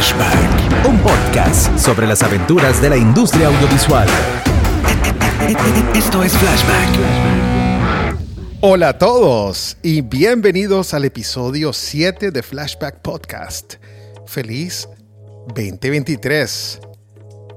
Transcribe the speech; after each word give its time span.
Flashback, 0.00 0.86
un 0.88 0.98
podcast 1.00 1.78
sobre 1.78 2.06
las 2.06 2.22
aventuras 2.22 2.80
de 2.80 2.88
la 2.88 2.96
industria 2.96 3.48
audiovisual. 3.48 4.08
Esto 5.94 6.24
es 6.24 6.32
Flashback. 6.32 6.88
Hola 8.62 8.88
a 8.88 8.98
todos 8.98 9.76
y 9.82 10.00
bienvenidos 10.00 10.94
al 10.94 11.04
episodio 11.04 11.74
7 11.74 12.30
de 12.30 12.42
Flashback 12.42 13.02
Podcast. 13.02 13.74
Feliz 14.24 14.88
2023. 15.54 16.80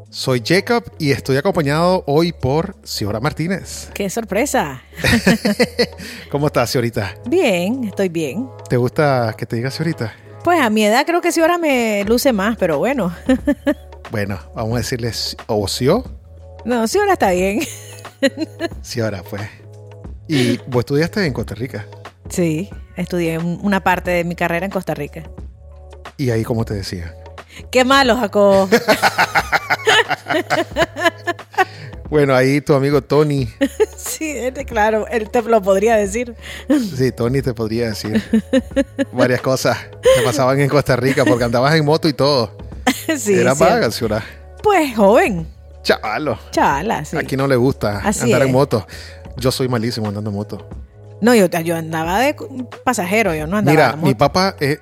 Soy 0.09 0.43
Jacob 0.45 0.83
y 0.99 1.11
estoy 1.11 1.37
acompañado 1.37 2.03
hoy 2.07 2.33
por 2.33 2.75
Ciora 2.83 3.21
Martínez. 3.21 3.89
¡Qué 3.93 4.09
sorpresa! 4.09 4.83
¿Cómo 6.29 6.47
estás, 6.47 6.69
Ciorita? 6.73 7.15
Bien, 7.25 7.85
estoy 7.85 8.09
bien. 8.09 8.49
¿Te 8.67 8.75
gusta 8.75 9.33
que 9.37 9.45
te 9.45 9.55
diga 9.55 9.71
Ciorita? 9.71 10.13
Pues 10.43 10.59
a 10.59 10.69
mi 10.69 10.83
edad 10.83 11.05
creo 11.05 11.21
que 11.21 11.31
Ciora 11.31 11.57
me 11.57 12.03
luce 12.05 12.33
más, 12.33 12.57
pero 12.57 12.77
bueno. 12.77 13.15
bueno, 14.11 14.39
vamos 14.53 14.73
a 14.73 14.77
decirles 14.77 15.37
Ocio. 15.47 16.03
No, 16.65 16.85
Ciora 16.87 17.13
está 17.13 17.31
bien. 17.31 17.61
Ciora, 18.83 19.23
pues. 19.23 19.43
¿Y 20.27 20.57
vos 20.67 20.81
estudiaste 20.81 21.25
en 21.25 21.33
Costa 21.33 21.55
Rica? 21.55 21.85
Sí, 22.29 22.69
estudié 22.95 23.37
una 23.37 23.83
parte 23.83 24.11
de 24.11 24.23
mi 24.23 24.35
carrera 24.35 24.65
en 24.65 24.71
Costa 24.71 24.93
Rica. 24.93 25.23
¿Y 26.17 26.29
ahí 26.31 26.43
cómo 26.43 26.65
te 26.65 26.73
decía? 26.73 27.15
Qué 27.71 27.85
malo, 27.85 28.17
Jacob. 28.17 28.69
bueno, 32.13 32.35
ahí 32.35 32.61
tu 32.61 32.75
amigo 32.75 33.01
Tony. 33.01 33.49
sí, 33.97 34.35
claro, 34.67 35.07
él 35.07 35.31
te 35.31 35.41
lo 35.41 35.59
podría 35.63 35.95
decir. 35.95 36.35
Sí, 36.95 37.11
Tony 37.11 37.41
te 37.41 37.55
podría 37.55 37.87
decir 37.87 38.21
varias 39.11 39.41
cosas 39.41 39.75
que 40.03 40.21
pasaban 40.23 40.59
en 40.59 40.69
Costa 40.69 40.95
Rica 40.95 41.25
porque 41.25 41.43
andabas 41.43 41.73
en 41.73 41.83
moto 41.83 42.07
y 42.07 42.13
todo. 42.13 42.55
sí. 43.17 43.33
Era 43.33 43.55
vaga, 43.55 43.89
ciudad. 43.89 44.21
Pues 44.61 44.95
joven. 44.95 45.47
Chavalo. 45.81 46.37
Chala, 46.51 47.03
sí. 47.03 47.17
Aquí 47.17 47.35
no 47.35 47.47
le 47.47 47.55
gusta 47.55 48.01
andar 48.01 48.43
en 48.43 48.51
moto. 48.51 48.85
Yo 49.37 49.51
soy 49.51 49.67
malísimo 49.67 50.07
andando 50.07 50.29
en 50.29 50.35
moto. 50.35 50.69
No, 51.19 51.33
yo, 51.33 51.47
yo 51.47 51.75
andaba 51.75 52.19
de 52.19 52.35
pasajero, 52.83 53.33
yo 53.33 53.47
no 53.47 53.57
andaba 53.57 53.71
Mira, 53.71 53.95
mi 53.95 54.13
papá, 54.13 54.55
es, 54.59 54.79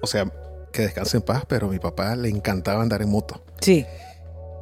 o 0.00 0.08
sea, 0.08 0.26
que 0.72 0.82
descanse 0.82 1.18
en 1.18 1.22
paz, 1.22 1.44
pero 1.46 1.68
a 1.68 1.70
mi 1.70 1.78
papá 1.78 2.16
le 2.16 2.30
encantaba 2.30 2.82
andar 2.82 3.00
en 3.00 3.10
moto. 3.10 3.40
Sí. 3.60 3.86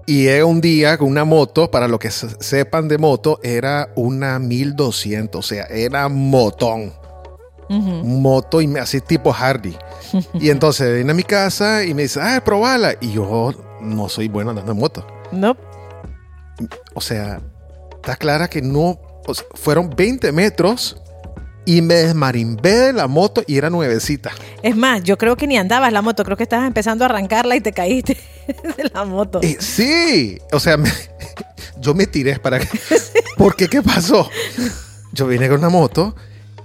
Y 0.06 0.27
era 0.27 0.47
un 0.47 0.61
día 0.61 0.98
con 0.98 1.08
una 1.08 1.25
moto, 1.25 1.70
para 1.70 1.86
lo 1.86 1.98
que 1.98 2.11
sepan 2.11 2.89
de 2.89 2.98
moto, 2.98 3.39
era 3.42 3.91
una 3.95 4.39
1200, 4.39 5.39
o 5.39 5.42
sea, 5.42 5.64
era 5.64 6.08
motón. 6.08 6.92
Moto 7.69 8.61
y 8.61 8.77
así 8.77 9.00
tipo 9.00 9.33
Hardy. 9.33 9.75
y 10.34 10.50
entonces 10.50 10.95
viene 10.95 11.12
a 11.12 11.14
mi 11.14 11.23
casa 11.23 11.84
y 11.84 11.95
me 11.95 12.03
dice, 12.03 12.20
ah, 12.20 12.42
probala. 12.45 12.95
Y 13.00 13.12
yo 13.12 13.53
no 13.80 14.11
soy 14.11 14.28
bueno 14.28 14.50
andando 14.50 14.73
en 14.73 14.78
moto. 14.78 15.06
No. 15.30 15.56
O 16.92 17.00
sea, 17.00 17.41
está 17.95 18.17
clara 18.17 18.48
que 18.48 18.61
no. 18.61 19.00
fueron 19.55 19.89
20 19.89 20.33
metros 20.33 21.00
y 21.64 21.80
me 21.80 21.95
desmarimbé 21.95 22.73
de 22.73 22.92
la 22.92 23.06
moto 23.06 23.42
y 23.47 23.56
era 23.56 23.70
nuevecita. 23.70 24.33
Es 24.62 24.77
más, 24.77 25.03
yo 25.03 25.17
creo 25.17 25.36
que 25.36 25.47
ni 25.47 25.56
andabas 25.56 25.92
la 25.95 26.03
moto, 26.03 26.25
creo 26.25 26.36
que 26.36 26.42
estabas 26.42 26.67
empezando 26.67 27.05
a 27.05 27.06
arrancarla 27.06 27.56
y 27.56 27.62
te 27.62 27.73
caíste 27.73 28.19
de 28.77 28.91
la 28.93 29.05
moto. 29.05 29.41
Eh, 29.43 29.57
sí, 29.61 30.39
o 30.53 30.61
sea, 30.61 30.79
yo 31.81 31.95
me 31.95 32.07
tiré 32.07 32.39
para 32.39 32.59
que... 32.59 32.69
Porque, 33.37 33.69
¿qué 33.69 33.83
pasó? 33.83 34.29
Yo 35.12 35.27
vine 35.27 35.48
con 35.48 35.59
una 35.59 35.69
moto 35.69 36.15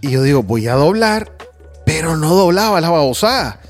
y 0.02 0.12
yo 0.12 0.22
digo, 0.22 0.44
voy 0.44 0.68
a 0.68 0.76
doblar, 0.76 1.32
pero 1.86 2.18
no 2.18 2.34
doblaba 2.36 2.82
la 2.82 2.90
babosada. 2.90 3.62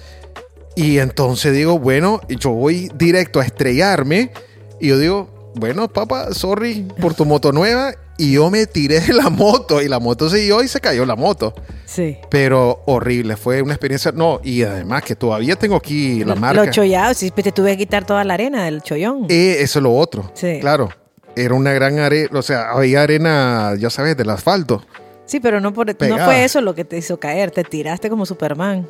Y 0.76 1.00
entonces 1.00 1.54
digo, 1.54 1.80
bueno, 1.80 2.22
yo 2.28 2.52
voy 2.52 2.92
directo 2.96 3.40
a 3.40 3.46
estrellarme 3.46 4.32
y 4.80 4.90
yo 4.90 5.00
digo, 5.00 5.52
bueno, 5.56 5.88
papá, 5.88 6.34
sorry 6.34 6.88
por 7.02 7.14
tu 7.16 7.26
moto 7.26 7.52
nueva 7.52 7.94
y 8.18 8.34
yo 8.34 8.50
me 8.50 8.66
tiré 8.66 9.00
de 9.00 9.14
la 9.14 9.30
moto 9.32 9.82
y 9.82 9.88
la 9.88 10.00
moto 10.00 10.30
siguió 10.30 10.62
y 10.64 10.68
se 10.68 10.82
cayó 10.82 11.06
la 11.06 11.16
moto. 11.16 11.54
Sí. 11.86 12.18
Pero 12.30 12.84
horrible, 12.86 13.38
fue 13.38 13.62
una 13.62 13.74
experiencia. 13.74 14.12
No, 14.12 14.42
y 14.44 14.64
además 14.64 15.04
que 15.04 15.16
todavía 15.16 15.56
tengo 15.56 15.76
aquí 15.76 16.24
la 16.24 16.36
marca. 16.36 16.66
Los 16.66 16.76
chollados, 16.76 17.18
sí, 17.18 17.32
pues 17.32 17.44
te 17.44 17.52
tuve 17.52 17.72
que 17.72 17.78
quitar 17.78 18.06
toda 18.06 18.24
la 18.24 18.34
arena 18.34 18.66
del 18.66 18.82
chollón. 18.82 19.26
Eh, 19.30 19.58
eso 19.60 19.80
es 19.80 19.84
lo 19.84 19.96
otro. 19.96 20.32
Sí. 20.34 20.58
Claro. 20.60 20.90
Era 21.36 21.54
una 21.54 21.72
gran 21.72 22.00
arena, 22.00 22.30
o 22.34 22.42
sea, 22.42 22.72
había 22.72 23.04
arena, 23.04 23.76
ya 23.78 23.92
sabes, 23.92 24.18
del 24.18 24.30
asfalto. 24.32 24.84
Sí, 25.26 25.40
pero 25.40 25.60
no, 25.60 25.72
por, 25.74 25.88
no 25.88 26.18
fue 26.26 26.44
eso 26.44 26.62
lo 26.62 26.74
que 26.74 26.84
te 26.86 26.98
hizo 26.98 27.20
caer, 27.20 27.52
te 27.52 27.64
tiraste 27.64 28.10
como 28.10 28.26
Superman. 28.26 28.88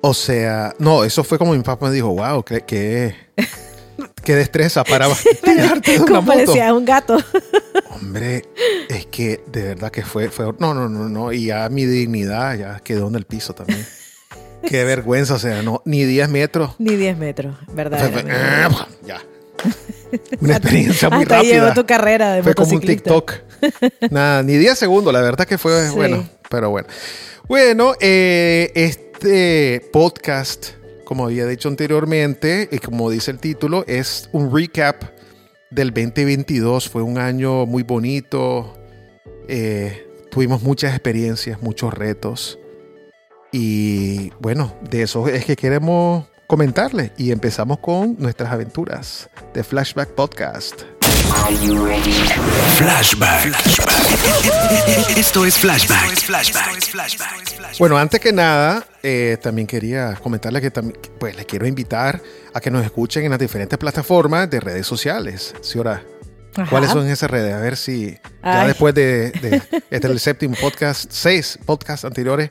O 0.00 0.14
sea, 0.14 0.74
no, 0.78 1.04
eso 1.04 1.22
fue 1.22 1.38
como 1.38 1.52
mi 1.52 1.62
papá 1.62 1.88
me 1.88 1.94
dijo, 1.94 2.08
wow, 2.08 2.42
que, 2.42 2.62
que 2.62 3.14
qué 4.22 4.34
destreza 4.34 4.84
para 4.84 5.08
tirarte 5.44 5.92
de 5.92 6.00
una 6.00 6.20
moto. 6.20 6.26
parecía 6.26 6.74
un 6.74 6.84
gato. 6.84 7.16
Hombre, 7.90 8.44
es 8.88 9.06
que 9.06 9.40
de 9.46 9.62
verdad 9.62 9.90
que 9.90 10.02
fue, 10.02 10.28
fue, 10.28 10.46
no, 10.58 10.74
no, 10.74 10.88
no, 10.88 11.08
no, 11.08 11.32
y 11.32 11.46
ya 11.46 11.68
mi 11.68 11.84
dignidad 11.84 12.56
ya 12.56 12.80
quedó 12.80 13.08
en 13.08 13.14
el 13.14 13.24
piso 13.24 13.54
también. 13.54 13.86
Qué 14.66 14.84
vergüenza, 14.84 15.34
o 15.34 15.38
sea, 15.38 15.62
no, 15.62 15.82
ni 15.84 16.04
10 16.04 16.28
metros. 16.28 16.74
Ni 16.78 16.96
10 16.96 17.18
metros, 17.18 17.56
¿verdad? 17.72 18.10
Eh, 18.18 18.68
ya. 19.06 19.22
Una 20.40 20.56
experiencia 20.56 21.08
muy 21.08 21.22
Hasta 21.22 21.36
rápida. 21.36 21.52
llegó 21.52 21.74
tu 21.74 21.86
carrera 21.86 22.32
de 22.34 22.42
Fue 22.42 22.54
como 22.54 22.72
un 22.72 22.80
TikTok. 22.80 23.32
Nada, 24.10 24.42
ni 24.42 24.56
10 24.56 24.78
segundos, 24.78 25.12
la 25.12 25.20
verdad 25.20 25.46
que 25.46 25.56
fue 25.56 25.90
bueno, 25.90 26.28
pero 26.50 26.70
bueno. 26.70 26.88
Bueno, 27.48 27.94
eh, 28.00 28.72
este 28.74 29.88
podcast 29.92 30.70
como 31.06 31.24
había 31.24 31.46
dicho 31.46 31.68
anteriormente, 31.68 32.68
y 32.70 32.78
como 32.80 33.08
dice 33.08 33.30
el 33.30 33.38
título, 33.38 33.84
es 33.86 34.28
un 34.32 34.52
recap 34.52 35.04
del 35.70 35.94
2022. 35.94 36.88
Fue 36.90 37.00
un 37.00 37.16
año 37.16 37.64
muy 37.64 37.84
bonito. 37.84 38.76
Eh, 39.46 40.04
tuvimos 40.32 40.62
muchas 40.62 40.92
experiencias, 40.92 41.62
muchos 41.62 41.94
retos. 41.94 42.58
Y 43.52 44.32
bueno, 44.40 44.74
de 44.90 45.02
eso 45.02 45.28
es 45.28 45.44
que 45.44 45.54
queremos 45.54 46.26
comentarles. 46.48 47.12
Y 47.16 47.30
empezamos 47.30 47.78
con 47.78 48.16
nuestras 48.18 48.52
aventuras 48.52 49.30
de 49.54 49.62
Flashback 49.62 50.10
Podcast. 50.10 50.82
Flashback. 52.76 53.46
Esto 55.16 55.44
es 55.44 55.58
Flashback. 55.58 57.78
Bueno, 57.78 57.98
antes 57.98 58.20
que 58.20 58.32
nada, 58.32 58.86
eh, 59.02 59.36
también 59.42 59.66
quería 59.66 60.14
comentarle 60.22 60.60
que 60.60 60.70
también, 60.70 60.98
pues 61.18 61.34
les 61.36 61.46
quiero 61.46 61.66
invitar 61.66 62.20
a 62.54 62.60
que 62.60 62.70
nos 62.70 62.84
escuchen 62.84 63.24
en 63.24 63.30
las 63.30 63.40
diferentes 63.40 63.78
plataformas 63.78 64.48
de 64.50 64.60
redes 64.60 64.86
sociales. 64.86 65.54
¿Sí, 65.62 65.78
ahora? 65.78 66.02
¿Cuáles 66.70 66.90
son 66.90 67.08
esas 67.08 67.30
redes? 67.30 67.54
A 67.54 67.60
ver 67.60 67.76
si 67.76 68.16
ya 68.42 68.66
después 68.66 68.94
de, 68.94 69.60
este 69.90 70.06
el 70.06 70.20
séptimo 70.20 70.54
podcast, 70.60 71.10
seis 71.10 71.58
podcasts 71.66 72.04
anteriores, 72.04 72.50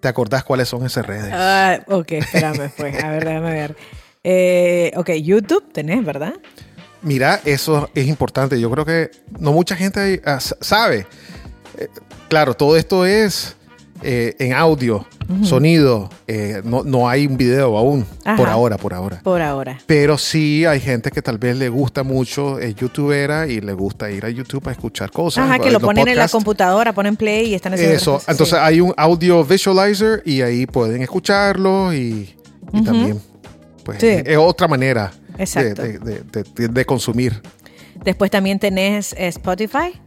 ¿te 0.00 0.08
acordás 0.08 0.44
cuáles 0.44 0.68
son 0.68 0.84
esas 0.84 1.06
redes? 1.06 1.32
Ah, 1.32 1.80
ok, 1.86 2.12
espérame, 2.12 2.70
pues. 2.76 3.02
A 3.02 3.10
ver, 3.10 3.24
déjame 3.24 3.52
ver. 3.52 3.76
Eh, 4.24 4.92
ok, 4.96 5.10
YouTube 5.22 5.72
tenés, 5.72 6.04
¿verdad? 6.04 6.34
Mira, 7.02 7.40
eso 7.44 7.88
es 7.94 8.06
importante. 8.06 8.60
Yo 8.60 8.70
creo 8.70 8.84
que 8.84 9.10
no 9.38 9.52
mucha 9.52 9.76
gente 9.76 10.20
ah, 10.24 10.40
sabe. 10.40 11.06
Eh, 11.76 11.88
claro, 12.28 12.54
todo 12.54 12.76
esto 12.76 13.06
es 13.06 13.56
eh, 14.02 14.36
en 14.38 14.52
audio, 14.52 15.06
sonido. 15.42 16.08
Eh, 16.28 16.62
no, 16.64 17.08
hay 17.08 17.26
un 17.26 17.36
video 17.36 17.76
aún, 17.76 18.06
por 18.36 18.48
ahora, 18.48 18.76
por 18.76 18.94
ahora. 18.94 19.20
Por 19.22 19.42
ahora. 19.42 19.80
Pero 19.86 20.16
sí 20.16 20.64
hay 20.64 20.80
gente 20.80 21.10
que 21.10 21.20
tal 21.20 21.38
vez 21.38 21.56
le 21.56 21.68
gusta 21.68 22.04
mucho, 22.04 22.60
es 22.60 22.76
youtubera 22.76 23.48
y 23.48 23.60
le 23.60 23.72
gusta 23.72 24.08
ir 24.10 24.24
a 24.24 24.30
YouTube 24.30 24.68
a 24.68 24.72
escuchar 24.72 25.10
cosas. 25.10 25.44
Ajá, 25.44 25.58
que 25.58 25.72
lo 25.72 25.80
ponen 25.80 26.06
en 26.06 26.16
la 26.16 26.28
computadora, 26.28 26.92
ponen 26.92 27.16
play 27.16 27.48
y 27.48 27.54
están 27.54 27.74
haciendo 27.74 27.96
Eso, 27.96 28.22
entonces 28.28 28.54
hay 28.54 28.80
un 28.80 28.94
audio 28.96 29.44
visualizer 29.44 30.22
y 30.24 30.42
ahí 30.42 30.66
pueden 30.66 31.02
escucharlo 31.02 31.92
y, 31.92 32.34
también, 32.84 33.20
pues, 33.96 34.02
es 34.02 34.36
otra 34.36 34.68
manera 34.68 35.12
de, 35.38 36.84
consumir. 36.84 37.40
Después 38.04 38.30
también 38.30 38.58
tenés 38.58 39.14
Spotify. 39.16 39.98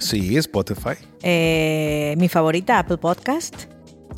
Sí, 0.00 0.36
Spotify. 0.36 0.96
Eh, 1.22 2.16
mi 2.18 2.28
favorita, 2.28 2.80
Apple 2.80 2.96
Podcast. 2.96 3.54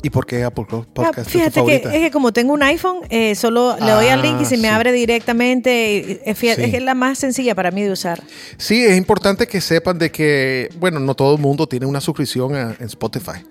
¿Y 0.01 0.09
por 0.09 0.25
qué 0.25 0.43
Apple 0.43 0.65
Podcast? 0.67 1.19
Ah, 1.19 1.23
fíjate 1.23 1.63
que 1.63 1.75
es 1.75 1.81
que 1.83 2.09
como 2.11 2.33
tengo 2.33 2.53
un 2.53 2.63
iPhone, 2.63 3.01
eh, 3.09 3.35
solo 3.35 3.77
le 3.79 3.91
doy 3.91 4.07
al 4.07 4.23
link 4.23 4.41
y 4.41 4.45
se 4.45 4.57
me 4.57 4.67
ah, 4.67 4.77
abre 4.77 4.91
directamente. 4.91 6.27
Es, 6.27 6.81
la 6.81 6.95
más 6.95 7.19
sencilla 7.19 7.53
para 7.53 7.69
mí 7.69 7.83
de 7.83 7.91
usar. 7.91 8.21
Sí, 8.57 8.83
es 8.83 8.97
importante 8.97 9.45
que 9.45 9.61
sepan 9.61 9.99
de 9.99 10.11
que, 10.11 10.69
bueno, 10.79 10.99
no 10.99 11.13
todo 11.13 11.35
el 11.35 11.39
mundo 11.39 11.67
tiene 11.67 11.85
una 11.85 12.01
suscripción 12.01 12.55
en 12.55 12.75
Spotify. 12.87 13.45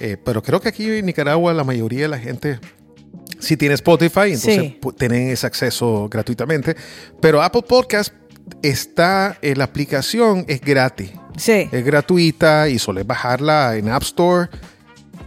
Eh, 0.00 0.16
pero 0.22 0.42
creo 0.42 0.60
que 0.60 0.68
aquí 0.68 0.90
en 0.90 1.06
Nicaragua 1.06 1.54
la 1.54 1.64
mayoría 1.64 2.02
de 2.02 2.08
la 2.08 2.18
gente 2.18 2.58
si 3.38 3.56
tiene 3.56 3.74
Spotify, 3.74 4.32
entonces 4.32 4.74
tienen 4.98 5.28
ese 5.28 5.46
acceso 5.46 6.08
gratuitamente. 6.10 6.76
Pero 7.20 7.42
Apple 7.42 7.62
Podcast 7.62 8.12
está, 8.62 9.38
en 9.42 9.58
la 9.58 9.64
aplicación 9.64 10.44
es 10.48 10.60
gratis. 10.60 11.10
Sí. 11.36 11.68
Es 11.70 11.84
gratuita 11.84 12.68
y 12.68 12.78
suele 12.78 13.02
bajarla 13.02 13.76
en 13.76 13.88
App 13.88 14.02
Store. 14.02 14.48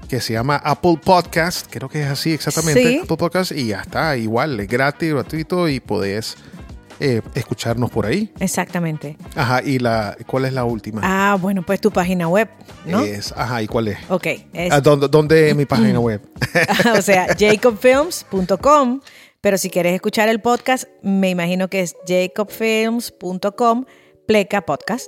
que 0.07 0.19
se 0.19 0.33
llama 0.33 0.55
Apple 0.55 0.99
Podcast, 1.05 1.67
creo 1.69 1.87
que 1.87 2.01
es 2.01 2.07
así 2.07 2.33
exactamente, 2.33 2.81
Sí. 2.83 2.99
Apple 3.03 3.15
Podcast, 3.15 3.51
y 3.51 3.67
ya 3.67 3.81
está, 3.81 4.17
igual, 4.17 4.59
es 4.59 4.67
gratis, 4.67 5.13
gratuito 5.13 5.69
y 5.69 5.79
podés 5.79 6.35
eh, 6.99 7.21
escucharnos 7.35 7.89
por 7.91 8.05
ahí. 8.05 8.31
Exactamente. 8.39 9.17
Ajá, 9.35 9.61
y 9.63 9.79
la, 9.79 10.17
¿cuál 10.27 10.45
es 10.45 10.53
la 10.53 10.63
última? 10.65 11.01
Ah, 11.03 11.37
bueno, 11.39 11.63
pues 11.65 11.79
tu 11.81 11.91
página 11.91 12.27
web, 12.27 12.49
¿no? 12.85 13.01
Es, 13.01 13.33
ajá, 13.35 13.61
¿y 13.61 13.67
cuál 13.67 13.87
es? 13.89 13.97
ok, 14.09 14.25
es, 14.53 14.71
Ah, 14.73 14.81
¿Dónde, 14.81 15.07
dónde 15.07 15.49
es 15.49 15.55
mi 15.55 15.65
página 15.65 15.99
web? 16.01 16.21
o 16.97 17.01
sea, 17.01 17.27
jacobfilms.com, 17.37 19.01
pero 19.41 19.57
si 19.57 19.69
quieres 19.69 19.93
escuchar 19.93 20.29
el 20.29 20.41
podcast, 20.41 20.85
me 21.01 21.29
imagino 21.29 21.69
que 21.69 21.81
es 21.81 21.95
jacobfilms.com, 22.07 23.85
pleca 24.27 24.61
podcast. 24.65 25.07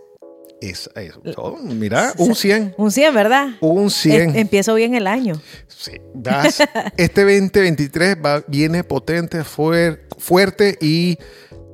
Es, 0.62 0.90
es- 0.96 1.14
oh, 1.38 1.58
mira, 1.64 2.14
un 2.18 2.36
100. 2.36 2.76
Un 2.78 2.92
100, 2.92 3.14
¿verdad? 3.16 3.48
Un 3.62 3.90
100. 3.90 4.30
Es- 4.30 4.36
empiezo 4.36 4.76
bien 4.76 4.94
el 4.94 5.08
año. 5.08 5.42
Sí, 5.68 5.94
vas. 6.14 6.60
Este 6.98 7.22
2023 7.24 8.18
va, 8.24 8.44
viene 8.48 8.84
potente, 8.84 9.40
fuer- 9.42 10.02
fuerte 10.20 10.78
y 10.80 11.18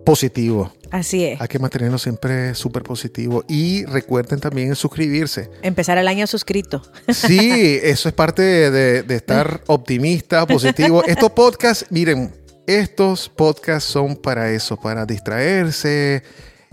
positivo. 0.08 0.72
Así 0.90 1.26
es. 1.26 1.42
Hay 1.42 1.50
que 1.50 1.60
mantenernos 1.60 2.02
siempre 2.02 2.56
súper 2.56 2.82
positivo. 2.82 3.44
Y 3.50 3.84
recuerden 3.86 4.40
también 4.40 4.74
suscribirse. 4.74 5.50
Empezar 5.62 5.98
el 5.98 6.08
año 6.08 6.26
suscrito. 6.28 6.82
Sí, 7.10 7.78
eso 7.84 8.08
es 8.08 8.16
parte 8.16 8.42
de, 8.42 8.72
de- 8.72 9.04
de 9.04 9.16
estar 9.16 9.62
optimista, 9.68 10.48
positivo. 10.48 11.04
Estos 11.04 11.32
podcasts, 11.32 11.86
miren, 11.90 12.34
estos 12.66 13.28
podcasts 13.28 13.90
son 13.92 14.16
para 14.16 14.50
eso, 14.52 14.78
para 14.78 15.06
distraerse 15.06 16.24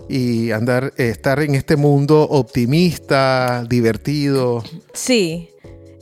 y 0.07 0.51
andar, 0.51 0.93
estar 0.95 1.41
en 1.41 1.55
este 1.55 1.75
mundo 1.75 2.21
optimista, 2.23 3.65
divertido. 3.67 4.63
Sí. 4.93 5.49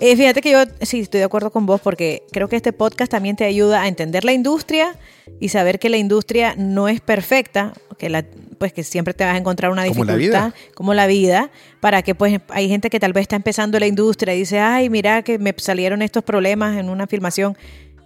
Eh, 0.05 0.17
fíjate 0.17 0.41
que 0.41 0.51
yo 0.51 0.57
sí 0.81 0.99
estoy 0.99 1.19
de 1.19 1.23
acuerdo 1.23 1.49
con 1.49 1.65
vos 1.65 1.79
porque 1.79 2.23
creo 2.33 2.49
que 2.49 2.57
este 2.57 2.73
podcast 2.73 3.09
también 3.09 3.37
te 3.37 3.45
ayuda 3.45 3.83
a 3.83 3.87
entender 3.87 4.25
la 4.25 4.33
industria 4.33 4.97
y 5.39 5.47
saber 5.47 5.79
que 5.79 5.87
la 5.87 5.95
industria 5.95 6.55
no 6.57 6.89
es 6.89 6.99
perfecta, 6.99 7.71
que 7.97 8.09
la, 8.09 8.25
pues 8.57 8.73
que 8.73 8.83
siempre 8.83 9.13
te 9.13 9.23
vas 9.23 9.33
a 9.33 9.37
encontrar 9.37 9.71
una 9.71 9.85
Como 9.87 10.03
la 10.03 10.15
dificultad, 10.17 10.47
vida. 10.47 10.55
como 10.75 10.93
la 10.93 11.07
vida, 11.07 11.51
para 11.79 12.01
que 12.01 12.15
pues 12.15 12.41
hay 12.49 12.67
gente 12.67 12.89
que 12.89 12.99
tal 12.99 13.13
vez 13.13 13.21
está 13.21 13.37
empezando 13.37 13.79
la 13.79 13.87
industria 13.87 14.35
y 14.35 14.39
dice, 14.39 14.59
ay, 14.59 14.89
mira 14.89 15.21
que 15.21 15.39
me 15.39 15.53
salieron 15.55 16.01
estos 16.01 16.21
problemas 16.23 16.75
en 16.77 16.89
una 16.89 17.07
filmación. 17.07 17.57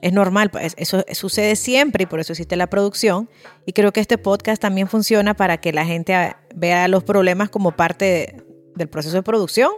Es 0.04 0.14
normal, 0.14 0.52
pues, 0.52 0.76
eso 0.78 1.04
sucede 1.14 1.56
siempre 1.56 2.04
y 2.04 2.06
por 2.06 2.20
eso 2.20 2.34
existe 2.34 2.56
la 2.58 2.68
producción. 2.68 3.28
Y 3.66 3.74
creo 3.74 3.92
que 3.92 4.02
este 4.02 4.20
podcast 4.20 4.62
también 4.62 4.88
funciona 4.88 5.34
para 5.34 5.58
que 5.58 5.74
la 5.74 5.84
gente 5.84 6.16
vea 6.56 6.88
los 6.90 7.04
problemas 7.04 7.50
como 7.50 7.72
parte 7.72 8.06
de- 8.06 8.44
del 8.76 8.88
proceso 8.88 9.16
de 9.16 9.24
producción 9.24 9.72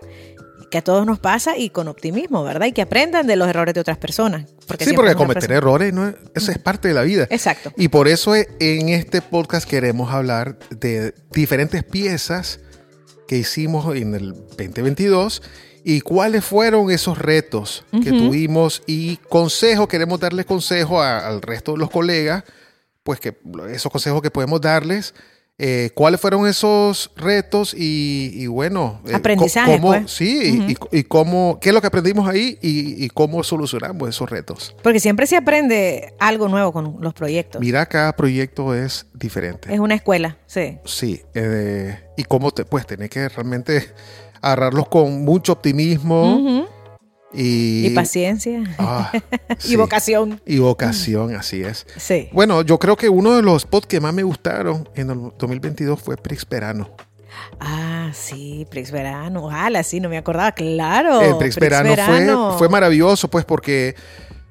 que 0.70 0.78
a 0.78 0.82
todos 0.84 1.06
nos 1.06 1.20
pasa 1.20 1.58
y 1.58 1.70
con 1.72 1.88
optimismo, 1.88 2.44
¿verdad? 2.44 2.68
Y 2.68 2.72
que 2.74 2.82
aprendan 2.84 3.26
de 3.28 3.36
los 3.36 3.48
errores 3.50 3.74
de 3.74 3.82
otras 3.82 3.98
personas. 3.98 4.46
Porque 4.68 4.86
sí, 4.86 4.94
porque 4.94 5.16
cometer 5.16 5.52
errores, 5.52 5.94
¿no? 5.94 6.14
eso 6.36 6.52
es 6.52 6.58
parte 6.60 6.88
de 6.90 6.94
la 6.94 7.02
vida. 7.02 7.28
Exacto. 7.30 7.74
Y 7.78 7.88
por 7.88 8.08
eso 8.08 8.36
en 8.36 8.90
este 8.90 9.22
podcast 9.22 9.68
queremos 9.68 10.14
hablar 10.14 10.60
de 10.70 11.14
diferentes 11.32 11.84
piezas 11.84 12.60
que 13.28 13.38
hicimos 13.38 13.96
en 13.96 14.16
el 14.16 14.34
2022 14.58 15.42
y 15.84 16.02
cuáles 16.02 16.44
fueron 16.46 16.92
esos 16.92 17.18
retos 17.18 17.86
que 18.04 18.12
tuvimos 18.12 18.84
y 18.86 19.18
consejos, 19.30 19.88
queremos 19.88 20.20
darles 20.20 20.46
consejos 20.46 21.02
a- 21.04 21.28
al 21.28 21.42
resto 21.42 21.72
de 21.72 21.78
los 21.80 21.90
colegas, 21.90 22.44
pues 23.04 23.20
que 23.20 23.38
esos 23.72 23.92
consejos 23.92 24.22
que 24.22 24.30
podemos 24.30 24.60
darles, 24.62 25.14
eh, 25.62 25.92
cuáles 25.94 26.22
fueron 26.22 26.48
esos 26.48 27.12
retos 27.18 27.74
y, 27.78 28.32
y 28.34 28.48
bueno, 28.48 29.02
eh, 29.08 29.14
Aprendizaje, 29.14 29.74
cómo, 29.74 29.88
pues. 29.90 30.10
sí, 30.10 30.64
y- 30.70 31.00
y, 31.00 31.04
cómo, 31.04 31.60
qué 31.62 31.70
es 31.70 31.76
lo 31.76 31.82
que 31.82 31.88
aprendimos 31.88 32.30
ahí 32.30 32.58
y, 32.62 33.04
y 33.04 33.10
cómo 33.10 33.44
solucionamos 33.44 34.08
esos 34.08 34.30
retos. 34.30 34.74
Porque 34.82 35.02
siempre 35.02 35.28
se 35.28 35.36
aprende 35.36 36.14
algo 36.18 36.48
nuevo 36.48 36.72
con 36.72 36.98
los 37.02 37.14
proyectos. 37.14 37.60
Mira, 37.60 37.86
cada 37.88 38.16
proyecto 38.16 38.74
es 38.74 39.06
diferente. 39.14 39.74
Es 39.74 39.80
una 39.82 39.96
escuela, 39.96 40.38
sí. 40.46 40.78
Sí, 40.86 41.22
eh, 41.34 42.00
y 42.16 42.24
cómo 42.24 42.52
te, 42.52 42.64
pues, 42.64 42.88
tenés 42.88 43.10
que 43.10 43.28
realmente 43.28 43.94
agarrarlos 44.42 44.88
con 44.88 45.26
mucho 45.26 45.52
optimismo 45.52 46.36
Ujú. 46.38 46.66
Y, 47.34 47.88
Y 47.88 47.90
paciencia. 47.92 48.64
Ah, 48.78 49.12
y 49.66 49.76
vocación. 49.76 50.42
Y 50.46 50.60
vocación, 50.60 51.36
así 51.36 51.62
es. 51.62 51.86
Sí. 51.98 52.30
Bueno, 52.32 52.62
yo 52.64 52.80
creo 52.80 52.96
que 52.96 53.10
uno 53.10 53.36
de 53.36 53.42
los 53.42 53.64
spots 53.64 53.88
que 53.88 54.00
más 54.00 54.14
me 54.14 54.24
gustaron 54.24 54.88
en 54.96 55.10
el 55.12 55.20
2022 55.38 56.02
fue 56.02 56.18
Prix 56.18 56.48
Verano. 56.48 56.90
Ah, 57.60 58.10
sí, 58.14 58.66
Prix 58.70 58.92
Verano. 58.92 59.46
Ojalá, 59.46 59.84
sí, 59.84 60.00
no 60.00 60.10
me 60.10 60.18
acordaba. 60.18 60.52
Claro. 60.54 61.22
el 61.22 61.38
Prix, 61.38 61.56
Verano, 61.58 61.96
Fue, 62.52 62.58
fue 62.58 62.70
maravilloso, 62.70 63.28
pues, 63.30 63.46
porque 63.46 63.96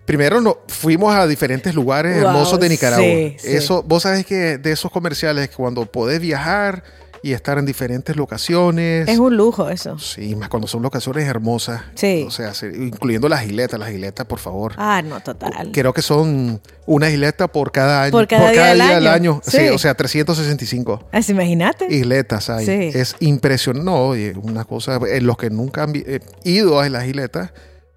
primero 0.05 0.41
no, 0.41 0.59
fuimos 0.69 1.15
a 1.15 1.27
diferentes 1.27 1.75
lugares 1.75 2.15
Wow, 2.23 2.29
hermosos 2.29 2.61
de 2.61 2.69
Nicaragua. 2.69 3.05
sí, 3.05 3.37
sí. 3.39 3.49
Eso, 3.57 3.83
vos 3.83 4.05
sabes 4.05 4.25
que 4.25 4.57
de 4.59 4.73
esos 4.73 4.91
comerciales, 4.91 5.51
cuando 5.51 5.85
podés 5.85 6.21
viajar 6.21 6.83
y 7.23 7.33
estar 7.33 7.59
en 7.59 7.67
diferentes 7.67 8.15
locaciones. 8.17 9.09
Es 9.09 9.19
un 9.19 9.37
lujo 9.37 9.69
eso. 9.69 9.99
Sí, 9.99 10.35
más 10.37 10.49
cuando 10.49 10.67
son 10.69 10.83
locaciones 10.83 11.27
hermosas. 11.27 11.83
Sí. 11.95 12.25
O 12.27 12.31
sea, 12.31 12.55
se- 12.55 12.69
incluyendo 12.69 13.29
las 13.29 13.43
giletas, 13.43 13.79
las 13.79 13.91
giletas, 13.91 14.27
por 14.27 14.39
favor. 14.39 14.75
Ah, 14.77 15.03
no, 15.03 15.21
total. 15.21 15.71
Creo 15.73 15.93
que 15.93 16.03
son 16.03 16.61
una 16.87 17.11
gileta 17.11 17.49
por 17.49 17.73
cada 17.73 18.03
año. 18.05 18.13
Por 18.13 18.27
cada 18.29 18.51
día 18.53 18.95
del 18.95 19.07
año. 19.07 19.41
Sí. 19.45 19.59
Sí. 19.59 19.69
o 19.69 19.79
sea, 19.79 19.95
365 19.95 21.09
Así, 21.13 21.33
imagínate. 21.33 21.89
giletas 21.89 22.49
hay. 22.51 22.67
Sí. 22.67 22.99
Es 22.99 23.17
impresionante. 23.21 23.85
No, 23.85 24.09
oye, 24.09 24.35
una 24.41 24.65
cosa, 24.65 24.99
eh, 25.09 25.21
los 25.21 25.37
que 25.37 25.51
nunca 25.51 25.83
han 25.85 25.93
eh, 25.95 26.21
ido 26.45 26.81
a 26.81 26.89
las 26.89 27.05
giletas 27.05 27.53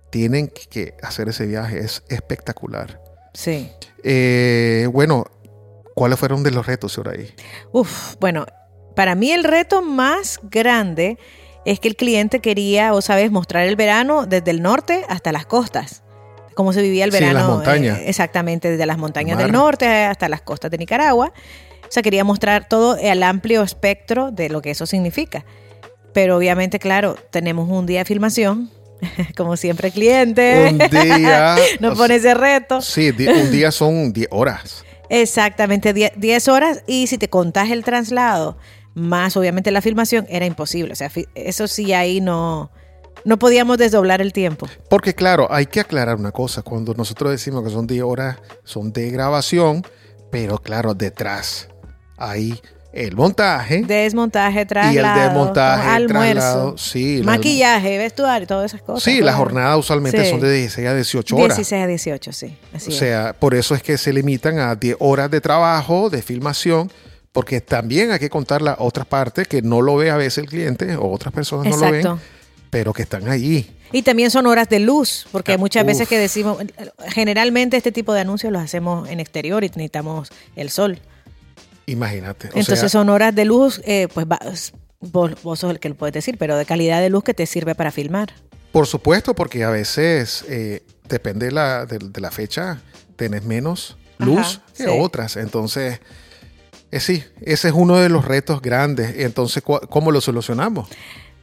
tienen 0.09 0.47
que 0.69 0.95
hacer 1.01 1.29
ese 1.29 1.45
viaje. 1.45 1.79
Es 1.79 2.03
espectacular. 2.09 3.01
Sí. 3.33 3.69
Eh, 4.03 4.88
bueno, 4.91 5.25
¿cuáles 5.95 6.19
fueron 6.19 6.44
de 6.44 6.51
los 6.51 6.65
retos 6.65 6.95
por 6.95 7.09
ahí? 7.09 7.33
Uf, 7.71 8.15
bueno, 8.19 8.45
para 8.95 9.15
mí 9.15 9.31
el 9.31 9.43
reto 9.43 9.81
más 9.81 10.39
grande 10.43 11.17
es 11.65 11.79
que 11.79 11.88
el 11.88 11.95
cliente 11.95 12.39
quería, 12.39 12.93
o 12.93 13.01
sabes, 13.01 13.31
mostrar 13.31 13.67
el 13.67 13.75
verano 13.75 14.25
desde 14.25 14.51
el 14.51 14.61
norte 14.61 15.05
hasta 15.09 15.31
las 15.31 15.45
costas. 15.45 16.01
Cómo 16.55 16.73
se 16.73 16.81
vivía 16.81 17.05
el 17.05 17.11
Sí, 17.11 17.19
verano. 17.19 17.39
las 17.39 17.47
montañas. 17.47 17.99
eh, 17.99 18.03
exactamente, 18.09 18.69
desde 18.71 18.85
las 18.85 18.97
montañas 18.97 19.38
del 19.38 19.51
norte 19.51 19.88
hasta 19.88 20.27
las 20.27 20.41
costas 20.41 20.69
de 20.71 20.77
Nicaragua. 20.77 21.31
O 21.83 21.91
sea, 21.91 22.03
quería 22.03 22.23
mostrar 22.23 22.67
todo 22.67 22.97
el 22.97 23.21
amplio 23.23 23.61
espectro 23.63 24.31
de 24.31 24.49
lo 24.49 24.61
que 24.61 24.71
eso 24.71 24.85
significa. 24.85 25.45
Pero 26.13 26.38
obviamente, 26.38 26.79
claro, 26.79 27.15
tenemos 27.31 27.69
un 27.69 27.85
día 27.85 27.99
de 27.99 28.05
filmación. 28.05 28.69
Como 29.38 29.55
siempre, 29.57 29.88
el 29.89 29.93
cliente 29.93 30.67
Un 30.71 30.77
día. 30.77 31.55
nos 31.79 31.97
pone 31.97 32.15
ese 32.15 32.33
reto. 32.33 32.81
Sí, 32.81 33.09
un 33.11 33.51
día 33.51 33.71
son 33.71 34.12
10 34.13 34.27
horas. 34.31 34.83
Exactamente, 35.10 35.93
die- 35.93 36.12
10 36.15 36.48
horas 36.50 36.83
y 36.88 37.07
si 37.07 37.17
te 37.17 37.29
contás 37.29 37.69
el 37.71 37.83
traslado, 37.83 38.57
más 38.93 39.38
obviamente 39.38 39.71
la 39.71 39.81
filmación, 39.81 40.25
era 40.29 40.45
imposible. 40.45 40.93
O 40.93 40.95
sea, 40.95 41.10
eso 41.36 41.67
sí 41.67 41.93
ahí 41.93 42.21
no, 42.21 42.71
no 43.25 43.38
podíamos 43.38 43.77
desdoblar 43.77 44.21
el 44.21 44.33
tiempo. 44.33 44.67
Porque 44.89 45.13
claro, 45.15 45.48
hay 45.51 45.65
que 45.65 45.79
aclarar 45.79 46.17
una 46.17 46.31
cosa. 46.31 46.62
Cuando 46.62 46.93
nosotros 46.93 47.31
decimos 47.31 47.63
que 47.63 47.69
son 47.69 47.88
10 47.88 48.03
horas, 48.03 48.38
son 48.63 48.91
de 48.91 49.10
grabación, 49.12 49.83
pero 50.31 50.57
claro, 50.57 50.93
detrás 50.93 51.69
hay 52.17 52.60
el 52.93 53.15
montaje 53.15 53.83
Desmontaje, 53.86 54.57
y 54.57 54.62
el 54.63 54.67
traslado, 54.67 55.21
desmontaje, 55.29 55.88
almuerzo, 55.89 56.33
traslado. 56.33 56.77
Sí, 56.77 57.19
la- 57.19 57.25
maquillaje, 57.25 57.98
vestuario, 57.98 58.45
todas 58.45 58.65
esas 58.74 58.81
cosas. 58.81 59.03
Sí, 59.03 59.19
Todo. 59.19 59.25
la 59.27 59.33
jornada 59.33 59.77
usualmente 59.77 60.25
Sí. 60.25 60.29
son 60.31 60.41
de 60.41 60.51
16 60.51 60.88
a 60.89 60.93
18 60.95 61.36
horas. 61.38 61.55
16 61.57 61.83
a 61.83 61.88
18, 61.88 62.33
sí. 62.33 62.57
Así 62.74 62.89
o 62.89 62.93
es. 62.93 63.00
sea, 63.00 63.33
por 63.39 63.55
eso 63.55 63.75
es 63.75 63.81
que 63.81 63.98
se 63.98 64.12
limitan 64.12 64.60
a 64.60 64.75
10 64.75 64.98
horas 65.00 65.31
de 65.31 65.39
trabajo, 65.39 66.10
de 66.10 66.21
filmación, 66.21 66.91
porque 67.31 67.61
también 67.61 68.11
hay 68.11 68.19
que 68.19 68.29
contar 68.29 68.61
la 68.61 68.75
otra 68.79 69.05
parte 69.05 69.45
que 69.45 69.61
no 69.61 69.81
lo 69.81 69.95
ve 69.95 70.09
a 70.11 70.17
veces 70.17 70.39
el 70.39 70.47
cliente 70.50 70.95
o 70.95 71.09
otras 71.11 71.33
personas 71.33 71.67
no 71.67 71.77
lo 71.85 71.91
ven, 71.91 72.07
pero 72.69 72.93
que 72.93 73.03
están 73.03 73.27
ahí. 73.29 73.77
Y 73.93 74.03
también 74.03 74.31
son 74.31 74.47
horas 74.47 74.69
de 74.69 74.79
luz, 74.79 75.27
porque 75.31 75.53
Ah, 75.53 75.57
muchas 75.57 75.85
veces 75.85 76.07
que 76.07 76.17
decimos, 76.17 76.57
generalmente 77.09 77.75
este 77.77 77.91
tipo 77.91 78.13
de 78.13 78.21
anuncios 78.21 78.51
los 78.53 78.61
hacemos 78.61 79.09
en 79.09 79.19
exterior 79.19 79.63
y 79.63 79.67
necesitamos 79.67 80.29
el 80.55 80.69
sol. 80.69 81.00
Imagínate. 81.85 82.47
O 82.47 82.51
Entonces 82.51 82.79
sea, 82.79 82.89
son 82.89 83.09
horas 83.09 83.35
de 83.35 83.45
luz, 83.45 83.81
eh, 83.85 84.07
pues 84.13 84.25
vos, 85.00 85.31
vos 85.43 85.59
sos 85.59 85.71
el 85.71 85.79
que 85.79 85.89
lo 85.89 85.95
puedes 85.95 86.13
decir, 86.13 86.38
pero 86.38 86.55
de 86.57 86.65
calidad 86.65 87.01
de 87.01 87.09
luz 87.09 87.23
que 87.23 87.33
te 87.33 87.45
sirve 87.45 87.75
para 87.75 87.91
filmar. 87.91 88.33
Por 88.71 88.88
supuesto, 88.88 89.33
porque 89.35 89.63
a 89.65 89.69
veces 89.69 90.45
eh, 90.47 90.83
depende 91.09 91.47
de 91.47 91.51
la, 91.51 91.85
de, 91.85 91.97
de 92.00 92.21
la 92.21 92.31
fecha, 92.31 92.81
tenés 93.17 93.43
menos 93.43 93.97
luz 94.19 94.61
Ajá, 94.63 94.63
que 94.77 94.83
sí. 94.83 94.89
otras. 94.89 95.35
Entonces, 95.35 96.00
eh, 96.91 97.00
sí, 97.00 97.24
ese 97.41 97.69
es 97.69 97.74
uno 97.74 97.98
de 97.98 98.10
los 98.10 98.25
retos 98.25 98.62
grandes. 98.62 99.15
Entonces, 99.17 99.63
¿cu- 99.63 99.79
¿cómo 99.89 100.12
lo 100.12 100.21
solucionamos? 100.21 100.89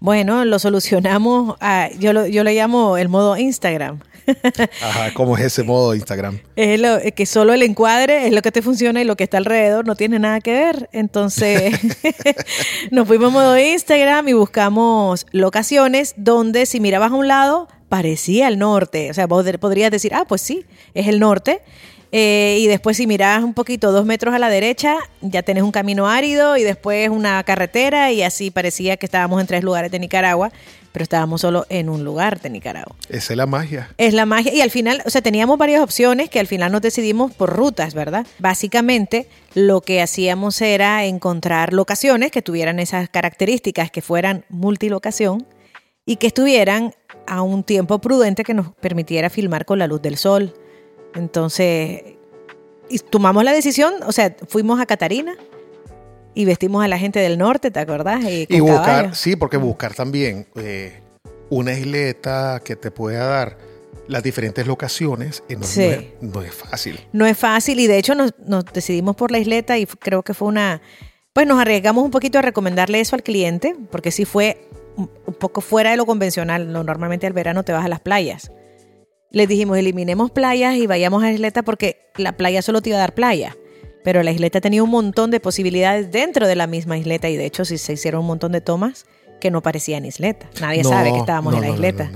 Bueno, 0.01 0.45
lo 0.45 0.59
solucionamos, 0.59 1.57
a- 1.61 1.91
yo, 1.99 2.13
lo, 2.13 2.27
yo 2.27 2.45
le 2.45 2.55
llamo 2.55 2.97
el 2.99 3.09
modo 3.09 3.37
Instagram. 3.37 4.01
Ajá, 4.83 5.15
¿cómo 5.15 5.37
es 5.39 5.45
ese 5.47 5.63
modo 5.63 5.95
Instagram? 5.95 6.39
Es 6.55 6.79
lo, 6.79 6.97
es 6.99 7.13
que 7.15 7.25
solo 7.25 7.55
el 7.55 7.63
encuadre 7.63 8.27
es 8.27 8.33
lo 8.33 8.43
que 8.43 8.53
te 8.53 8.61
funciona 8.63 9.01
y 9.01 9.05
lo 9.05 9.17
que 9.17 9.25
está 9.25 9.39
alrededor 9.39 9.87
no 9.87 9.97
tiene 9.97 10.19
nada 10.19 10.41
que 10.41 10.53
ver. 10.53 10.89
Entonces, 10.93 11.73
nos 12.91 13.09
fuimos 13.09 13.31
a 13.31 13.35
modo 13.35 13.59
Instagram 13.59 14.29
y 14.29 14.35
buscamos 14.35 15.27
locaciones 15.33 16.15
donde 16.17 16.67
si 16.67 16.79
mirabas 16.79 17.11
a 17.11 17.15
un 17.15 17.27
lado, 17.27 17.69
parecía 17.89 18.49
el 18.49 18.59
norte. 18.59 19.11
O 19.11 19.15
sea, 19.15 19.27
vos 19.27 19.45
podrías 19.59 19.91
decir, 19.91 20.15
ah, 20.15 20.25
pues 20.29 20.43
sí, 20.43 20.65
es 20.95 21.09
el 21.09 21.21
norte. 21.21 21.63
Eh, 22.11 22.59
y 22.61 22.67
después 22.67 22.97
si 22.97 23.07
miras 23.07 23.45
un 23.45 23.55
poquito, 23.55 23.93
dos 23.93 24.07
metros 24.07 24.35
a 24.35 24.39
la 24.39 24.49
derecha, 24.49 24.97
ya 25.21 25.43
tenés 25.43 25.63
un 25.63 25.73
camino 25.73 26.09
árido 26.09 26.57
y 26.57 26.63
después 26.63 27.11
una 27.11 27.43
carretera 27.45 28.13
y 28.13 28.23
así 28.23 28.51
parecía 28.51 28.97
que 28.97 29.07
estábamos 29.07 29.41
en 29.41 29.47
tres 29.47 29.63
lugares 29.63 29.91
de 29.91 29.99
Nicaragua, 29.99 30.51
pero 30.93 31.03
estábamos 31.03 31.43
solo 31.43 31.67
en 31.69 31.91
un 31.91 32.05
lugar 32.05 32.41
de 32.41 32.49
Nicaragua. 32.49 32.97
Esa 33.11 33.35
es 33.35 33.37
la 33.37 33.47
magia. 33.47 33.91
Es 33.99 34.15
la 34.15 34.25
magia. 34.25 34.55
Y 34.55 34.63
al 34.63 34.71
final, 34.71 35.03
o 35.05 35.11
sea, 35.11 35.21
teníamos 35.21 35.59
varias 35.59 35.83
opciones 35.83 36.31
que 36.31 36.41
al 36.41 36.47
final 36.47 36.73
nos 36.73 36.81
decidimos 36.81 37.33
por 37.35 37.55
rutas, 37.55 37.93
¿verdad? 37.93 38.27
Básicamente, 38.39 39.29
lo 39.55 39.83
que 39.83 40.01
hacíamos 40.01 40.61
era 40.63 41.05
encontrar 41.05 41.75
locaciones 41.75 42.31
que 42.31 42.41
tuvieran 42.41 42.79
esas 42.79 43.11
características, 43.11 43.91
que 43.91 44.01
fueran 44.01 44.45
multilocación 44.49 45.47
y 46.07 46.17
que 46.17 46.29
estuvieran 46.29 46.95
a 47.27 47.43
un 47.43 47.65
tiempo 47.65 47.99
prudente 47.99 48.43
que 48.43 48.55
nos 48.55 48.73
permitiera 48.73 49.29
filmar 49.29 49.67
con 49.67 49.79
la 49.79 49.87
luz 49.87 50.01
del 50.01 50.17
sol 50.17 50.55
entonces, 51.15 52.03
y 52.89 52.99
tomamos 52.99 53.45
la 53.45 53.53
decisión, 53.53 53.95
o 54.07 54.13
sea, 54.13 54.35
fuimos 54.49 54.81
a 54.81 54.87
Catarina 54.87 55.37
y 56.35 56.45
vestimos 56.45 56.85
a 56.85 56.89
la 56.89 56.99
gente 56.99 57.19
del 57.19 57.39
norte, 57.39 57.71
¿te 57.71 57.81
acordás? 57.81 58.23
Y, 58.25 58.61
buscar, 58.61 59.15
sí, 59.15 59.37
porque 59.37 59.57
buscar 59.57 59.95
también 59.95 60.47
eh, 60.57 61.01
una 61.51 61.73
isleta 61.73 62.61
que 62.65 62.77
te 62.77 62.91
pueda 62.91 63.27
dar 63.27 63.59
las 64.07 64.23
diferentes 64.23 64.67
locaciones 64.67 65.43
no, 65.51 66.43
es, 66.43 66.55
fácil. 66.55 67.01
No 67.13 67.27
es 67.27 67.37
fácil 67.37 67.79
y 67.81 67.87
de 67.87 67.99
hecho 67.99 68.15
nos, 68.15 68.33
decidimos 68.73 69.17
por 69.17 69.31
la 69.31 69.39
isleta 69.39 69.79
y 69.79 69.87
creo 69.87 70.23
que 70.23 70.35
fue 70.35 70.49
una... 70.49 70.81
Pues 71.35 71.47
nos 71.47 71.61
arriesgamos 71.61 72.05
un 72.05 72.11
poquito 72.11 72.39
a 72.39 72.43
recomendarle 72.43 73.01
eso 73.01 73.15
al 73.15 73.23
cliente, 73.23 73.77
porque 73.91 74.11
sí 74.11 74.25
fue 74.25 74.67
un 74.97 75.35
poco 75.35 75.61
fuera 75.61 75.91
de 75.91 75.97
lo 75.97 76.07
convencional. 76.07 76.73
Normalmente 76.73 77.27
al 77.27 77.33
verano 77.33 77.65
te 77.65 77.73
vas 77.73 77.85
a 77.85 77.89
las 77.89 78.01
playas 78.01 78.51
les 79.31 79.49
dijimos, 79.49 79.77
eliminemos 79.77 80.31
playas 80.31 80.77
y 80.77 80.87
vayamos 80.87 81.23
a 81.23 81.33
isleta 81.33 81.63
porque 81.63 82.11
la 82.17 82.37
playa 82.37 82.63
solo 82.63 82.81
te 82.81 82.91
iba 82.91 82.97
a 82.99 83.01
dar 83.01 83.15
playa. 83.15 83.57
Pero 84.05 84.23
la 84.23 84.31
isleta 84.31 84.61
tenía 84.61 84.83
un 84.83 84.91
montón 84.91 85.31
de 85.31 85.41
posibilidades 85.41 86.11
dentro 86.11 86.47
de 86.47 86.57
la 86.57 86.67
misma 86.67 86.97
isleta 86.97 87.29
y 87.29 87.37
de 87.37 87.45
hecho 87.45 87.65
sí 87.65 87.79
se 87.79 87.93
hicieron 87.93 88.23
un 88.23 88.27
montón 88.27 88.53
de 88.53 88.61
tomas 88.61 89.07
que 89.41 89.51
no 89.51 89.63
parecían 89.63 90.05
isleta. 90.05 90.49
Nadie 90.61 90.85
sabe 90.85 91.13
que 91.13 91.19
estábamos 91.19 91.55
en 91.55 91.61
la 91.61 91.69
isleta. 91.69 92.11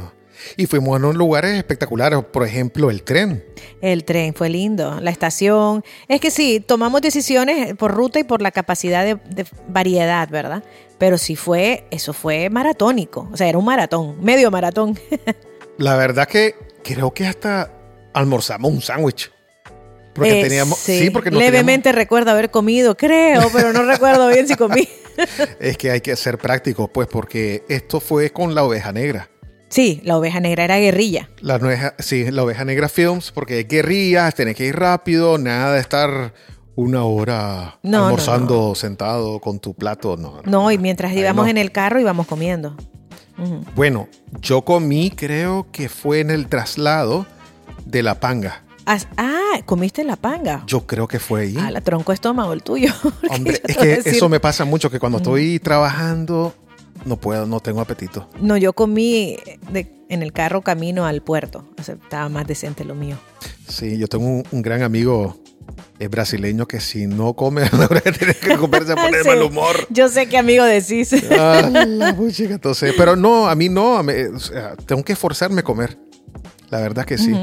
y 0.57 0.67
fuimos 0.67 0.95
a 0.95 0.97
unos 0.97 1.17
lugares 1.17 1.57
espectaculares, 1.57 2.19
por 2.33 2.47
ejemplo, 2.47 2.91
el 2.91 3.03
tren. 3.03 3.45
El 3.81 4.05
tren 4.05 4.33
fue 4.33 4.49
lindo, 4.49 5.01
la 5.01 5.11
estación. 5.11 5.85
Es 6.09 6.21
que 6.21 6.31
sí, 6.31 6.65
tomamos 6.67 7.03
decisiones 7.03 7.75
por 7.75 7.93
ruta 7.93 8.19
y 8.19 8.25
por 8.25 8.41
la 8.41 8.53
capacidad 8.53 9.05
de, 9.05 9.17
de 9.29 9.45
variedad, 9.69 10.29
¿verdad? 10.31 10.65
Pero 10.99 11.19
sí 11.19 11.37
fue, 11.37 11.85
eso 11.91 12.13
fue 12.13 12.49
maratónico, 12.49 13.29
o 13.33 13.37
sea, 13.37 13.49
era 13.49 13.59
un 13.59 13.65
maratón, 13.65 14.17
medio 14.23 14.51
maratón. 14.51 14.99
la 15.79 15.97
verdad 15.97 16.27
que 16.27 16.55
creo 16.83 17.13
que 17.13 17.27
hasta 17.27 17.71
almorzamos 18.13 18.71
un 18.71 18.81
sándwich. 18.81 19.31
Porque 20.15 20.41
eh, 20.41 20.43
teníamos. 20.45 20.79
Sí, 20.79 21.11
porque 21.11 21.31
Levemente 21.31 21.91
recuerdo 21.93 22.31
haber 22.33 22.51
comido, 22.51 22.97
creo, 22.97 23.49
pero 23.53 23.73
no 23.73 23.85
recuerdo 23.85 24.29
bien 24.29 24.47
si 24.47 24.57
comí. 24.57 24.89
es 25.61 25.77
que 25.79 25.91
hay 25.91 26.01
que 26.01 26.15
ser 26.17 26.39
práctico, 26.39 26.89
pues, 26.89 27.09
porque 27.09 27.65
esto 27.69 28.01
fue 28.01 28.31
con 28.31 28.55
la 28.55 28.65
oveja 28.65 28.93
negra. 28.93 29.31
Sí, 29.69 30.03
la 30.05 30.19
oveja 30.19 30.39
negra 30.39 30.65
era 30.65 30.79
guerrilla. 30.79 31.31
La 31.41 31.95
sí, 31.99 32.31
la 32.31 32.43
oveja 32.43 32.65
negra 32.67 32.91
films, 32.91 33.33
porque 33.33 33.61
es 33.61 33.69
guerrilla, 33.69 34.31
tenés 34.31 34.55
que 34.55 34.67
ir 34.67 34.77
rápido, 34.77 35.39
nada 35.39 35.73
de 35.73 35.81
estar 35.81 36.35
una 36.75 37.05
hora 37.05 37.79
almorzando 37.83 38.75
sentado 38.75 39.41
con 39.41 39.61
tu 39.61 39.73
plato. 39.73 40.19
No, 40.19 40.43
no, 40.45 40.71
y 40.71 40.77
mientras 40.77 41.15
íbamos 41.15 41.49
en 41.49 41.57
el 41.57 41.73
carro 41.73 42.01
íbamos 42.01 42.27
comiendo. 42.27 42.77
Bueno, 43.75 44.09
yo 44.41 44.63
comí, 44.63 45.11
creo 45.11 45.67
que 45.73 45.89
fue 45.89 46.21
en 46.21 46.31
el 46.31 46.47
traslado 46.49 47.27
de 47.85 48.03
la 48.03 48.21
panga. 48.21 48.63
Ah, 48.87 49.61
comiste 49.65 50.05
la 50.05 50.17
panga. 50.17 50.65
Yo 50.67 50.87
creo 50.87 51.07
que 51.07 51.19
fue 51.19 51.43
ahí. 51.43 51.57
Ah, 51.59 51.71
la 51.71 51.81
tronco 51.81 52.13
estómago, 52.13 52.53
el 52.53 52.63
tuyo. 52.63 52.93
Hombre, 53.31 53.61
es 53.65 53.77
que 53.77 54.03
eso 54.05 54.29
me 54.29 54.41
pasa 54.41 54.65
mucho, 54.65 54.91
que 54.91 54.99
cuando 54.99 55.19
estoy 55.19 55.59
trabajando 55.59 56.55
no 57.05 57.17
puedo, 57.17 57.47
no 57.47 57.61
tengo 57.61 57.81
apetito. 57.81 58.29
No, 58.41 58.57
yo 58.57 58.73
comí 58.73 59.37
en 60.09 60.23
el 60.23 60.33
carro 60.33 60.63
camino 60.63 61.05
al 61.05 61.23
puerto. 61.23 61.65
O 61.79 61.83
sea, 61.83 61.95
estaba 61.95 62.29
más 62.29 62.47
decente 62.47 62.85
lo 62.85 62.95
mío. 62.95 63.17
Sí, 63.69 63.99
yo 63.99 64.09
tengo 64.09 64.43
un 64.51 64.63
gran 64.63 64.83
amigo 64.83 65.37
es 65.99 66.11
brasileño 66.11 66.67
que 66.67 66.81
si 66.81 67.07
no 67.07 67.35
come, 67.35 67.63
tiene 68.19 68.35
que 68.35 68.57
comerse 68.57 68.93
a 68.93 68.97
poner 68.97 69.25
mal 69.25 69.43
humor. 69.43 69.87
Yo 69.91 70.09
sé 70.09 70.27
qué 70.27 70.39
amigo 70.39 70.65
decís. 70.65 71.15
Ah, 71.31 71.69
la 71.87 72.11
entonces, 72.11 72.95
pero 72.97 73.17
no, 73.17 73.49
a 73.49 73.55
mí 73.55 73.69
no, 73.69 74.05
tengo 74.87 75.05
que 75.05 75.13
esforzarme 75.13 75.61
a 75.61 75.65
comer. 75.65 75.99
La 76.71 76.81
verdad 76.81 77.05
que 77.05 77.19
sí. 77.19 77.35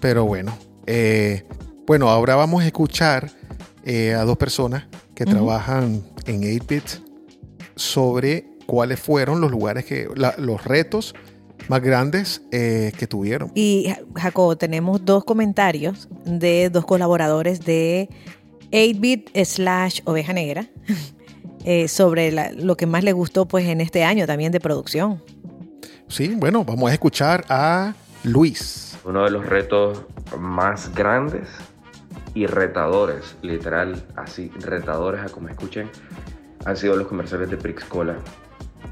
Pero 0.00 0.24
bueno, 0.24 0.56
eh, 0.86 1.44
bueno, 1.86 2.08
ahora 2.08 2.36
vamos 2.36 2.62
a 2.62 2.66
escuchar 2.66 3.30
eh, 3.84 4.14
a 4.14 4.24
dos 4.24 4.38
personas 4.38 4.84
que 5.14 5.24
trabajan 5.24 6.02
en 6.26 6.42
8-Bit 6.42 6.84
sobre 7.76 8.46
cuáles 8.66 9.00
fueron 9.00 9.40
los 9.40 9.50
lugares 9.50 9.84
que, 9.84 10.08
los 10.38 10.64
retos 10.64 11.14
más 11.68 11.82
grandes 11.82 12.42
eh, 12.50 12.92
que 12.98 13.06
tuvieron. 13.06 13.50
Y 13.54 13.94
Jacobo, 14.14 14.56
tenemos 14.56 15.04
dos 15.04 15.24
comentarios 15.24 16.08
de 16.24 16.70
dos 16.70 16.84
colaboradores 16.84 17.64
de 17.64 18.08
8-Bit 18.70 19.30
slash 19.44 20.00
Oveja 20.04 20.32
Negra 20.32 20.66
eh, 21.64 21.88
sobre 21.88 22.32
lo 22.52 22.76
que 22.76 22.86
más 22.86 23.04
le 23.04 23.12
gustó 23.12 23.46
pues 23.46 23.66
en 23.66 23.80
este 23.80 24.04
año 24.04 24.26
también 24.26 24.52
de 24.52 24.60
producción. 24.60 25.22
Sí, 26.08 26.34
bueno, 26.36 26.64
vamos 26.64 26.90
a 26.90 26.92
escuchar 26.92 27.44
a 27.48 27.94
Luis. 28.24 28.98
Uno 29.04 29.24
de 29.24 29.30
los 29.30 29.46
retos 29.46 30.02
más 30.38 30.94
grandes 30.94 31.48
y 32.34 32.46
retadores, 32.46 33.36
literal, 33.42 34.04
así, 34.16 34.50
retadores 34.60 35.22
a 35.22 35.28
como 35.28 35.48
escuchen, 35.48 35.90
han 36.64 36.76
sido 36.76 36.96
los 36.96 37.06
comerciales 37.06 37.50
de 37.50 37.56
Prixcola. 37.56 38.16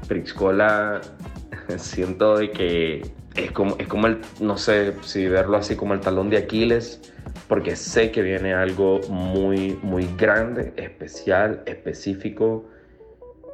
Prixcola 0.07 1.01
siento 1.77 2.37
de 2.37 2.51
que 2.51 3.01
es 3.35 3.51
como, 3.51 3.75
es 3.77 3.87
como 3.87 4.07
el, 4.07 4.19
no 4.39 4.57
sé 4.57 4.93
si 5.01 5.27
verlo 5.27 5.57
así 5.57 5.75
como 5.75 5.93
el 5.93 5.99
talón 5.99 6.29
de 6.29 6.37
Aquiles, 6.37 7.11
porque 7.47 7.75
sé 7.75 8.11
que 8.11 8.21
viene 8.21 8.53
algo 8.53 9.01
muy, 9.09 9.77
muy 9.81 10.07
grande, 10.17 10.73
especial, 10.75 11.63
específico 11.65 12.65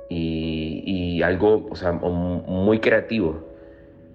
y, 0.09 1.21
algo, 1.21 1.67
o 1.69 1.75
sea, 1.75 1.91
muy 1.91 2.79
creativo. 2.79 3.47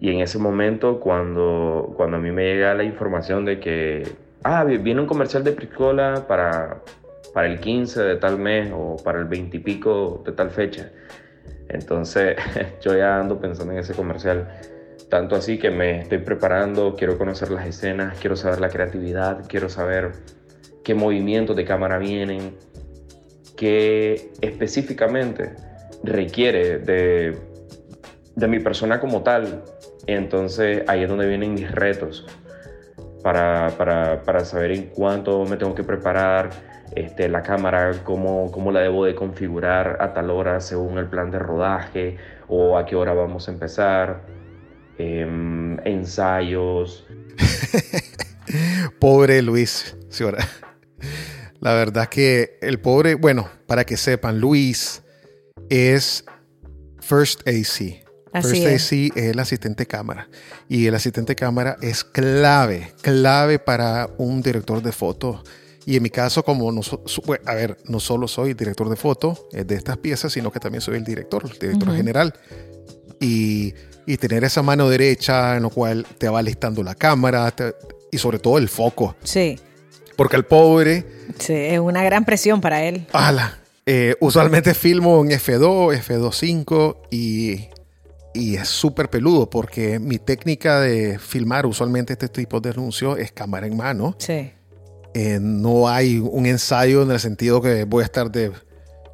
Y 0.00 0.10
en 0.10 0.20
ese 0.20 0.38
momento, 0.38 1.00
cuando, 1.00 1.94
cuando 1.96 2.16
a 2.16 2.20
mí 2.20 2.30
me 2.30 2.44
llega 2.44 2.74
la 2.74 2.84
información 2.84 3.44
de 3.44 3.60
que, 3.60 4.08
ah, 4.42 4.64
viene 4.64 5.00
un 5.00 5.06
comercial 5.06 5.44
de 5.44 5.52
Priscola 5.52 6.24
para, 6.26 6.82
para 7.32 7.46
el 7.46 7.60
15 7.60 8.02
de 8.02 8.16
tal 8.16 8.38
mes 8.38 8.72
o 8.74 8.96
para 9.02 9.18
el 9.20 9.24
20 9.26 9.56
y 9.56 9.60
pico 9.60 10.22
de 10.26 10.32
tal 10.32 10.50
fecha, 10.50 10.90
entonces 11.74 12.36
yo 12.80 12.96
ya 12.96 13.18
ando 13.18 13.40
pensando 13.40 13.72
en 13.72 13.80
ese 13.80 13.94
comercial. 13.94 14.48
Tanto 15.08 15.36
así 15.36 15.58
que 15.58 15.70
me 15.70 16.00
estoy 16.00 16.18
preparando, 16.18 16.94
quiero 16.96 17.18
conocer 17.18 17.50
las 17.50 17.66
escenas, 17.66 18.18
quiero 18.18 18.36
saber 18.36 18.60
la 18.60 18.68
creatividad, 18.68 19.44
quiero 19.46 19.68
saber 19.68 20.12
qué 20.82 20.94
movimientos 20.94 21.54
de 21.54 21.64
cámara 21.64 21.98
vienen, 21.98 22.56
qué 23.56 24.32
específicamente 24.40 25.54
requiere 26.02 26.78
de, 26.78 27.38
de 28.34 28.48
mi 28.48 28.58
persona 28.60 28.98
como 29.00 29.22
tal. 29.22 29.62
Entonces 30.06 30.82
ahí 30.88 31.02
es 31.02 31.08
donde 31.08 31.26
vienen 31.26 31.54
mis 31.54 31.70
retos 31.70 32.26
para, 33.22 33.70
para, 33.78 34.22
para 34.22 34.44
saber 34.44 34.72
en 34.72 34.86
cuánto 34.86 35.44
me 35.44 35.56
tengo 35.56 35.74
que 35.74 35.84
preparar, 35.84 36.50
este, 36.94 37.28
la 37.28 37.42
cámara, 37.42 38.02
cómo, 38.04 38.50
cómo, 38.52 38.70
la 38.70 38.80
debo 38.80 39.04
de 39.04 39.14
configurar 39.14 39.98
a 40.00 40.14
tal 40.14 40.30
hora 40.30 40.60
según 40.60 40.98
el 40.98 41.06
plan 41.06 41.30
de 41.30 41.38
rodaje 41.38 42.16
o 42.48 42.78
a 42.78 42.86
qué 42.86 42.94
hora 42.94 43.12
vamos 43.12 43.48
a 43.48 43.52
empezar, 43.52 44.22
em, 44.98 45.76
ensayos. 45.84 47.06
pobre 49.00 49.42
Luis, 49.42 49.96
La 51.60 51.74
verdad 51.74 52.08
que 52.08 52.58
el 52.60 52.78
pobre, 52.80 53.14
bueno, 53.16 53.48
para 53.66 53.84
que 53.84 53.96
sepan, 53.96 54.38
Luis 54.38 55.02
es 55.68 56.24
First 57.00 57.46
AC. 57.48 58.04
First 58.34 58.66
AC 58.66 59.12
es 59.14 59.16
el 59.16 59.38
asistente 59.38 59.86
cámara. 59.86 60.28
Y 60.68 60.86
el 60.86 60.94
asistente 60.94 61.34
cámara 61.34 61.76
es 61.80 62.04
clave, 62.04 62.92
clave 63.02 63.58
para 63.58 64.10
un 64.18 64.42
director 64.42 64.82
de 64.82 64.92
foto 64.92 65.42
y 65.86 65.96
en 65.96 66.02
mi 66.02 66.10
caso, 66.10 66.44
como 66.44 66.72
no, 66.72 66.80
a 67.44 67.54
ver, 67.54 67.76
no 67.84 68.00
solo 68.00 68.26
soy 68.26 68.54
director 68.54 68.88
de 68.88 68.96
foto 68.96 69.48
eh, 69.52 69.64
de 69.64 69.74
estas 69.74 69.98
piezas, 69.98 70.32
sino 70.32 70.50
que 70.50 70.60
también 70.60 70.80
soy 70.80 70.96
el 70.96 71.04
director, 71.04 71.44
el 71.44 71.58
director 71.58 71.94
general. 71.94 72.34
Y, 73.20 73.74
y, 74.06 74.16
tener 74.16 74.44
esa 74.44 74.62
mano 74.62 74.88
derecha 74.88 75.56
en 75.56 75.62
lo 75.62 75.70
cual 75.70 76.06
te 76.18 76.28
va 76.28 76.42
listando 76.42 76.82
la 76.82 76.94
cámara 76.94 77.54
y 78.10 78.18
sobre 78.18 78.38
todo 78.38 78.58
el 78.58 78.68
foco. 78.68 79.16
Sí. 79.22 79.58
Porque 80.16 80.36
el 80.36 80.44
pobre... 80.44 81.06
Sí, 81.38 81.54
es 81.54 81.78
una 81.78 82.02
gran 82.04 82.24
presión 82.24 82.60
para 82.60 82.84
él. 82.84 83.06
¡Hala! 83.12 83.58
Eh, 83.86 84.14
usualmente 84.20 84.74
filmo 84.74 85.22
en 85.22 85.30
F2, 85.30 86.02
F2.5 86.02 86.96
y 87.10 87.68
y 88.34 88.56
es 88.56 88.68
súper 88.68 89.08
peludo 89.08 89.48
porque 89.48 90.00
mi 90.00 90.18
técnica 90.18 90.80
de 90.80 91.20
filmar 91.20 91.66
usualmente 91.66 92.14
este 92.14 92.28
tipo 92.28 92.60
de 92.60 92.70
anuncios 92.70 93.16
es 93.18 93.30
cámara 93.30 93.66
en 93.68 93.76
mano. 93.76 94.16
Sí. 94.18 94.50
Eh, 95.14 95.38
no 95.40 95.88
hay 95.88 96.18
un 96.18 96.44
ensayo 96.46 97.02
en 97.02 97.10
el 97.12 97.20
sentido 97.20 97.62
que 97.62 97.84
voy 97.84 98.02
a 98.02 98.04
estar 98.06 98.30
de, 98.30 98.50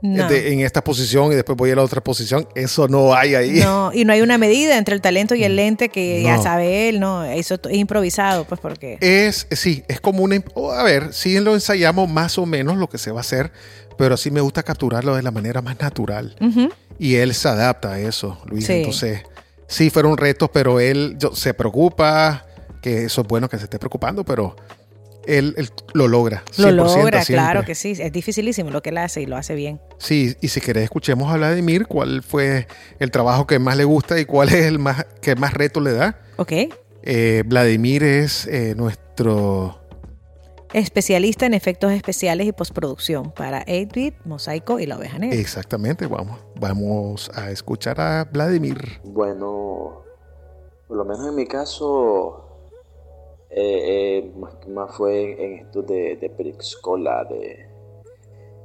No. 0.02 0.28
de- 0.28 0.52
en 0.54 0.60
esta 0.60 0.82
posición 0.82 1.30
y 1.30 1.34
después 1.34 1.56
voy 1.58 1.70
a 1.70 1.76
la 1.76 1.82
otra 1.82 2.00
posición. 2.02 2.48
Eso 2.54 2.88
no 2.88 3.14
hay 3.14 3.34
ahí. 3.34 3.60
No, 3.60 3.92
y 3.92 4.06
no 4.06 4.14
hay 4.14 4.22
una 4.22 4.38
medida 4.38 4.78
entre 4.78 4.94
el 4.94 5.02
talento 5.02 5.34
y 5.34 5.44
el 5.44 5.56
lente 5.56 5.90
que 5.90 6.22
ya 6.22 6.36
No. 6.36 6.42
sabe 6.42 6.88
él, 6.88 7.00
¿no? 7.00 7.22
Eso 7.24 7.54
es 7.62 7.76
improvisado, 7.76 8.44
pues 8.44 8.60
porque... 8.62 8.96
Es, 9.02 9.46
sí, 9.50 9.84
es 9.88 10.00
como 10.00 10.22
una... 10.24 10.42
A 10.74 10.82
ver, 10.84 11.12
sí 11.12 11.38
lo 11.38 11.52
ensayamos 11.54 12.08
más 12.08 12.38
o 12.38 12.46
menos 12.46 12.78
lo 12.78 12.88
que 12.88 12.96
se 12.96 13.10
va 13.10 13.18
a 13.18 13.20
hacer, 13.20 13.52
pero 13.98 14.16
sí 14.16 14.30
me 14.30 14.40
gusta 14.40 14.62
capturarlo 14.62 15.14
de 15.16 15.22
la 15.22 15.30
manera 15.30 15.60
más 15.60 15.78
natural. 15.78 16.34
Ujú. 16.40 16.70
Y 16.98 17.16
él 17.16 17.34
se 17.34 17.48
adapta 17.48 17.92
a 17.92 18.00
eso, 18.00 18.38
Luis. 18.46 18.64
Sí. 18.64 18.72
Entonces, 18.72 19.20
sí 19.66 19.90
fueron 19.90 20.16
retos, 20.16 20.48
pero 20.50 20.80
él 20.80 21.16
yo- 21.18 21.34
se 21.34 21.52
preocupa, 21.52 22.46
que 22.80 23.04
eso 23.04 23.20
es 23.20 23.26
bueno 23.28 23.50
que 23.50 23.58
se 23.58 23.64
esté 23.64 23.78
preocupando, 23.78 24.24
pero 24.24 24.56
él, 25.38 25.54
él 25.56 25.70
lo 25.94 26.08
logra. 26.08 26.42
Lo 26.56 26.68
100% 26.68 26.74
logra, 26.74 27.24
siempre. 27.24 27.44
claro 27.44 27.64
que 27.64 27.74
sí. 27.74 27.92
Es 27.98 28.12
dificilísimo 28.12 28.70
lo 28.70 28.82
que 28.82 28.90
él 28.90 28.98
hace 28.98 29.22
y 29.22 29.26
lo 29.26 29.36
hace 29.36 29.54
bien. 29.54 29.80
Sí, 29.98 30.36
y 30.40 30.48
si 30.48 30.60
querés 30.60 30.84
escuchemos 30.84 31.32
a 31.32 31.36
Vladimir, 31.36 31.86
cuál 31.86 32.22
fue 32.22 32.66
el 32.98 33.10
trabajo 33.10 33.46
que 33.46 33.58
más 33.58 33.76
le 33.76 33.84
gusta 33.84 34.18
y 34.18 34.24
cuál 34.24 34.48
es 34.48 34.66
el 34.66 34.78
más 34.78 35.06
que 35.20 35.36
más 35.36 35.54
reto 35.54 35.80
le 35.80 35.92
da. 35.92 36.20
¿Ok? 36.36 36.52
Eh, 37.02 37.42
Vladimir 37.46 38.02
es 38.02 38.46
eh, 38.46 38.74
nuestro 38.76 39.80
Especialista 40.72 41.46
en 41.46 41.54
efectos 41.54 41.90
especiales 41.90 42.46
y 42.46 42.52
postproducción 42.52 43.32
para 43.32 43.64
8-Bit, 43.66 44.24
Mosaico 44.24 44.78
y 44.78 44.86
La 44.86 44.98
Oveja 44.98 45.18
Negra. 45.18 45.36
exactamente, 45.36 46.06
vamos, 46.06 46.38
vamos 46.54 47.28
a 47.34 47.50
escuchar 47.50 48.00
a 48.00 48.24
Vladimir. 48.24 49.00
Bueno, 49.02 50.04
por 50.86 50.96
lo 50.96 51.04
menos 51.04 51.26
en 51.26 51.34
mi 51.34 51.46
caso, 51.46 52.49
eh, 53.50 54.18
eh, 54.18 54.32
más, 54.36 54.68
más 54.68 54.96
fue 54.96 55.44
en 55.44 55.52
esto 55.66 55.82
de, 55.82 56.16
de 56.16 56.30
Perixcola 56.30 57.24
de, 57.24 57.66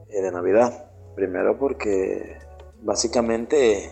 eh, 0.10 0.22
de 0.22 0.32
Navidad. 0.32 0.92
Primero 1.15 1.58
porque 1.58 2.38
básicamente 2.82 3.89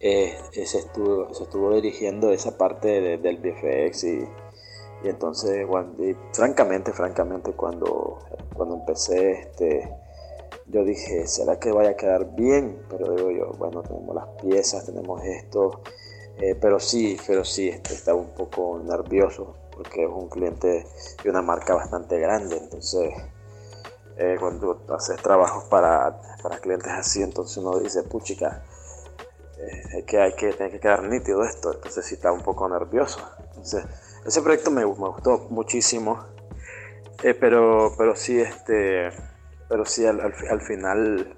eh, 0.00 0.34
eh, 0.52 0.66
se, 0.66 0.78
estuvo, 0.78 1.32
se 1.34 1.44
estuvo 1.44 1.74
dirigiendo 1.74 2.32
esa 2.32 2.56
parte 2.58 3.00
de- 3.00 3.18
del 3.18 3.38
VFX 3.38 4.04
y, 4.04 4.28
entonces, 5.04 5.66
francamente, 6.32 6.92
francamente, 6.92 7.52
cuando, 7.52 8.18
cuando 8.52 8.76
empecé, 8.76 9.32
este, 9.32 9.88
yo 10.66 10.84
dije, 10.84 11.26
¿será 11.26 11.58
que 11.60 11.72
vaya 11.72 11.90
a 11.90 11.96
quedar 11.96 12.34
bien? 12.34 12.78
Pero 12.90 13.14
digo 13.14 13.30
yo, 13.30 13.52
bueno, 13.58 13.82
tenemos 13.82 14.14
las 14.14 14.28
piezas, 14.42 14.86
tenemos 14.86 15.24
esto, 15.24 15.82
pero 16.60 16.80
sí, 16.80 17.16
pero 17.26 17.44
sí, 17.44 17.68
este, 17.68 17.94
estaba 17.94 18.18
un 18.18 18.30
poco 18.34 18.80
nervioso 18.84 19.54
porque 19.78 20.02
es 20.04 20.10
un 20.10 20.28
cliente 20.28 20.84
y 21.24 21.28
una 21.28 21.40
marca 21.40 21.72
bastante 21.74 22.18
grande, 22.18 22.58
entonces 22.58 23.14
eh, 24.18 24.36
cuando 24.40 24.84
haces 24.90 25.22
trabajos 25.22 25.64
para, 25.64 26.20
para 26.42 26.58
clientes 26.58 26.90
así, 26.92 27.22
entonces 27.22 27.56
uno 27.58 27.78
dice, 27.78 28.02
puchica, 28.02 28.64
eh, 29.56 29.98
es 29.98 30.04
que 30.04 30.20
hay 30.20 30.32
que, 30.34 30.52
tiene 30.52 30.72
que 30.72 30.80
quedar 30.80 31.04
nítido 31.04 31.44
esto, 31.44 31.72
entonces 31.72 32.04
sí 32.04 32.16
estaba 32.16 32.34
un 32.34 32.42
poco 32.42 32.68
nervioso. 32.68 33.20
Entonces, 33.50 33.84
ese 34.26 34.42
proyecto 34.42 34.70
me, 34.72 34.82
me 34.84 34.92
gustó 35.08 35.46
muchísimo, 35.50 36.26
eh, 37.22 37.34
pero, 37.34 37.92
pero 37.96 38.16
sí, 38.16 38.40
este, 38.40 39.10
pero 39.68 39.84
sí 39.84 40.04
al, 40.06 40.20
al, 40.20 40.32
fi- 40.34 40.48
al 40.48 40.60
final, 40.60 41.36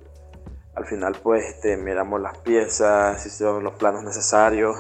al 0.75 0.87
final 0.87 1.21
pues 1.23 1.45
este, 1.47 1.77
miramos 1.77 2.21
las 2.21 2.39
piezas, 2.39 3.25
hicieron 3.27 3.63
los 3.65 3.75
planos 3.75 4.03
necesarios 4.05 4.77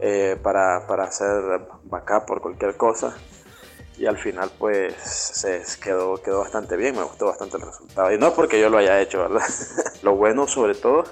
eh, 0.00 0.36
para, 0.42 0.86
para 0.86 1.04
hacer 1.04 1.66
backup 1.84 2.26
por 2.26 2.40
cualquier 2.40 2.76
cosa 2.76 3.16
y 3.98 4.04
al 4.06 4.18
final 4.18 4.50
pues 4.58 4.94
se 5.02 5.62
quedó, 5.82 6.16
quedó 6.22 6.40
bastante 6.40 6.76
bien, 6.76 6.94
me 6.96 7.02
gustó 7.02 7.26
bastante 7.26 7.56
el 7.56 7.62
resultado. 7.62 8.12
Y 8.12 8.18
no 8.18 8.34
porque 8.34 8.60
yo 8.60 8.68
lo 8.68 8.76
haya 8.78 9.00
hecho, 9.00 9.18
¿verdad? 9.20 9.46
lo 10.02 10.14
bueno 10.16 10.46
sobre 10.46 10.74
todo 10.74 11.04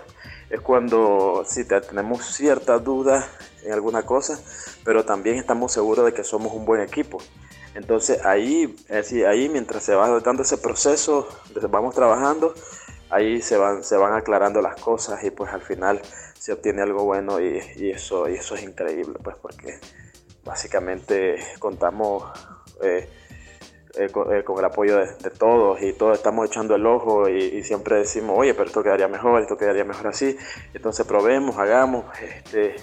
es 0.50 0.60
cuando 0.60 1.44
si 1.46 1.64
te- 1.64 1.80
tenemos 1.80 2.24
cierta 2.26 2.78
duda 2.78 3.26
en 3.64 3.72
alguna 3.72 4.04
cosa, 4.04 4.38
pero 4.84 5.04
también 5.04 5.36
estamos 5.36 5.72
seguros 5.72 6.04
de 6.04 6.12
que 6.12 6.24
somos 6.24 6.52
un 6.52 6.66
buen 6.66 6.82
equipo. 6.82 7.18
Entonces 7.74 8.24
ahí, 8.24 8.76
es 8.82 8.96
decir, 8.96 9.26
ahí 9.26 9.48
mientras 9.48 9.82
se 9.82 9.94
va 9.94 10.20
dando 10.20 10.42
ese 10.42 10.58
proceso, 10.58 11.26
vamos 11.70 11.94
trabajando, 11.94 12.54
ahí 13.10 13.40
se 13.40 13.56
van, 13.56 13.82
se 13.82 13.96
van 13.96 14.12
aclarando 14.12 14.60
las 14.60 14.76
cosas 14.80 15.24
y 15.24 15.30
pues 15.30 15.50
al 15.52 15.62
final 15.62 16.00
se 16.44 16.52
obtiene 16.52 16.82
algo 16.82 17.04
bueno 17.04 17.40
y, 17.40 17.58
y 17.76 17.88
eso, 17.88 18.28
y 18.28 18.34
eso 18.34 18.54
es 18.54 18.64
increíble, 18.64 19.14
pues 19.24 19.34
porque 19.40 19.78
básicamente 20.44 21.36
contamos 21.58 22.24
eh, 22.82 23.08
eh, 23.94 24.10
con, 24.10 24.30
eh, 24.30 24.44
con 24.44 24.58
el 24.58 24.64
apoyo 24.66 24.98
de, 24.98 25.06
de 25.22 25.30
todos 25.30 25.80
y 25.80 25.94
todos 25.94 26.18
estamos 26.18 26.46
echando 26.46 26.74
el 26.74 26.84
ojo 26.84 27.30
y, 27.30 27.38
y 27.44 27.62
siempre 27.62 27.96
decimos, 27.96 28.36
oye, 28.36 28.52
pero 28.52 28.66
esto 28.66 28.82
quedaría 28.82 29.08
mejor, 29.08 29.40
esto 29.40 29.56
quedaría 29.56 29.84
mejor 29.86 30.08
así. 30.08 30.36
Entonces 30.74 31.06
probemos, 31.06 31.56
hagamos, 31.56 32.04
este, 32.20 32.76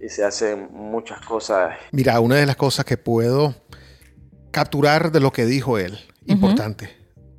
y 0.00 0.08
se 0.08 0.24
hacen 0.24 0.68
muchas 0.70 1.20
cosas. 1.26 1.74
Mira, 1.90 2.20
una 2.20 2.36
de 2.36 2.46
las 2.46 2.54
cosas 2.54 2.84
que 2.84 2.96
puedo 2.96 3.56
capturar 4.52 5.10
de 5.10 5.18
lo 5.18 5.32
que 5.32 5.46
dijo 5.46 5.78
él, 5.78 5.98
importante, 6.26 6.90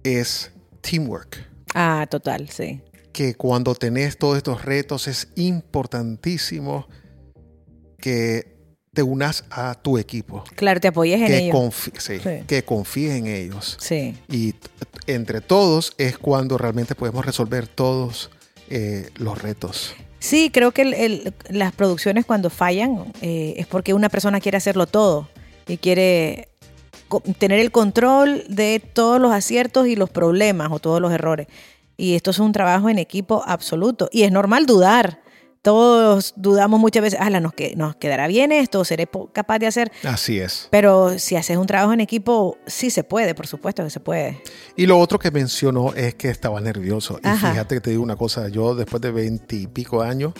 es 0.04 0.52
teamwork. 0.82 1.48
Ah, 1.74 2.06
total, 2.10 2.50
sí. 2.50 2.84
Que 3.16 3.34
cuando 3.36 3.76
tenés 3.76 4.18
todos 4.18 4.36
estos 4.36 4.66
retos 4.66 5.08
es 5.08 5.30
importantísimo 5.36 6.86
que 7.98 8.58
te 8.94 9.04
unas 9.04 9.46
a 9.50 9.74
tu 9.76 9.98
equipo. 9.98 10.44
Claro, 10.56 10.82
te 10.82 10.90
apoyes 10.90 11.22
en 11.22 11.28
Que, 11.28 11.38
ello. 11.38 11.54
confi- 11.54 11.98
sí, 11.98 12.20
Sí. 12.20 12.44
que 12.46 12.64
confíes 12.66 13.14
en 13.16 13.28
ellos. 13.28 13.78
Sí. 13.80 14.18
Y 14.30 14.54
entre 15.08 15.40
todos 15.40 15.94
es 15.98 16.18
cuando 16.18 16.58
realmente 16.58 16.94
podemos 16.94 17.26
resolver 17.26 17.68
todos 17.68 18.32
eh, 18.70 19.10
los 19.16 19.42
retos. 19.42 19.94
Sí, 20.20 20.50
creo 20.52 20.72
que 20.72 20.82
el- 20.82 20.94
el- 20.96 21.34
las 21.50 21.72
producciones 21.72 22.26
cuando 22.26 22.50
fallan 22.50 23.14
eh, 23.22 23.54
es 23.58 23.68
porque 23.68 23.94
una 23.94 24.10
persona 24.10 24.42
quiere 24.42 24.58
hacerlo 24.58 24.88
todo 24.88 25.30
y 25.68 25.78
quiere 25.78 26.50
tener 27.38 27.60
el 27.60 27.72
control 27.72 28.44
de 28.50 28.82
todos 28.82 29.22
los 29.22 29.32
aciertos 29.32 29.88
y 29.88 29.96
los 29.96 30.10
problemas 30.10 30.70
o 30.72 30.80
todos 30.80 31.00
los 31.00 31.14
errores. 31.14 31.48
Y 31.98 32.16
esto 32.16 32.32
es 32.32 32.40
un 32.40 32.52
trabajo 32.52 32.90
en 32.90 32.98
equipo 33.00 33.44
absoluto. 33.46 34.10
Y 34.12 34.24
es 34.24 34.32
normal 34.32 34.66
dudar. 34.66 35.22
Todos 35.62 36.34
dudamos 36.38 36.80
muchas 36.80 37.02
veces, 37.02 37.20
ah, 37.20 37.30
nos, 37.40 37.52
que- 37.54 37.76
nos 37.76 37.96
quedará 37.96 38.28
bien 38.28 38.52
esto, 38.52 38.86
seré 38.86 39.08
capaz 39.34 39.58
de 39.58 39.66
hacer. 39.66 39.92
Así 40.04 40.40
es. 40.40 40.68
Pero 40.70 41.18
si 41.18 41.36
haces 41.36 41.58
un 41.58 41.66
trabajo 41.66 41.92
en 41.92 42.02
equipo, 42.02 42.58
sí 42.68 42.92
se 42.92 43.04
puede, 43.04 43.34
por 43.34 43.48
supuesto 43.48 43.84
que 43.84 43.90
se 43.90 44.00
puede. 44.00 44.44
Y 44.76 44.86
lo 44.86 45.00
otro 45.00 45.18
que 45.18 45.32
mencionó 45.32 45.92
es 45.96 46.14
que 46.14 46.30
estaba 46.30 46.62
nervioso. 46.62 47.18
Y 47.24 47.28
fíjate 47.52 47.76
que 47.76 47.82
te 47.82 47.90
digo 47.90 48.04
una 48.04 48.16
cosa, 48.16 48.48
yo 48.50 48.76
después 48.76 49.02
de 49.02 49.10
veintipico 49.12 50.04
años, 50.04 50.34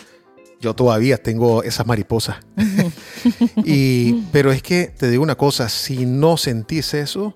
yo 0.60 0.74
todavía 0.74 1.18
tengo 1.18 1.64
esas 1.64 1.86
mariposas. 1.88 2.36
y, 3.64 4.12
pero 4.32 4.52
es 4.52 4.62
que 4.62 4.86
te 4.96 5.10
digo 5.10 5.22
una 5.22 5.34
cosa, 5.36 5.68
si 5.68 6.06
no 6.06 6.36
sentís 6.36 6.94
eso 6.94 7.34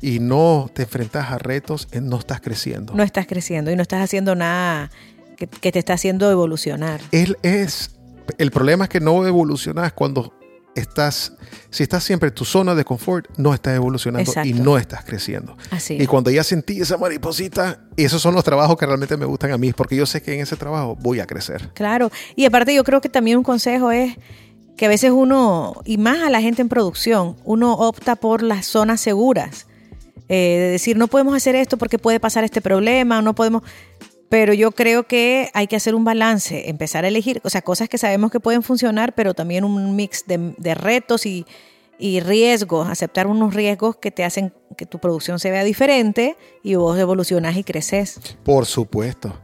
y 0.00 0.18
no 0.20 0.70
te 0.72 0.82
enfrentas 0.82 1.30
a 1.30 1.38
retos, 1.38 1.88
eh, 1.92 2.00
no 2.00 2.18
estás 2.18 2.40
creciendo. 2.40 2.94
No 2.94 3.02
estás 3.02 3.26
creciendo 3.26 3.70
y 3.70 3.76
no 3.76 3.82
estás 3.82 4.02
haciendo 4.02 4.34
nada 4.34 4.90
que, 5.36 5.46
que 5.46 5.72
te 5.72 5.78
está 5.78 5.94
haciendo 5.94 6.30
evolucionar. 6.30 7.00
Él 7.12 7.36
es, 7.42 7.96
el 8.38 8.50
problema 8.50 8.84
es 8.84 8.90
que 8.90 9.00
no 9.00 9.26
evolucionas 9.26 9.92
cuando 9.92 10.34
estás, 10.74 11.32
si 11.70 11.82
estás 11.82 12.04
siempre 12.04 12.28
en 12.28 12.34
tu 12.34 12.44
zona 12.44 12.74
de 12.74 12.84
confort, 12.84 13.26
no 13.36 13.54
estás 13.54 13.74
evolucionando 13.74 14.32
y 14.44 14.52
no 14.52 14.78
estás 14.78 15.04
creciendo. 15.04 15.56
Así 15.70 15.96
Y 16.00 16.06
cuando 16.06 16.30
ya 16.30 16.44
sentí 16.44 16.80
esa 16.80 16.96
mariposita, 16.96 17.80
esos 17.96 18.22
son 18.22 18.34
los 18.34 18.44
trabajos 18.44 18.76
que 18.76 18.86
realmente 18.86 19.16
me 19.16 19.26
gustan 19.26 19.52
a 19.52 19.58
mí, 19.58 19.72
porque 19.72 19.96
yo 19.96 20.06
sé 20.06 20.22
que 20.22 20.34
en 20.34 20.40
ese 20.40 20.56
trabajo 20.56 20.96
voy 21.00 21.20
a 21.20 21.26
crecer. 21.26 21.70
Claro. 21.74 22.10
Y 22.36 22.44
aparte 22.44 22.74
yo 22.74 22.84
creo 22.84 23.00
que 23.00 23.08
también 23.08 23.38
un 23.38 23.44
consejo 23.44 23.90
es 23.90 24.16
que 24.76 24.86
a 24.86 24.88
veces 24.88 25.10
uno, 25.10 25.74
y 25.84 25.98
más 25.98 26.20
a 26.20 26.30
la 26.30 26.40
gente 26.40 26.62
en 26.62 26.68
producción, 26.68 27.36
uno 27.44 27.74
opta 27.74 28.16
por 28.16 28.42
las 28.42 28.66
zonas 28.66 29.00
seguras. 29.00 29.66
Eh, 30.32 30.56
de 30.60 30.68
decir, 30.70 30.96
no 30.96 31.08
podemos 31.08 31.34
hacer 31.34 31.56
esto 31.56 31.76
porque 31.76 31.98
puede 31.98 32.20
pasar 32.20 32.44
este 32.44 32.60
problema, 32.60 33.20
no 33.20 33.34
podemos... 33.34 33.62
Pero 34.28 34.54
yo 34.54 34.70
creo 34.70 35.08
que 35.08 35.50
hay 35.54 35.66
que 35.66 35.74
hacer 35.74 35.96
un 35.96 36.04
balance, 36.04 36.70
empezar 36.70 37.04
a 37.04 37.08
elegir, 37.08 37.40
o 37.42 37.50
sea, 37.50 37.62
cosas 37.62 37.88
que 37.88 37.98
sabemos 37.98 38.30
que 38.30 38.38
pueden 38.38 38.62
funcionar, 38.62 39.12
pero 39.16 39.34
también 39.34 39.64
un 39.64 39.96
mix 39.96 40.24
de, 40.28 40.54
de 40.56 40.74
retos 40.76 41.26
y, 41.26 41.46
y 41.98 42.20
riesgos, 42.20 42.88
aceptar 42.88 43.26
unos 43.26 43.54
riesgos 43.54 43.96
que 43.96 44.12
te 44.12 44.22
hacen 44.22 44.52
que 44.76 44.86
tu 44.86 45.00
producción 45.00 45.40
se 45.40 45.50
vea 45.50 45.64
diferente 45.64 46.36
y 46.62 46.76
vos 46.76 46.96
evolucionás 46.96 47.56
y 47.56 47.64
creces. 47.64 48.20
Por 48.44 48.66
supuesto. 48.66 49.36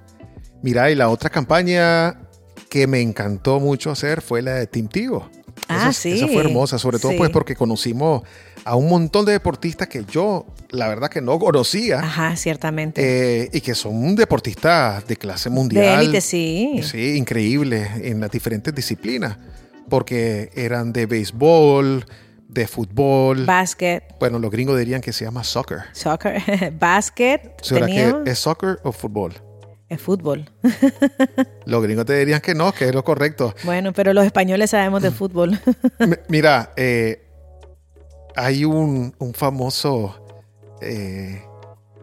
Mira, 0.63 0.89
y 0.89 0.95
la 0.95 1.09
otra 1.09 1.31
campaña 1.31 2.21
que 2.69 2.87
me 2.87 3.01
encantó 3.01 3.59
mucho 3.59 3.91
hacer 3.91 4.23
fue 4.23 4.41
la 4.41 4.55
de 4.55 4.69
Team 4.69 4.87
Tigo. 4.87 5.29
Ah, 5.67 5.89
Esa- 5.91 5.93
sí. 5.95 6.13
Esa 6.13 6.29
fue 6.29 6.43
hermosa, 6.43 6.79
sobre 6.79 7.01
todo 7.01 7.11
Sí. 7.11 7.19
pues 7.19 7.31
porque 7.31 7.57
conocimos 7.57 8.23
a 8.67 8.75
un 8.75 8.89
montón 8.89 9.25
de 9.25 9.33
deportistas 9.33 9.87
que 9.87 10.05
yo, 10.05 10.45
la 10.71 10.89
verdad, 10.89 11.09
que 11.09 11.21
no 11.21 11.39
conocía. 11.39 12.01
Ajá, 12.01 12.35
ciertamente. 12.35 13.01
Eh, 13.45 13.51
y 13.53 13.61
que 13.61 13.77
son 13.77 14.17
deportistas 14.17 15.07
de 15.07 15.17
clase 15.17 15.49
mundial. 15.51 15.85
De 15.85 16.05
élite, 16.05 16.21
sí. 16.21 16.81
Sí, 16.83 17.17
increíbles 17.17 17.89
en 18.03 18.21
las 18.21 18.31
diferentes 18.31 18.75
disciplinas. 18.75 19.37
Porque 19.89 20.51
eran 20.57 20.93
de 20.93 21.07
béisbol, 21.07 22.07
de 22.49 22.67
fútbol. 22.67 23.45
Básquet. 23.45 24.03
Bueno, 24.19 24.41
los 24.41 24.51
gringos 24.51 24.77
dirían 24.77 25.01
que 25.01 25.13
se 25.13 25.25
llama 25.25 25.45
soccer. 25.45 25.83
Soccer. 25.93 26.43
Básquet. 26.79 27.63
¿Será 27.63 27.87
que 27.87 28.15
es 28.27 28.39
soccer 28.41 28.81
o 28.83 28.91
fútbol? 28.91 29.35
Es 29.89 30.01
fútbol. 30.01 30.51
los 31.67 31.83
gringos 31.85 32.05
te 32.07 32.19
dirían 32.19 32.41
que 32.41 32.57
no, 32.57 32.73
que 32.73 32.87
es 32.89 32.95
lo 32.95 33.05
correcto. 33.05 33.55
Bueno, 33.63 33.93
pero 33.93 34.13
los 34.13 34.27
españoles 34.27 34.71
sabemos 34.71 35.03
de 35.03 35.13
fútbol. 35.13 35.61
Mira, 36.29 36.73
eh, 36.77 37.26
hay 38.37 38.65
un, 38.65 39.15
un 39.19 39.35
famoso 39.35 40.15
eh, 40.81 41.43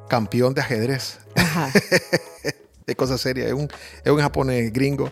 campeón 0.09 0.53
de 0.53 0.61
ajedrez. 0.61 1.19
Ajá. 1.35 1.71
de 2.85 2.95
cosas 2.95 3.21
serias. 3.21 3.47
Es 3.47 3.53
un, 3.53 3.69
es 4.03 4.11
un 4.11 4.19
japonés 4.19 4.73
gringo 4.73 5.11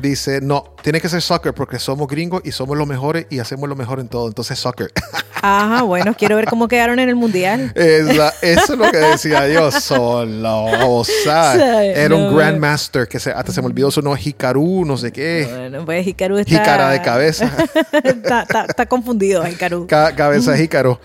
dice, 0.00 0.40
no, 0.40 0.74
tiene 0.82 1.00
que 1.00 1.08
ser 1.08 1.22
soccer 1.22 1.54
porque 1.54 1.78
somos 1.78 2.08
gringos 2.08 2.42
y 2.44 2.52
somos 2.52 2.76
los 2.76 2.86
mejores 2.86 3.26
y 3.30 3.38
hacemos 3.38 3.68
lo 3.68 3.76
mejor 3.76 4.00
en 4.00 4.08
todo. 4.08 4.28
Entonces, 4.28 4.58
soccer. 4.58 4.92
Ajá, 5.44 5.82
bueno, 5.82 6.14
quiero 6.16 6.36
ver 6.36 6.46
cómo 6.46 6.68
quedaron 6.68 7.00
en 7.00 7.08
el 7.08 7.16
mundial. 7.16 7.72
eso 7.74 8.32
es 8.40 8.68
lo 8.70 8.88
que 8.92 8.98
decía 8.98 9.48
yo 9.48 9.72
solo. 9.72 10.66
O 10.88 11.04
sea, 11.04 11.84
era 11.84 12.14
un 12.14 12.36
grandmaster 12.36 13.08
que 13.08 13.18
se, 13.18 13.32
hasta 13.32 13.50
se 13.50 13.60
me 13.60 13.66
olvidó 13.66 13.90
su 13.90 14.00
nombre, 14.00 14.22
Hikaru, 14.24 14.84
no 14.84 14.96
sé 14.96 15.10
qué. 15.10 15.48
Bueno, 15.50 15.84
pues 15.84 16.06
Hikaru 16.06 16.38
está... 16.38 16.54
Hikara 16.54 16.90
de 16.90 17.02
cabeza. 17.02 17.50
está, 18.04 18.86
confundido, 18.86 19.46
Hikaru. 19.46 19.88
cabeza 19.88 20.56
Hikaru. 20.56 20.96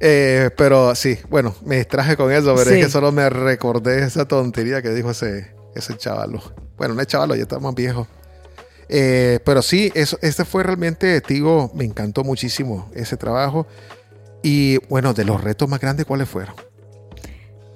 Eh, 0.00 0.50
pero 0.56 0.94
sí, 0.94 1.18
bueno, 1.30 1.54
me 1.64 1.78
distraje 1.78 2.16
con 2.16 2.30
eso, 2.30 2.54
pero 2.54 2.70
es 2.70 2.84
que 2.84 2.90
solo 2.90 3.10
me 3.10 3.28
recordé 3.30 4.04
esa 4.04 4.28
tontería 4.28 4.82
que 4.82 4.90
dijo 4.90 5.10
ese, 5.10 5.50
ese 5.74 5.96
chavalo. 5.96 6.42
Bueno, 6.76 6.92
no 6.94 7.00
es 7.00 7.06
chavalo, 7.06 7.34
ya 7.34 7.42
está 7.42 7.58
más 7.58 7.74
viejo. 7.74 8.06
Eh, 8.88 9.40
pero 9.44 9.62
sí, 9.62 9.92
eso, 9.94 10.18
este 10.22 10.44
fue 10.44 10.62
realmente, 10.62 11.20
digo, 11.20 11.70
me 11.74 11.84
encantó 11.84 12.24
muchísimo 12.24 12.90
ese 12.94 13.16
trabajo. 13.16 13.66
Y 14.42 14.78
bueno, 14.88 15.14
de 15.14 15.24
los 15.24 15.42
retos 15.42 15.68
más 15.68 15.80
grandes, 15.80 16.06
¿cuáles 16.06 16.28
fueron? 16.28 16.54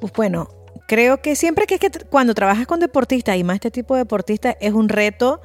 Pues 0.00 0.12
bueno, 0.14 0.48
creo 0.88 1.20
que 1.20 1.36
siempre 1.36 1.66
que, 1.66 1.74
es 1.74 1.80
que 1.80 1.90
cuando 2.10 2.34
trabajas 2.34 2.66
con 2.66 2.80
deportistas 2.80 3.36
y 3.36 3.44
más 3.44 3.56
este 3.56 3.70
tipo 3.70 3.94
de 3.94 4.00
deportistas, 4.00 4.56
es 4.60 4.72
un 4.72 4.88
reto 4.88 5.40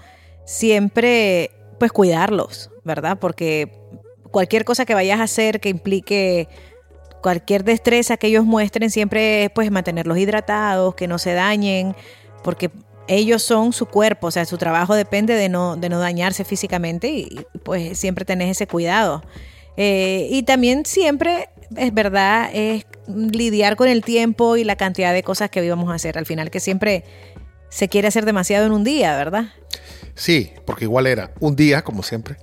siempre, 0.46 1.52
pues 1.80 1.92
cuidarlos, 1.92 2.72
¿verdad? 2.84 3.18
Porque 3.20 3.72
cualquier 4.32 4.66
cosa 4.66 4.86
que 4.86 4.94
vayas 4.94 5.20
a 5.20 5.24
hacer 5.24 5.60
que 5.60 5.70
implique 5.70 6.48
cualquier 7.22 7.64
destreza 7.64 8.18
que 8.18 8.28
ellos 8.28 8.46
muestren, 8.46 8.90
siempre 8.90 9.46
es 9.46 9.50
pues 9.50 9.72
mantenerlos 9.72 10.18
hidratados, 10.18 10.96
que 10.96 11.08
no 11.08 11.18
se 11.18 11.34
dañen, 11.34 11.96
porque 12.44 12.72
ellos 13.08 13.44
son 13.44 13.74
su 13.74 13.86
cuerpo, 13.86 14.28
o 14.28 14.32
sea, 14.32 14.46
su 14.46 14.58
trabajo 14.58 14.96
depende 14.96 15.34
de 15.34 15.50
no, 15.50 15.76
de 15.76 15.90
no 15.90 16.00
dañarse 16.00 16.44
físicamente 16.44 17.10
y 17.10 17.46
pues 17.64 17.98
siempre 17.98 18.26
tenés 18.26 18.52
ese 18.52 18.68
cuidado. 18.68 19.24
Eh, 19.78 20.28
y 20.32 20.44
también 20.44 20.86
siempre, 20.86 21.50
es 21.76 21.94
verdad, 21.94 22.50
es 22.52 22.86
lidiar 23.08 23.76
con 23.76 23.88
el 23.88 24.04
tiempo 24.04 24.58
y 24.58 24.64
la 24.64 24.76
cantidad 24.76 25.14
de 25.14 25.24
cosas 25.24 25.50
que 25.50 25.64
íbamos 25.64 25.90
a 25.92 25.96
hacer. 25.96 26.18
Al 26.18 26.26
final 26.26 26.50
que 26.50 26.60
siempre 26.60 27.04
se 27.70 27.88
quiere 27.88 28.08
hacer 28.08 28.26
demasiado 28.26 28.66
en 28.66 28.72
un 28.72 28.84
día, 28.84 29.16
¿verdad? 29.16 29.46
Sí, 30.16 30.52
porque 30.66 30.86
igual 30.86 31.06
era 31.06 31.32
un 31.40 31.56
día, 31.56 31.84
como 31.84 32.02
siempre. 32.02 32.38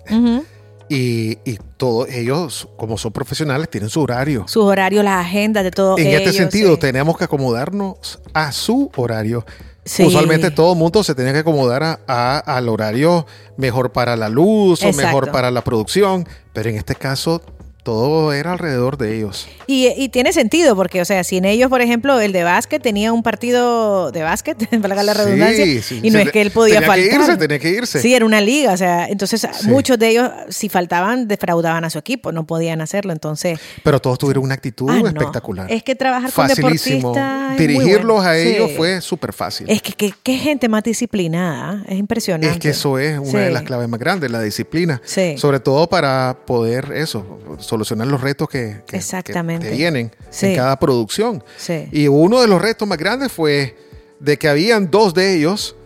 Y, 0.88 1.38
y, 1.44 1.59
todos 1.77 2.09
ellos, 2.11 2.68
como 2.77 2.98
son 2.98 3.12
profesionales, 3.12 3.68
tienen 3.68 3.90
su 3.90 4.03
horario. 4.03 4.44
Su 4.46 4.62
horario, 4.62 5.03
las 5.03 5.27
agendas 5.27 5.64
de 5.64 5.70
todo. 5.70 5.98
En 5.98 6.07
este 6.07 6.33
sentido, 6.33 6.79
tenemos 6.79 7.18
que 7.18 7.24
acomodarnos 7.24 8.20
a 8.33 8.53
su 8.53 8.92
horario. 8.94 9.44
Usualmente 9.85 10.51
todo 10.51 10.73
el 10.73 10.79
mundo 10.79 11.05
se 11.05 11.14
tenía 11.14 11.33
que 11.33 11.40
acomodar 11.40 12.01
a, 12.07 12.38
al 12.38 12.68
horario 12.68 13.27
mejor 13.57 13.92
para 13.92 14.16
la 14.16 14.29
luz 14.29 14.83
o 14.83 14.92
mejor 14.92 15.31
para 15.31 15.51
la 15.51 15.62
producción, 15.62 16.27
pero 16.53 16.70
en 16.70 16.77
este 16.77 16.94
caso 16.94 17.42
todo 17.85 18.33
era 18.33 18.53
alrededor 18.53 18.97
de 18.97 19.16
ellos. 19.16 19.47
Y, 19.66 20.09
tiene 20.09 20.33
sentido, 20.33 20.75
porque, 20.75 21.01
o 21.01 21.05
sea, 21.05 21.23
sin 21.23 21.44
ellos, 21.44 21.68
por 21.68 21.83
ejemplo, 21.83 22.18
el 22.18 22.33
de 22.33 22.42
básquet 22.42 22.83
tenía 22.83 23.12
un 23.12 23.23
partido 23.23 24.11
de 24.11 24.23
básquet, 24.23 24.57
para 24.83 25.03
la 25.03 25.14
redundancia, 25.14 25.64
y 26.03 26.11
no 26.11 26.18
es 26.18 26.33
que 26.33 26.40
él 26.40 26.51
podía 26.51 26.81
tenía 26.81 26.88
faltar. 26.88 27.09
Que 27.09 27.16
irse, 27.16 27.37
tenía 27.37 27.59
que 27.59 27.70
irse. 27.70 28.01
Sí, 28.01 28.14
era 28.14 28.25
una 28.25 28.40
liga, 28.40 28.73
o 28.73 28.77
sea, 28.77 29.07
entonces 29.07 29.47
muchos 29.64 29.99
de 29.99 30.09
ellos, 30.09 30.31
si 30.49 30.68
faltaban, 30.68 31.29
defraudaban 31.29 31.85
a 31.85 31.90
su 31.90 31.99
equipo, 31.99 32.33
no 32.33 32.47
podían 32.47 32.81
hacerlo, 32.81 33.12
entonces... 33.12 33.61
Pero 33.83 34.01
todos 34.01 34.18
tuvieron 34.18 34.44
una 34.44 34.55
actitud 34.55 34.88
ah, 34.90 35.03
espectacular. 35.05 35.70
Es 35.70 35.83
que 35.83 35.94
trabajar 35.94 36.33
con 36.33 36.49
deportistas... 36.49 37.59
Dirigirlos 37.59 38.25
a 38.25 38.37
ellos 38.37 38.73
fue 38.77 39.01
súper 39.01 39.33
fácil. 39.33 39.68
Es 39.68 39.83
que 39.83 40.12
qué 40.23 40.38
gente 40.38 40.68
más 40.68 40.83
disciplinada, 40.83 41.85
es 41.87 41.99
impresionante. 41.99 42.55
Es 42.55 42.61
que 42.61 42.70
eso 42.70 42.99
es 42.99 43.18
una 43.18 43.40
de 43.40 43.51
las 43.51 43.62
claves 43.62 43.88
más 43.88 44.01
grandes, 44.01 44.31
la 44.31 44.40
disciplina. 44.40 45.01
Sobre 45.37 45.61
todo 45.61 45.87
para 45.88 46.38
poder 46.47 46.92
eso 46.94 47.38
solucionar 47.75 48.07
los 48.07 48.21
retos 48.21 48.49
que, 48.49 48.83
que, 48.87 49.01
que 49.01 49.71
vienen 49.71 50.13
en 50.43 50.57
cada 50.57 50.79
producción. 50.79 51.43
Y 51.91 52.07
uno 52.09 52.41
de 52.41 52.49
los 52.49 52.61
retos 52.63 52.87
más 52.87 52.99
grandes 52.99 53.33
fue 53.33 53.77
de 54.21 54.39
que 54.39 54.49
habían 54.49 54.91
dos 54.91 55.13
de 55.15 55.35
ellos 55.35 55.77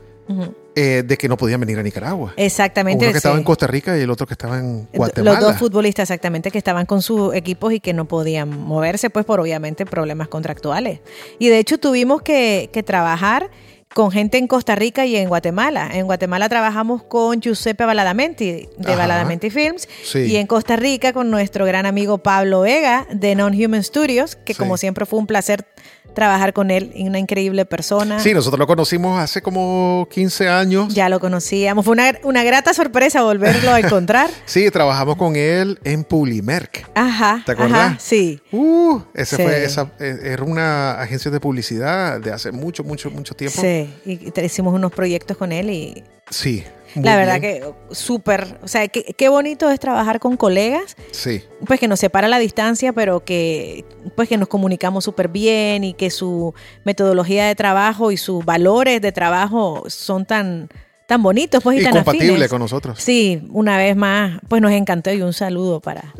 eh, 0.76 1.02
de 1.04 1.16
que 1.16 1.28
no 1.28 1.36
podían 1.36 1.58
venir 1.58 1.78
a 1.78 1.82
Nicaragua. 1.82 2.34
Exactamente. 2.36 3.04
Uno 3.04 3.12
que 3.12 3.16
estaba 3.16 3.36
en 3.36 3.42
Costa 3.42 3.66
Rica 3.66 3.98
y 3.98 4.02
el 4.02 4.10
otro 4.10 4.26
que 4.26 4.34
estaba 4.34 4.58
en 4.58 4.86
Guatemala. 4.92 5.40
Los 5.40 5.50
dos 5.50 5.58
futbolistas 5.58 6.04
exactamente 6.04 6.50
que 6.50 6.58
estaban 6.58 6.86
con 6.86 7.02
sus 7.02 7.34
equipos 7.34 7.72
y 7.72 7.80
que 7.80 7.92
no 7.92 8.04
podían 8.04 8.48
moverse 8.48 9.10
pues 9.10 9.24
por 9.24 9.40
obviamente 9.40 9.86
problemas 9.86 10.28
contractuales. 10.28 11.00
Y 11.40 11.48
de 11.48 11.58
hecho 11.58 11.78
tuvimos 11.78 12.22
que, 12.22 12.70
que 12.72 12.82
trabajar 12.84 13.50
con 13.94 14.10
gente 14.10 14.38
en 14.38 14.46
Costa 14.46 14.74
Rica 14.74 15.06
y 15.06 15.16
en 15.16 15.28
Guatemala. 15.28 15.90
En 15.92 16.06
Guatemala 16.06 16.48
trabajamos 16.48 17.02
con 17.02 17.40
Giuseppe 17.40 17.84
Baladamenti 17.84 18.68
de 18.76 18.96
Baladamenti 18.96 19.50
Films 19.50 19.88
y 20.14 20.36
en 20.36 20.46
Costa 20.46 20.76
Rica 20.76 21.12
con 21.12 21.30
nuestro 21.30 21.64
gran 21.64 21.86
amigo 21.86 22.18
Pablo 22.18 22.60
Vega 22.60 23.06
de 23.10 23.34
Non-Human 23.34 23.82
Studios, 23.82 24.36
que 24.36 24.54
como 24.54 24.76
siempre 24.76 25.06
fue 25.06 25.18
un 25.18 25.26
placer 25.26 25.66
trabajar 26.14 26.52
con 26.52 26.70
él, 26.70 26.92
una 26.96 27.18
increíble 27.18 27.64
persona. 27.64 28.20
Sí, 28.20 28.34
nosotros 28.34 28.58
lo 28.58 28.66
conocimos 28.66 29.18
hace 29.20 29.42
como 29.42 30.06
15 30.10 30.48
años. 30.48 30.94
Ya 30.94 31.08
lo 31.08 31.20
conocíamos, 31.20 31.84
fue 31.84 31.92
una, 31.92 32.12
una 32.24 32.44
grata 32.44 32.74
sorpresa 32.74 33.22
volverlo 33.22 33.72
a 33.72 33.80
encontrar. 33.80 34.30
sí, 34.44 34.70
trabajamos 34.70 35.16
con 35.16 35.36
él 35.36 35.78
en 35.84 36.04
Publimerc. 36.04 36.88
Ajá. 36.94 37.42
¿Te 37.44 37.52
acuerdas? 37.52 38.02
sí. 38.02 38.40
Uh, 38.52 39.00
ese 39.14 39.36
fue, 39.36 39.64
esa, 39.64 39.92
eh, 40.00 40.18
era 40.22 40.42
una 40.42 41.00
agencia 41.00 41.30
de 41.30 41.40
publicidad 41.40 42.20
de 42.20 42.32
hace 42.32 42.52
mucho, 42.52 42.84
mucho, 42.84 43.10
mucho 43.10 43.34
tiempo. 43.34 43.60
Sí, 43.60 43.88
y 44.04 44.32
hicimos 44.40 44.74
unos 44.74 44.92
proyectos 44.92 45.36
con 45.36 45.52
él 45.52 45.70
y... 45.70 46.04
Sí, 46.30 46.64
la 47.02 47.16
verdad 47.16 47.40
que 47.40 47.62
súper, 47.90 48.58
o 48.62 48.68
sea, 48.68 48.88
qué 48.88 49.28
bonito 49.28 49.70
es 49.70 49.78
trabajar 49.80 50.20
con 50.20 50.36
colegas. 50.36 50.96
Sí. 51.10 51.42
Pues 51.66 51.80
que 51.80 51.88
nos 51.88 52.00
separa 52.00 52.28
la 52.28 52.38
distancia, 52.38 52.92
pero 52.92 53.24
que 53.24 53.84
pues 54.16 54.28
que 54.28 54.36
nos 54.36 54.48
comunicamos 54.48 55.04
súper 55.04 55.28
bien 55.28 55.84
y 55.84 55.94
que 55.94 56.10
su 56.10 56.54
metodología 56.84 57.46
de 57.46 57.54
trabajo 57.54 58.10
y 58.10 58.16
sus 58.16 58.44
valores 58.44 59.00
de 59.00 59.12
trabajo 59.12 59.84
son 59.88 60.24
tan 60.24 60.68
tan 61.06 61.22
bonitos 61.22 61.62
pues 61.62 61.80
y, 61.80 61.84
tan 61.84 61.94
compatibles 61.94 62.50
con 62.50 62.60
nosotros. 62.60 63.00
Sí, 63.00 63.42
una 63.50 63.78
vez 63.78 63.96
más, 63.96 64.40
pues 64.46 64.60
nos 64.60 64.72
encantó 64.72 65.10
y 65.10 65.22
un 65.22 65.32
saludo 65.32 65.80
para, 65.80 66.14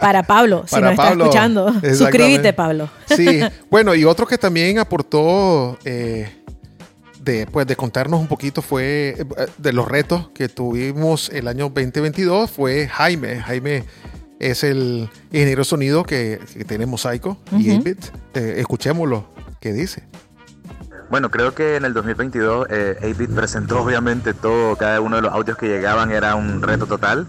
para 0.00 0.22
Pablo, 0.22 0.64
si 0.68 0.80
nos 0.80 0.92
está 0.92 1.10
escuchando. 1.10 1.74
Suscríbete, 1.82 2.52
Pablo. 2.52 2.88
Sí, 3.06 3.40
bueno, 3.70 3.92
y 3.94 4.04
otro 4.04 4.24
que 4.24 4.38
también 4.38 4.78
aportó 4.78 5.78
eh, 5.84 6.43
de, 7.24 7.46
pues, 7.46 7.66
de 7.66 7.76
contarnos 7.76 8.20
un 8.20 8.28
poquito 8.28 8.62
fue 8.62 9.16
eh, 9.18 9.46
de 9.58 9.72
los 9.72 9.88
retos 9.88 10.28
que 10.34 10.48
tuvimos 10.48 11.30
el 11.30 11.48
año 11.48 11.64
2022 11.64 12.50
fue 12.50 12.86
Jaime. 12.88 13.40
Jaime 13.40 13.84
es 14.38 14.62
el 14.62 15.08
ingeniero 15.32 15.64
sonido 15.64 16.04
que, 16.04 16.40
que 16.52 16.64
tiene 16.64 16.86
Mosaico 16.86 17.38
y 17.52 17.70
8-Bit. 17.70 18.04
Eh, 18.34 18.54
escuchémoslo, 18.58 19.26
¿qué 19.60 19.72
dice? 19.72 20.04
Bueno, 21.10 21.30
creo 21.30 21.54
que 21.54 21.76
en 21.76 21.84
el 21.84 21.94
2022 21.94 22.66
eh, 22.70 22.96
8-Bit 23.00 23.30
presentó 23.30 23.82
obviamente 23.82 24.34
todo, 24.34 24.76
cada 24.76 25.00
uno 25.00 25.16
de 25.16 25.22
los 25.22 25.32
audios 25.32 25.56
que 25.56 25.66
llegaban 25.66 26.10
era 26.10 26.34
un 26.34 26.60
reto 26.60 26.86
total 26.86 27.26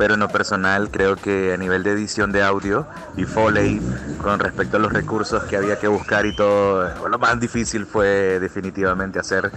pero 0.00 0.14
en 0.14 0.20
lo 0.20 0.30
personal 0.30 0.90
creo 0.90 1.14
que 1.14 1.52
a 1.52 1.58
nivel 1.58 1.82
de 1.82 1.90
edición 1.90 2.32
de 2.32 2.42
audio 2.42 2.86
y 3.18 3.26
Foley, 3.26 3.82
con 4.22 4.38
respecto 4.38 4.78
a 4.78 4.80
los 4.80 4.94
recursos 4.94 5.44
que 5.44 5.58
había 5.58 5.78
que 5.78 5.88
buscar 5.88 6.24
y 6.24 6.34
todo, 6.34 7.06
lo 7.06 7.18
más 7.18 7.38
difícil 7.38 7.84
fue 7.84 8.40
definitivamente 8.40 9.18
hacer 9.18 9.52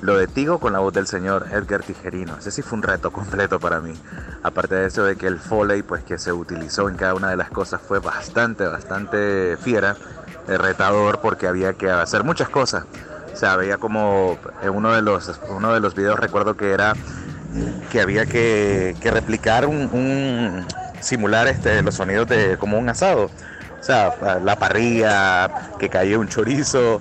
lo 0.00 0.16
de 0.16 0.28
Tigo 0.28 0.60
con 0.60 0.72
la 0.72 0.78
voz 0.78 0.92
del 0.92 1.08
señor 1.08 1.46
Edgar 1.50 1.82
Tijerino. 1.82 2.36
Ese 2.38 2.52
sí 2.52 2.62
fue 2.62 2.76
un 2.76 2.84
reto 2.84 3.10
completo 3.10 3.58
para 3.58 3.80
mí. 3.80 3.92
Aparte 4.44 4.76
de 4.76 4.86
eso 4.86 5.02
de 5.02 5.16
que 5.16 5.26
el 5.26 5.40
Foley 5.40 5.82
pues 5.82 6.04
que 6.04 6.16
se 6.16 6.32
utilizó 6.32 6.88
en 6.88 6.94
cada 6.94 7.14
una 7.14 7.30
de 7.30 7.36
las 7.36 7.50
cosas 7.50 7.80
fue 7.82 7.98
bastante, 7.98 8.68
bastante 8.68 9.56
fiera, 9.56 9.96
eh, 10.46 10.56
retador 10.58 11.18
porque 11.20 11.48
había 11.48 11.72
que 11.72 11.90
hacer 11.90 12.22
muchas 12.22 12.48
cosas. 12.48 12.84
O 13.34 13.36
sea, 13.36 13.56
veía 13.56 13.78
como 13.78 14.38
en 14.62 14.70
uno 14.70 14.92
de 14.92 15.02
los, 15.02 15.40
uno 15.48 15.74
de 15.74 15.80
los 15.80 15.96
videos 15.96 16.20
recuerdo 16.20 16.56
que 16.56 16.70
era 16.70 16.94
que 17.90 18.00
había 18.00 18.26
que, 18.26 18.94
replicar 19.02 19.66
un, 19.66 20.66
simular 21.00 21.48
este, 21.48 21.82
los 21.82 21.94
sonidos 21.94 22.28
de 22.28 22.56
como 22.58 22.78
un 22.78 22.88
asado. 22.88 23.30
O 23.80 23.82
sea, 23.82 24.14
la 24.42 24.56
parrilla, 24.56 25.76
que 25.78 25.88
caía 25.88 26.18
un 26.18 26.28
chorizo, 26.28 27.00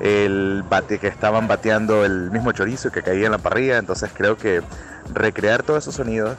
el 0.00 0.64
bate, 0.68 0.98
que 0.98 1.08
estaban 1.08 1.48
bateando 1.48 2.04
el 2.04 2.30
mismo 2.30 2.52
chorizo 2.52 2.90
que 2.90 3.02
caía 3.02 3.26
en 3.26 3.32
la 3.32 3.38
parrilla. 3.38 3.78
Entonces 3.78 4.10
creo 4.14 4.36
que 4.36 4.62
recrear 5.12 5.62
todos 5.62 5.84
esos 5.84 5.96
sonidos 5.96 6.36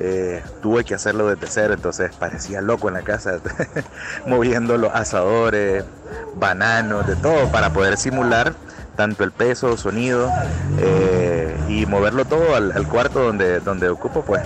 eh, 0.00 0.42
tuve 0.62 0.84
que 0.84 0.94
hacerlo 0.94 1.28
desde 1.28 1.48
cero, 1.48 1.74
entonces 1.74 2.14
parecía 2.14 2.60
loco 2.60 2.86
en 2.86 2.94
la 2.94 3.02
casa, 3.02 3.40
moviendo 4.26 4.78
los 4.78 4.94
asadores, 4.94 5.84
bananos, 6.36 7.06
de 7.06 7.16
todo, 7.16 7.50
para 7.50 7.72
poder 7.72 7.96
simular 7.96 8.54
tanto 8.98 9.22
el 9.22 9.30
peso, 9.30 9.76
sonido 9.76 10.28
eh, 10.80 11.56
y 11.68 11.86
moverlo 11.86 12.24
todo 12.24 12.56
al, 12.56 12.88
cuarto 12.88 13.20
donde, 13.22 13.60
donde 13.60 13.88
ocupo, 13.88 14.22
pues, 14.22 14.42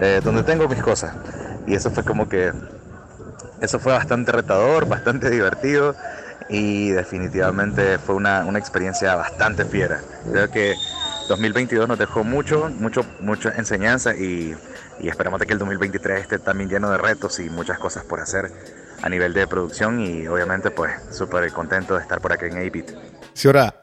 eh, 0.00 0.20
donde 0.22 0.44
tengo 0.44 0.68
mis 0.68 0.80
cosas. 0.80 1.16
Y 1.66 1.74
eso 1.74 1.90
fue 1.90 2.04
como 2.04 2.28
que, 2.28 2.52
eso 3.60 3.80
fue 3.80 3.94
bastante 3.94 4.30
retador, 4.30 4.86
bastante 4.88 5.28
divertido 5.28 5.96
y 6.48 6.90
definitivamente 6.90 7.98
fue 7.98 8.14
una, 8.14 8.44
una 8.44 8.60
experiencia 8.60 9.16
bastante 9.16 9.64
fiera. 9.64 10.00
Creo 10.30 10.48
que 10.48 10.76
2022 11.28 11.88
nos 11.88 11.98
dejó 11.98 12.22
mucho, 12.22 12.70
mucho, 12.78 13.04
mucha 13.18 13.52
enseñanza 13.56 14.14
y, 14.14 14.54
y 15.00 15.08
esperamos 15.08 15.42
que 15.42 15.52
el 15.52 15.58
2023 15.58 16.20
esté 16.20 16.38
también 16.38 16.70
lleno 16.70 16.92
de 16.92 16.98
retos 16.98 17.40
y 17.40 17.50
muchas 17.50 17.80
cosas 17.80 18.04
por 18.04 18.20
hacer 18.20 18.52
a 19.02 19.08
nivel 19.08 19.34
de 19.34 19.48
producción 19.48 19.98
y 19.98 20.28
obviamente 20.28 20.70
pues 20.70 20.92
súper 21.10 21.50
contento 21.52 21.96
de 21.96 22.02
estar 22.02 22.20
por 22.20 22.32
aquí 22.32 22.44
en 22.44 22.58
ABIT. 22.58 22.92
Sí, 23.34 23.48
ahora, 23.48 23.78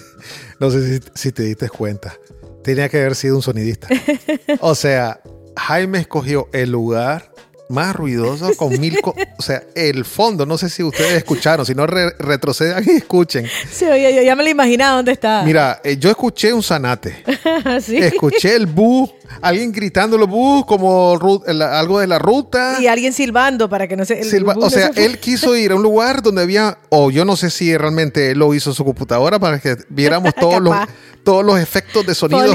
no 0.60 0.70
sé 0.70 1.00
si, 1.00 1.08
si 1.14 1.32
te 1.32 1.42
diste 1.44 1.68
cuenta, 1.68 2.14
tenía 2.62 2.88
que 2.88 2.98
haber 2.98 3.14
sido 3.14 3.36
un 3.36 3.42
sonidista. 3.42 3.88
O 4.60 4.74
sea, 4.74 5.20
Jaime 5.56 6.00
escogió 6.00 6.48
el 6.52 6.70
lugar 6.70 7.29
más 7.70 7.94
ruidoso 7.94 8.50
con 8.56 8.78
mil... 8.80 8.98
o 9.38 9.42
sea, 9.42 9.62
el 9.74 10.04
fondo, 10.04 10.44
no 10.44 10.58
sé 10.58 10.68
si 10.68 10.82
ustedes 10.82 11.12
escucharon, 11.12 11.64
si 11.64 11.74
no 11.74 11.86
retrocedan 11.86 12.84
y 12.86 12.90
escuchen. 12.90 13.46
Sí, 13.72 13.84
oye, 13.84 14.14
yo 14.14 14.22
ya 14.22 14.34
me 14.34 14.42
lo 14.42 14.50
imaginaba 14.50 14.96
dónde 14.96 15.12
está. 15.12 15.42
Mira, 15.44 15.80
eh, 15.84 15.96
yo 15.96 16.10
escuché 16.10 16.52
un 16.52 16.62
zanate. 16.62 17.22
¿Sí? 17.80 17.96
Escuché 17.96 18.56
el 18.56 18.66
bus, 18.66 19.10
alguien 19.40 19.72
gritando 19.72 20.18
los 20.18 20.28
bus 20.28 20.66
como 20.66 21.12
algo 21.12 22.00
de 22.00 22.06
la 22.06 22.18
ruta. 22.18 22.78
Y 22.80 22.88
alguien 22.88 23.12
silbando 23.12 23.68
para 23.68 23.86
que 23.86 23.96
no 23.96 24.04
se... 24.04 24.20
o 24.56 24.70
sea, 24.70 24.90
él 24.96 25.18
quiso 25.18 25.56
ir 25.56 25.72
a 25.72 25.76
un 25.76 25.82
lugar 25.82 26.22
donde 26.22 26.42
había, 26.42 26.78
o 26.88 27.10
yo 27.10 27.24
no 27.24 27.36
sé 27.36 27.50
si 27.50 27.76
realmente 27.76 28.32
él 28.32 28.38
lo 28.38 28.52
hizo 28.52 28.70
en 28.70 28.74
su 28.74 28.84
computadora 28.84 29.38
para 29.38 29.60
que 29.60 29.76
viéramos 29.88 30.34
todos, 30.40 30.60
los, 30.60 30.74
todos 31.22 31.44
los 31.44 31.60
efectos 31.60 32.04
de 32.04 32.14
sonido, 32.14 32.54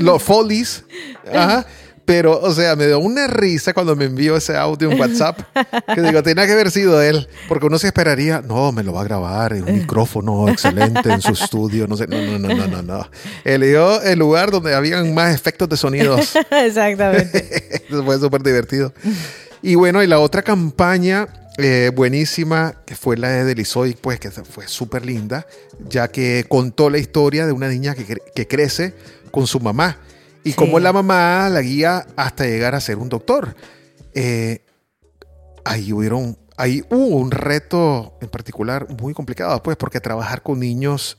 los 0.00 0.22
folies. 0.22 0.84
Ajá. 1.32 1.66
Pero, 2.06 2.40
o 2.40 2.54
sea, 2.54 2.76
me 2.76 2.86
dio 2.86 3.00
una 3.00 3.26
risa 3.26 3.74
cuando 3.74 3.96
me 3.96 4.04
envió 4.04 4.36
ese 4.36 4.56
audio 4.56 4.92
en 4.92 4.98
WhatsApp. 4.98 5.40
Que 5.92 6.00
digo, 6.00 6.22
tenía 6.22 6.46
que 6.46 6.52
haber 6.52 6.70
sido 6.70 7.02
él. 7.02 7.26
Porque 7.48 7.66
uno 7.66 7.80
se 7.80 7.88
esperaría, 7.88 8.40
no, 8.40 8.70
me 8.70 8.84
lo 8.84 8.92
va 8.92 9.00
a 9.00 9.04
grabar 9.04 9.52
en 9.54 9.64
un 9.64 9.78
micrófono 9.80 10.48
excelente 10.48 11.10
en 11.12 11.20
su 11.20 11.32
estudio. 11.32 11.88
No 11.88 11.96
sé, 11.96 12.06
no, 12.06 12.16
no, 12.22 12.38
no, 12.38 12.54
no, 12.54 12.68
no. 12.68 12.82
no. 12.82 13.10
Eligió 13.44 14.00
el 14.02 14.20
lugar 14.20 14.52
donde 14.52 14.72
habían 14.72 15.12
más 15.14 15.34
efectos 15.34 15.68
de 15.68 15.76
sonidos. 15.76 16.36
Exactamente. 16.50 17.82
Eso 17.88 18.04
fue 18.04 18.18
súper 18.20 18.42
divertido. 18.44 18.92
Y 19.60 19.74
bueno, 19.74 20.00
y 20.00 20.06
la 20.06 20.20
otra 20.20 20.42
campaña 20.42 21.26
eh, 21.58 21.90
buenísima, 21.92 22.76
que 22.86 22.94
fue 22.94 23.16
la 23.16 23.30
de 23.30 23.44
Delisoy, 23.44 23.96
pues 24.00 24.20
que 24.20 24.30
fue 24.30 24.68
súper 24.68 25.04
linda, 25.04 25.44
ya 25.88 26.06
que 26.06 26.44
contó 26.48 26.88
la 26.88 26.98
historia 26.98 27.46
de 27.46 27.52
una 27.52 27.68
niña 27.68 27.96
que, 27.96 28.18
que 28.32 28.46
crece 28.46 28.94
con 29.32 29.48
su 29.48 29.58
mamá 29.58 29.98
y 30.46 30.52
como 30.52 30.78
la 30.78 30.92
mamá 30.92 31.48
la 31.48 31.60
guía 31.60 32.06
hasta 32.14 32.44
llegar 32.44 32.76
a 32.76 32.80
ser 32.80 32.98
un 32.98 33.08
doctor. 33.08 33.56
Eh, 34.14 34.64
ahí, 35.64 35.92
hubieron, 35.92 36.38
ahí 36.56 36.84
hubo 36.88 37.16
un 37.16 37.32
reto 37.32 38.16
en 38.20 38.28
particular 38.28 38.86
muy 39.00 39.12
complicado, 39.12 39.60
pues, 39.62 39.76
porque 39.76 40.00
trabajar 40.00 40.42
con 40.42 40.60
niños 40.60 41.18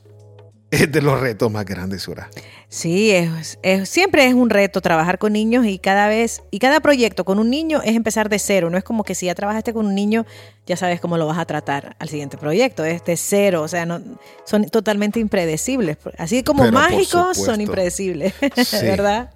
es 0.70 0.92
de 0.92 1.02
los 1.02 1.20
retos 1.20 1.52
más 1.52 1.66
grandes, 1.66 2.04
Sura. 2.04 2.30
Sí, 2.70 3.12
es, 3.12 3.58
siempre 3.90 4.26
es 4.26 4.34
un 4.34 4.50
reto 4.50 4.82
trabajar 4.82 5.18
con 5.20 5.32
niños 5.32 5.66
y 5.66 5.80
cada 5.80 6.10
vez, 6.10 6.44
y 6.52 6.60
cada 6.60 6.82
proyecto 6.82 7.24
con 7.24 7.40
un 7.40 7.50
niño 7.50 7.82
es 7.82 7.96
empezar 7.96 8.28
de 8.28 8.40
cero. 8.40 8.70
No 8.70 8.78
es 8.78 8.84
como 8.84 9.06
que 9.06 9.16
si 9.16 9.28
ya 9.28 9.36
trabajaste 9.36 9.74
con 9.74 9.86
un 9.86 9.96
niño, 9.96 10.26
ya 10.66 10.76
sabes 10.76 11.00
cómo 11.00 11.18
lo 11.18 11.26
vas 11.26 11.38
a 11.38 11.46
tratar 11.46 11.96
al 12.00 12.10
siguiente 12.10 12.38
proyecto. 12.38 12.84
Es 12.84 13.06
de 13.06 13.16
cero, 13.16 13.62
o 13.62 13.68
sea, 13.70 13.86
no, 13.86 14.02
son 14.44 14.66
totalmente 14.66 15.22
impredecibles. 15.22 15.98
Así 16.18 16.44
como 16.44 16.70
mágicos, 16.70 17.38
son 17.38 17.62
impredecibles, 17.62 18.34
¿verdad? 18.82 19.32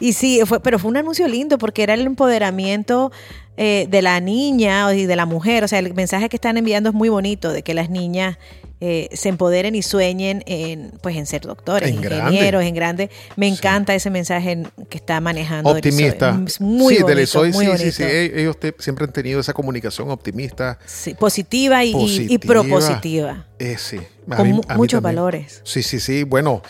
Y 0.00 0.14
sí, 0.14 0.40
fue, 0.46 0.60
pero 0.60 0.78
fue 0.78 0.90
un 0.90 0.96
anuncio 0.96 1.28
lindo 1.28 1.58
porque 1.58 1.82
era 1.82 1.92
el 1.92 2.06
empoderamiento 2.06 3.12
eh, 3.58 3.86
de 3.90 4.00
la 4.00 4.20
niña 4.20 4.94
y 4.94 5.04
de 5.04 5.16
la 5.16 5.26
mujer. 5.26 5.64
O 5.64 5.68
sea, 5.68 5.80
el 5.80 5.92
mensaje 5.92 6.30
que 6.30 6.36
están 6.36 6.56
enviando 6.56 6.88
es 6.88 6.94
muy 6.94 7.10
bonito 7.10 7.52
de 7.52 7.62
que 7.62 7.74
las 7.74 7.90
niñas 7.90 8.38
eh, 8.80 9.08
se 9.12 9.28
empoderen 9.28 9.74
y 9.74 9.82
sueñen 9.82 10.42
en, 10.46 10.92
pues, 11.02 11.16
en 11.16 11.26
ser 11.26 11.42
doctores, 11.42 11.90
ingenieros, 11.90 12.64
en 12.64 12.74
grande. 12.74 13.10
Me 13.36 13.46
encanta 13.46 13.94
ese 13.94 14.08
mensaje 14.08 14.62
que 14.88 14.96
está 14.96 15.20
manejando. 15.20 15.70
Optimista. 15.70 16.32
muy 16.32 16.96
sí, 16.96 17.02
bonito, 17.02 17.44
muy 17.52 17.66
sí, 17.76 17.76
sí, 17.76 17.92
sí, 17.92 18.02
Ellos 18.04 18.56
siempre 18.78 19.04
han 19.04 19.12
tenido 19.12 19.40
esa 19.40 19.52
comunicación 19.52 20.10
optimista. 20.10 20.78
Sí, 20.86 21.14
positiva 21.14 21.84
y, 21.84 21.94
y, 22.28 22.38
propositiva. 22.38 23.46
Eh, 23.58 23.76
sí. 23.78 23.98
Con 24.34 24.62
muchos 24.76 25.02
valores. 25.02 25.60
Sí, 25.64 25.82
sí, 25.82 26.00
sí. 26.00 26.22
Bueno, 26.22 26.62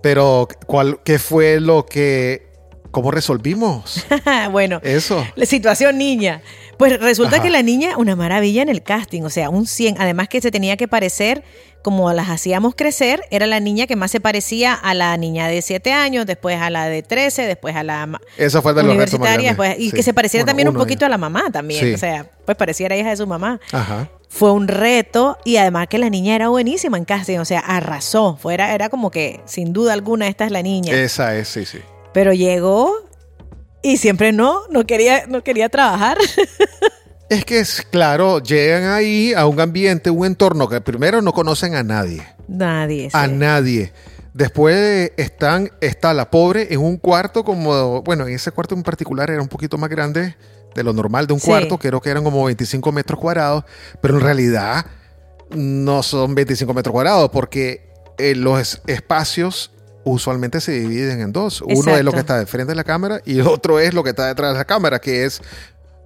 pero 0.00 0.48
¿cuál, 0.66 1.00
¿qué 1.04 1.18
fue 1.18 1.60
lo 1.60 1.84
que... 1.84 2.47
¿Cómo 2.98 3.12
resolvimos? 3.12 4.04
bueno, 4.50 4.80
eso. 4.82 5.24
La 5.36 5.46
situación 5.46 5.98
niña. 5.98 6.42
Pues 6.78 6.98
resulta 6.98 7.40
que 7.40 7.48
la 7.48 7.62
niña, 7.62 7.96
una 7.96 8.16
maravilla 8.16 8.60
en 8.60 8.68
el 8.68 8.82
casting, 8.82 9.22
o 9.22 9.30
sea, 9.30 9.50
un 9.50 9.68
100, 9.68 10.00
además 10.00 10.28
que 10.28 10.40
se 10.40 10.50
tenía 10.50 10.76
que 10.76 10.88
parecer 10.88 11.44
como 11.80 12.12
las 12.12 12.28
hacíamos 12.28 12.74
crecer, 12.74 13.22
era 13.30 13.46
la 13.46 13.60
niña 13.60 13.86
que 13.86 13.94
más 13.94 14.10
se 14.10 14.18
parecía 14.18 14.74
a 14.74 14.94
la 14.94 15.16
niña 15.16 15.46
de 15.46 15.62
7 15.62 15.92
años, 15.92 16.26
después 16.26 16.60
a 16.60 16.70
la 16.70 16.88
de 16.88 17.04
13, 17.04 17.42
después 17.42 17.76
a 17.76 17.84
la 17.84 18.20
Eso 18.36 18.62
fue 18.62 18.74
de 18.74 18.82
universitaria, 18.82 19.54
pues, 19.54 19.76
y 19.78 19.92
que 19.92 20.02
se 20.02 20.12
pareciera 20.12 20.44
también 20.44 20.66
un 20.66 20.74
poquito 20.74 21.06
a 21.06 21.08
la 21.08 21.18
mamá 21.18 21.52
también, 21.52 21.94
o 21.94 21.98
sea, 21.98 22.28
pues 22.44 22.56
pareciera 22.56 22.96
hija 22.96 23.10
de 23.10 23.16
su 23.16 23.28
mamá. 23.28 23.60
Ajá. 23.70 24.10
Fue 24.28 24.50
un 24.50 24.66
reto 24.66 25.38
y 25.44 25.56
además 25.56 25.86
que 25.86 25.98
la 25.98 26.10
niña 26.10 26.34
era 26.34 26.48
buenísima 26.48 26.98
en 26.98 27.04
casting, 27.04 27.38
o 27.38 27.44
sea, 27.44 27.60
arrasó, 27.60 28.36
fuera, 28.36 28.74
era 28.74 28.88
como 28.88 29.12
que 29.12 29.40
sin 29.44 29.72
duda 29.72 29.92
alguna 29.92 30.26
esta 30.26 30.46
es 30.46 30.50
la 30.50 30.62
niña. 30.62 30.94
Esa 30.94 31.36
es, 31.36 31.46
sí, 31.46 31.64
sí. 31.64 31.78
Pero 32.12 32.32
llegó 32.32 32.92
y 33.82 33.96
siempre 33.96 34.32
no, 34.32 34.60
no 34.70 34.84
quería, 34.84 35.26
no 35.26 35.42
quería 35.42 35.68
trabajar. 35.68 36.18
Es 37.30 37.44
que 37.44 37.58
es 37.58 37.82
claro, 37.82 38.42
llegan 38.42 38.84
ahí 38.84 39.34
a 39.34 39.44
un 39.44 39.60
ambiente, 39.60 40.08
un 40.08 40.24
entorno 40.24 40.66
que 40.66 40.80
primero 40.80 41.20
no 41.20 41.34
conocen 41.34 41.74
a 41.74 41.82
nadie. 41.82 42.26
Nadie. 42.48 43.10
A 43.12 43.26
nadie. 43.26 43.92
Después 44.32 45.12
están, 45.18 45.70
está 45.82 46.14
la 46.14 46.30
pobre 46.30 46.72
en 46.72 46.80
un 46.80 46.96
cuarto 46.96 47.44
como, 47.44 48.02
bueno, 48.02 48.26
en 48.26 48.34
ese 48.34 48.50
cuarto 48.50 48.74
en 48.74 48.82
particular 48.82 49.30
era 49.30 49.42
un 49.42 49.48
poquito 49.48 49.76
más 49.76 49.90
grande 49.90 50.36
de 50.74 50.82
lo 50.82 50.94
normal 50.94 51.26
de 51.26 51.34
un 51.34 51.40
cuarto, 51.40 51.76
creo 51.76 52.00
que 52.00 52.08
eran 52.08 52.24
como 52.24 52.44
25 52.44 52.92
metros 52.92 53.20
cuadrados, 53.20 53.64
pero 54.00 54.14
en 54.14 54.20
realidad 54.20 54.86
no 55.50 56.02
son 56.02 56.34
25 56.34 56.72
metros 56.72 56.92
cuadrados 56.92 57.28
porque 57.30 57.90
eh, 58.16 58.34
los 58.34 58.80
espacios 58.86 59.70
usualmente 60.08 60.60
se 60.60 60.72
dividen 60.72 61.20
en 61.20 61.32
dos. 61.32 61.62
Uno 61.62 61.96
es 61.96 62.04
lo 62.04 62.12
que 62.12 62.20
está 62.20 62.38
de 62.38 62.46
frente 62.46 62.72
de 62.72 62.76
la 62.76 62.84
cámara 62.84 63.20
y 63.24 63.40
otro 63.40 63.78
es 63.78 63.94
lo 63.94 64.02
que 64.02 64.10
está 64.10 64.26
detrás 64.26 64.52
de 64.52 64.58
la 64.58 64.64
cámara, 64.64 65.00
que 65.00 65.24
es 65.24 65.40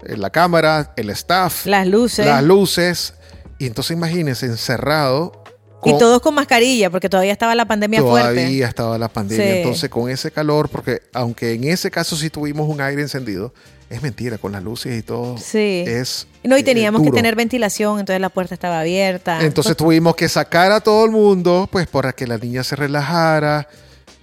eh, 0.06 0.16
la 0.16 0.30
cámara, 0.30 0.92
el 0.96 1.10
staff, 1.10 1.66
las 1.66 1.86
luces. 1.86 2.26
Las 2.26 2.42
luces. 2.42 3.14
Y 3.58 3.66
entonces 3.66 3.96
imagínense 3.96 4.46
encerrado. 4.46 5.44
y 5.84 5.96
todos 5.98 6.20
con 6.20 6.34
mascarilla, 6.34 6.90
porque 6.90 7.08
todavía 7.08 7.32
estaba 7.32 7.54
la 7.54 7.66
pandemia 7.66 8.00
fuerte. 8.00 8.34
Todavía 8.34 8.68
estaba 8.68 8.98
la 8.98 9.08
pandemia. 9.08 9.58
Entonces, 9.58 9.88
con 9.88 10.10
ese 10.10 10.30
calor, 10.30 10.68
porque 10.68 11.02
aunque 11.12 11.52
en 11.52 11.64
ese 11.64 11.90
caso 11.90 12.16
sí 12.16 12.30
tuvimos 12.30 12.68
un 12.68 12.80
aire 12.80 13.02
encendido, 13.02 13.52
es 13.92 14.02
mentira, 14.02 14.38
con 14.38 14.52
las 14.52 14.62
luces 14.62 14.98
y 14.98 15.02
todo. 15.02 15.36
Sí. 15.36 15.84
Es. 15.86 16.26
No, 16.42 16.56
y 16.56 16.62
teníamos 16.62 17.02
que 17.02 17.10
tener 17.10 17.36
ventilación, 17.36 18.00
entonces 18.00 18.20
la 18.20 18.30
puerta 18.30 18.54
estaba 18.54 18.80
abierta. 18.80 19.44
Entonces 19.44 19.76
tuvimos 19.76 20.16
que 20.16 20.28
sacar 20.28 20.72
a 20.72 20.80
todo 20.80 21.04
el 21.04 21.10
mundo, 21.10 21.68
pues 21.70 21.86
para 21.86 22.12
que 22.12 22.26
la 22.26 22.38
niña 22.38 22.64
se 22.64 22.74
relajara. 22.74 23.68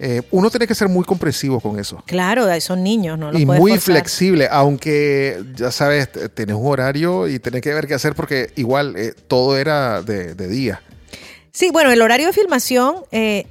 Eh, 0.02 0.22
uno 0.30 0.48
tiene 0.48 0.66
que 0.66 0.74
ser 0.74 0.88
muy 0.88 1.04
comprensivo 1.04 1.60
con 1.60 1.78
eso. 1.78 2.02
Claro, 2.06 2.46
son 2.60 2.82
niños, 2.82 3.18
¿no? 3.18 3.38
y 3.38 3.44
muy 3.44 3.78
flexible, 3.78 4.48
aunque 4.50 5.42
ya 5.54 5.70
sabes, 5.70 6.08
tienes 6.34 6.56
un 6.56 6.66
horario 6.66 7.28
y 7.28 7.38
tienes 7.38 7.60
que 7.60 7.74
ver 7.74 7.86
qué 7.86 7.94
hacer 7.94 8.14
porque 8.14 8.50
igual 8.56 8.94
eh, 8.96 9.12
todo 9.28 9.58
era 9.58 10.00
de, 10.00 10.34
día. 10.48 10.80
Sí, 11.52 11.68
bueno, 11.70 11.90
el 11.90 12.00
horario 12.00 12.28
de 12.28 12.32
filmación, 12.32 12.96
eh, 13.12 13.46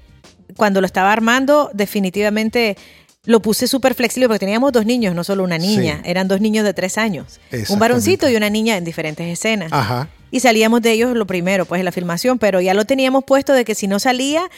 cuando 0.58 0.82
lo 0.82 0.88
estaba 0.88 1.12
armando, 1.12 1.70
definitivamente 1.74 2.76
lo 3.26 3.42
puse 3.42 3.68
súper 3.68 3.94
flexible 3.94 4.28
porque 4.28 4.40
teníamos 4.40 4.72
dos 4.72 4.88
niños, 4.88 5.14
no 5.14 5.24
solo 5.24 5.44
una 5.44 5.60
niña, 5.60 6.02
eran 6.04 6.28
dos 6.28 6.42
niños 6.42 6.66
de 6.66 6.74
tres 6.74 6.98
años, 6.98 7.40
un 7.70 7.78
varoncito 7.78 8.28
y 8.28 8.36
una 8.36 8.50
niña 8.50 8.76
en 8.76 8.84
diferentes 8.84 9.28
escenas. 9.28 9.72
Ajá. 9.72 10.10
Y 10.32 10.40
salíamos 10.40 10.82
de 10.82 10.92
ellos 10.94 11.16
lo 11.16 11.28
primero, 11.28 11.66
pues 11.66 11.80
en 11.80 11.86
la 11.86 11.92
filmación, 11.92 12.40
pero 12.40 12.60
ya 12.60 12.74
lo 12.74 12.86
teníamos 12.86 13.24
puesto 13.24 13.54
de 13.54 13.66
que 13.66 13.76
si 13.76 13.88
no 13.88 14.00
salía, 14.00 14.50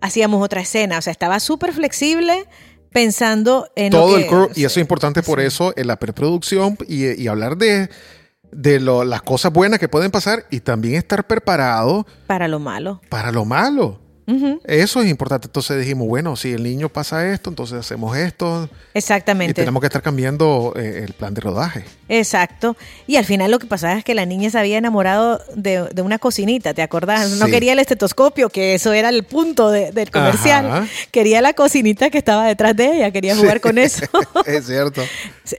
hacíamos 0.00 0.42
otra 0.44 0.60
escena. 0.60 0.98
O 0.98 1.02
sea, 1.02 1.10
estaba 1.10 1.40
súper 1.40 1.72
flexible 1.72 2.46
pensando 2.92 3.68
en 3.76 3.90
todo 3.90 4.12
lo 4.12 4.16
el 4.16 4.22
que- 4.24 4.28
crew, 4.28 4.48
y 4.54 4.64
eso 4.64 4.80
es 4.80 4.82
importante 4.84 5.22
por 5.22 5.40
eso 5.40 5.72
en 5.76 5.86
la 5.86 5.96
preproducción 5.96 6.76
y, 6.88 7.20
y 7.22 7.28
hablar 7.28 7.56
de, 7.58 7.90
de 8.50 8.80
lo- 8.80 9.04
las 9.04 9.22
cosas 9.22 9.52
buenas 9.52 9.78
que 9.78 9.88
pueden 9.88 10.10
pasar 10.10 10.46
y 10.50 10.60
también 10.60 10.94
estar 10.94 11.26
preparado 11.26 12.06
para 12.26 12.48
lo 12.48 12.58
malo. 12.58 13.00
para 13.08 13.30
lo 13.32 13.44
malo. 13.44 14.00
Eso 14.64 15.00
es 15.00 15.08
importante. 15.08 15.46
Entonces 15.48 15.78
dijimos, 15.80 16.06
bueno, 16.06 16.36
si 16.36 16.52
el 16.52 16.62
niño 16.62 16.90
pasa 16.90 17.26
esto, 17.32 17.48
entonces 17.48 17.78
hacemos 17.78 18.14
esto. 18.14 18.68
Y 18.94 18.98
Exactamente. 18.98 19.54
tenemos 19.54 19.80
que 19.80 19.86
estar 19.86 20.02
cambiando 20.02 20.74
eh, 20.76 21.02
el 21.06 21.14
plan 21.14 21.32
de 21.32 21.40
rodaje. 21.40 21.84
Exacto. 22.08 22.76
Y 23.06 23.16
al 23.16 23.24
final 23.24 23.50
lo 23.50 23.58
que 23.58 23.66
pasaba 23.66 23.94
es 23.98 24.04
que 24.04 24.14
la 24.14 24.26
niña 24.26 24.50
se 24.50 24.58
había 24.58 24.78
enamorado 24.78 25.40
de, 25.54 25.84
de 25.92 26.02
una 26.02 26.18
cocinita, 26.18 26.74
¿te 26.74 26.82
acordás? 26.82 27.30
No 27.32 27.46
quería 27.46 27.72
el 27.72 27.78
estetoscopio, 27.78 28.48
que 28.48 28.74
eso 28.74 28.92
era 28.92 29.08
el 29.10 29.24
punto 29.24 29.70
de- 29.70 29.92
del 29.92 30.10
comercial. 30.10 30.66
Ajá. 30.66 30.86
Quería 31.10 31.40
la 31.42 31.52
cocinita 31.54 32.10
que 32.10 32.18
estaba 32.18 32.46
detrás 32.46 32.74
de 32.76 32.96
ella, 32.96 33.10
quería 33.10 33.36
jugar 33.36 33.60
con 33.60 33.78
eso. 33.78 34.04
es 34.46 34.66
cierto. 34.66 35.02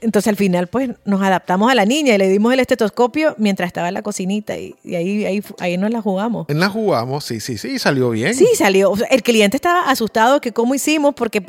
Entonces 0.02 0.28
al 0.28 0.36
final 0.36 0.66
pues 0.68 0.90
nos 1.04 1.22
adaptamos 1.22 1.70
a 1.70 1.74
la 1.74 1.84
niña 1.84 2.14
y 2.14 2.18
le 2.18 2.28
dimos 2.28 2.52
el 2.52 2.60
estetoscopio 2.60 3.34
mientras 3.38 3.66
estaba 3.68 3.88
en 3.88 3.94
la 3.94 4.02
cocinita 4.02 4.56
y, 4.56 4.74
y 4.84 4.94
ahí, 4.94 5.24
ahí, 5.24 5.42
ahí 5.58 5.76
nos 5.76 5.90
la 5.90 6.00
jugamos. 6.02 6.46
En 6.48 6.60
la 6.60 6.68
jugamos, 6.68 7.24
sí, 7.24 7.40
sí, 7.40 7.58
sí, 7.58 7.78
salió 7.78 8.10
bien. 8.10 8.34
Sí, 8.34 8.46
salió. 8.56 8.90
O 8.90 8.96
sea, 8.96 9.06
el 9.08 9.22
cliente 9.22 9.56
estaba 9.56 9.82
asustado 9.90 10.40
que 10.40 10.52
cómo 10.52 10.74
hicimos, 10.74 11.14
porque 11.14 11.42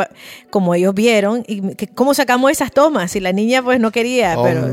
como 0.49 0.73
ellos 0.75 0.93
vieron, 0.93 1.43
y 1.47 1.75
que 1.75 1.87
cómo 1.87 2.13
sacamos 2.13 2.51
esas 2.51 2.71
tomas, 2.71 3.15
y 3.15 3.19
la 3.19 3.31
niña 3.31 3.61
pues 3.63 3.79
no 3.79 3.91
quería, 3.91 4.35
pero... 4.43 4.67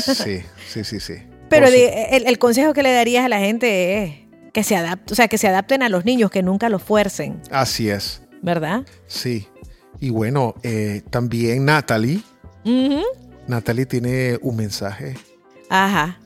Sí, 0.00 0.40
sí, 0.68 0.84
sí, 0.84 1.00
sí. 1.00 1.14
Pero 1.48 1.66
su- 1.68 1.74
el, 1.74 2.26
el 2.26 2.38
consejo 2.38 2.72
que 2.72 2.82
le 2.82 2.92
darías 2.92 3.24
a 3.24 3.28
la 3.28 3.38
gente 3.40 4.02
es 4.04 4.14
que 4.52 4.62
se 4.62 4.76
adapten, 4.76 5.12
o 5.12 5.14
sea, 5.16 5.28
que 5.28 5.38
se 5.38 5.48
adapten 5.48 5.82
a 5.82 5.88
los 5.88 6.04
niños, 6.04 6.30
que 6.30 6.42
nunca 6.42 6.68
los 6.68 6.82
fuercen, 6.82 7.40
Así 7.50 7.88
es, 7.90 8.22
¿verdad? 8.42 8.82
sí. 9.06 9.48
Y 10.00 10.10
bueno, 10.10 10.54
eh, 10.64 11.02
también 11.10 11.64
Natalie. 11.64 12.20
Natalie 13.46 13.86
tiene 13.86 14.38
un 14.42 14.56
mensaje. 14.56 15.14
Ajá. 15.68 16.18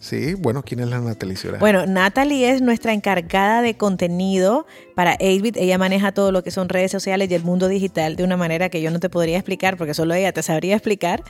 Sí, 0.00 0.34
bueno, 0.34 0.62
¿quién 0.62 0.80
es 0.80 0.88
la 0.88 0.98
Natalie 1.00 1.36
Ciudad? 1.36 1.58
Bueno, 1.60 1.86
Natalie 1.86 2.50
es 2.50 2.60
nuestra 2.60 2.92
encargada 2.92 3.62
de 3.62 3.76
contenido 3.76 4.66
para 4.94 5.16
8bit. 5.18 5.56
Ella 5.56 5.78
maneja 5.78 6.12
todo 6.12 6.32
lo 6.32 6.42
que 6.42 6.50
son 6.50 6.68
redes 6.68 6.90
sociales 6.90 7.30
y 7.30 7.34
el 7.34 7.42
mundo 7.44 7.68
digital 7.68 8.16
de 8.16 8.24
una 8.24 8.36
manera 8.36 8.68
que 8.68 8.82
yo 8.82 8.90
no 8.90 9.00
te 9.00 9.08
podría 9.08 9.36
explicar 9.38 9.76
porque 9.76 9.94
solo 9.94 10.14
ella 10.14 10.32
te 10.32 10.42
sabría 10.42 10.74
explicar. 10.76 11.22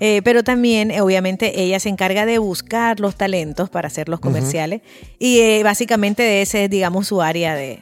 Eh, 0.00 0.22
pero 0.24 0.42
también, 0.42 0.90
eh, 0.90 1.00
obviamente, 1.00 1.62
ella 1.62 1.78
se 1.78 1.88
encarga 1.88 2.26
de 2.26 2.38
buscar 2.38 3.00
los 3.00 3.16
talentos 3.16 3.70
para 3.70 3.86
hacer 3.88 4.08
los 4.08 4.20
comerciales. 4.20 4.82
Y 5.18 5.40
eh, 5.40 5.62
básicamente 5.62 6.22
de 6.22 6.42
ese 6.42 6.64
es, 6.64 6.70
digamos, 6.70 7.06
su 7.06 7.22
área 7.22 7.54
de, 7.54 7.80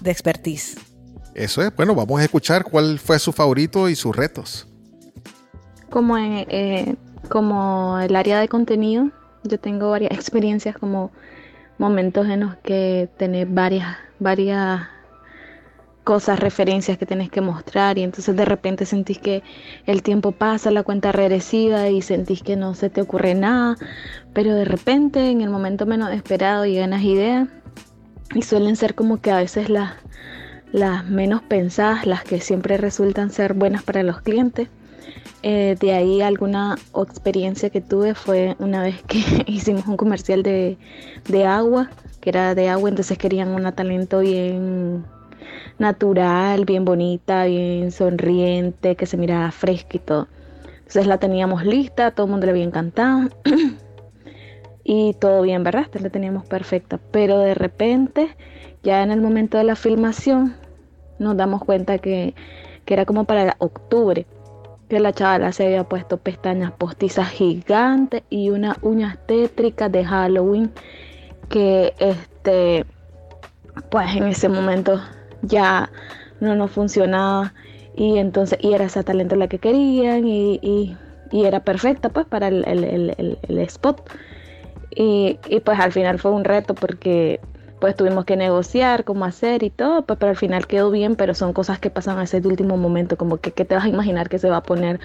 de 0.00 0.10
expertise. 0.10 0.76
Eso 1.34 1.62
es. 1.62 1.74
Bueno, 1.74 1.94
vamos 1.94 2.20
a 2.20 2.24
escuchar 2.24 2.64
cuál 2.64 2.98
fue 2.98 3.18
su 3.18 3.32
favorito 3.32 3.88
y 3.88 3.96
sus 3.96 4.14
retos. 4.14 4.68
como, 5.90 6.16
como 7.28 7.98
el 7.98 8.14
área 8.14 8.40
de 8.40 8.48
contenido, 8.48 9.10
yo 9.42 9.58
tengo 9.58 9.90
varias 9.90 10.12
experiencias 10.14 10.76
como 10.76 11.10
momentos 11.78 12.28
en 12.28 12.40
los 12.40 12.56
que 12.56 13.08
tenés 13.16 13.52
varias, 13.52 13.96
varias 14.20 14.82
cosas, 16.04 16.38
referencias 16.38 16.98
que 16.98 17.06
tenés 17.06 17.30
que 17.30 17.40
mostrar 17.40 17.98
y 17.98 18.02
entonces 18.02 18.36
de 18.36 18.44
repente 18.44 18.86
sentís 18.86 19.18
que 19.18 19.42
el 19.86 20.02
tiempo 20.02 20.32
pasa, 20.32 20.70
la 20.70 20.82
cuenta 20.82 21.10
regresiva 21.10 21.88
y 21.88 22.02
sentís 22.02 22.42
que 22.42 22.56
no 22.56 22.74
se 22.74 22.90
te 22.90 23.00
ocurre 23.00 23.34
nada, 23.34 23.76
pero 24.32 24.54
de 24.54 24.66
repente 24.66 25.30
en 25.30 25.40
el 25.40 25.50
momento 25.50 25.86
menos 25.86 26.12
esperado 26.12 26.66
llegan 26.66 26.90
las 26.90 27.02
ideas 27.02 27.48
y 28.34 28.42
suelen 28.42 28.76
ser 28.76 28.94
como 28.94 29.20
que 29.20 29.30
a 29.30 29.38
veces 29.38 29.70
las, 29.70 29.94
las 30.72 31.04
menos 31.06 31.42
pensadas, 31.42 32.06
las 32.06 32.22
que 32.22 32.40
siempre 32.40 32.76
resultan 32.76 33.30
ser 33.30 33.54
buenas 33.54 33.82
para 33.82 34.02
los 34.02 34.20
clientes. 34.20 34.68
Eh, 35.42 35.76
de 35.78 35.92
ahí 35.92 36.22
alguna 36.22 36.76
experiencia 36.96 37.68
que 37.68 37.82
tuve 37.82 38.14
fue 38.14 38.56
una 38.58 38.82
vez 38.82 39.02
que 39.02 39.18
hicimos 39.46 39.86
un 39.86 39.96
comercial 39.96 40.42
de, 40.42 40.78
de 41.28 41.46
agua, 41.46 41.90
que 42.20 42.30
era 42.30 42.54
de 42.54 42.68
agua, 42.68 42.88
entonces 42.88 43.18
querían 43.18 43.48
una 43.50 43.72
talento 43.72 44.20
bien 44.20 45.04
natural, 45.78 46.64
bien 46.64 46.84
bonita, 46.84 47.44
bien 47.44 47.90
sonriente, 47.92 48.96
que 48.96 49.06
se 49.06 49.16
miraba 49.16 49.50
fresca 49.50 49.96
y 49.96 50.00
todo. 50.00 50.28
Entonces 50.78 51.06
la 51.06 51.18
teníamos 51.18 51.64
lista, 51.64 52.10
todo 52.10 52.26
el 52.26 52.30
mundo 52.32 52.46
le 52.46 52.52
había 52.52 52.64
encantado. 52.64 53.28
y 54.84 55.14
todo 55.14 55.42
bien, 55.42 55.64
¿verdad? 55.64 55.82
Esta 55.82 55.98
la 56.00 56.10
teníamos 56.10 56.46
perfecta. 56.46 57.00
Pero 57.10 57.38
de 57.38 57.54
repente, 57.54 58.36
ya 58.82 59.02
en 59.02 59.10
el 59.10 59.20
momento 59.20 59.58
de 59.58 59.64
la 59.64 59.76
filmación, 59.76 60.54
nos 61.18 61.36
damos 61.36 61.64
cuenta 61.64 61.98
que, 61.98 62.34
que 62.84 62.94
era 62.94 63.04
como 63.04 63.24
para 63.24 63.56
octubre 63.58 64.26
que 64.88 65.00
la 65.00 65.12
chavala 65.12 65.52
se 65.52 65.66
había 65.66 65.84
puesto 65.84 66.18
pestañas 66.18 66.72
postizas 66.72 67.30
gigantes 67.30 68.22
y 68.28 68.50
unas 68.50 68.76
uñas 68.82 69.18
tétricas 69.26 69.90
de 69.90 70.04
Halloween 70.04 70.70
que 71.48 71.94
este 71.98 72.84
pues 73.90 74.14
en 74.14 74.24
ese 74.24 74.48
momento 74.48 75.00
ya 75.46 75.90
no 76.40 76.54
nos 76.56 76.70
funcionaba. 76.72 77.54
Y 77.96 78.18
entonces 78.18 78.58
y 78.62 78.72
era 78.74 78.84
esa 78.86 79.02
talento 79.04 79.36
la 79.36 79.48
que 79.48 79.58
querían 79.58 80.26
y, 80.26 80.58
y- 80.62 80.96
era 81.46 81.60
perfecta 81.64 82.10
pues 82.10 82.26
para 82.26 82.48
el, 82.48 82.64
el- 82.66 83.14
el- 83.48 83.58
spot. 83.60 84.02
Y, 84.94 85.38
y, 85.48 85.60
pues 85.60 85.78
al 85.80 85.92
final 85.92 86.18
fue 86.18 86.30
un 86.30 86.44
reto 86.44 86.74
porque 86.74 87.40
pues 87.80 87.96
tuvimos 87.96 88.24
que 88.24 88.36
negociar 88.36 89.04
cómo 89.04 89.24
hacer 89.24 89.62
y 89.62 89.70
todo, 89.70 90.02
pues 90.06 90.18
pero 90.18 90.30
al 90.30 90.36
final 90.36 90.66
quedó 90.66 90.90
bien, 90.90 91.16
pero 91.16 91.34
son 91.34 91.52
cosas 91.52 91.78
que 91.80 91.90
pasan 91.90 92.18
a 92.18 92.24
ese 92.24 92.38
último 92.38 92.76
momento, 92.76 93.16
como 93.16 93.38
que, 93.38 93.52
que 93.52 93.64
te 93.64 93.74
vas 93.74 93.84
a 93.84 93.88
imaginar 93.88 94.28
que 94.28 94.38
se 94.38 94.48
va 94.48 94.58
a 94.58 94.62
poner 94.62 95.00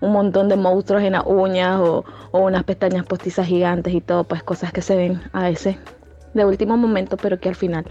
un 0.00 0.12
montón 0.12 0.48
de 0.48 0.56
monstruos 0.56 1.02
en 1.02 1.12
las 1.12 1.24
uñas 1.26 1.80
o, 1.80 2.04
o 2.32 2.40
unas 2.40 2.64
pestañas 2.64 3.06
postizas 3.06 3.46
gigantes 3.46 3.94
y 3.94 4.00
todo, 4.00 4.24
pues 4.24 4.42
cosas 4.42 4.72
que 4.72 4.82
se 4.82 4.96
ven 4.96 5.22
a 5.32 5.50
ese 5.50 5.78
de 6.34 6.44
último 6.44 6.76
momento, 6.76 7.16
pero 7.16 7.38
que 7.40 7.48
al 7.48 7.54
final 7.56 7.84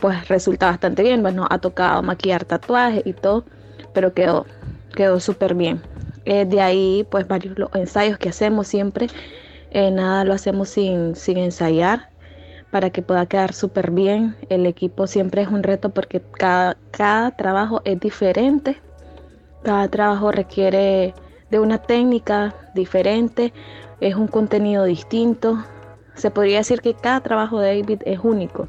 pues 0.00 0.28
resulta 0.28 0.66
bastante 0.66 1.02
bien, 1.02 1.22
bueno, 1.22 1.46
ha 1.50 1.58
tocado 1.58 2.02
maquillar 2.02 2.44
tatuajes 2.44 3.02
y 3.04 3.12
todo, 3.12 3.44
pero 3.92 4.12
quedó, 4.14 4.46
quedó 4.94 5.20
súper 5.20 5.54
bien. 5.54 5.82
Eh, 6.24 6.44
de 6.44 6.60
ahí 6.60 7.06
pues 7.10 7.26
varios 7.26 7.58
los 7.58 7.74
ensayos 7.74 8.18
que 8.18 8.28
hacemos 8.28 8.66
siempre, 8.66 9.08
eh, 9.70 9.90
nada 9.90 10.24
lo 10.24 10.34
hacemos 10.34 10.68
sin, 10.68 11.14
sin 11.16 11.38
ensayar 11.38 12.10
para 12.70 12.90
que 12.90 13.02
pueda 13.02 13.26
quedar 13.26 13.52
súper 13.52 13.90
bien. 13.90 14.36
El 14.48 14.66
equipo 14.66 15.06
siempre 15.06 15.42
es 15.42 15.48
un 15.48 15.62
reto 15.62 15.90
porque 15.90 16.20
cada, 16.20 16.76
cada 16.90 17.32
trabajo 17.32 17.82
es 17.84 17.98
diferente. 18.00 18.80
Cada 19.62 19.88
trabajo 19.88 20.32
requiere 20.32 21.14
de 21.50 21.58
una 21.58 21.78
técnica 21.78 22.54
diferente, 22.74 23.52
es 24.00 24.14
un 24.14 24.28
contenido 24.28 24.84
distinto. 24.84 25.64
Se 26.14 26.30
podría 26.30 26.58
decir 26.58 26.80
que 26.80 26.94
cada 26.94 27.20
trabajo 27.20 27.60
de 27.60 27.80
David 27.80 28.02
es 28.04 28.20
único. 28.22 28.68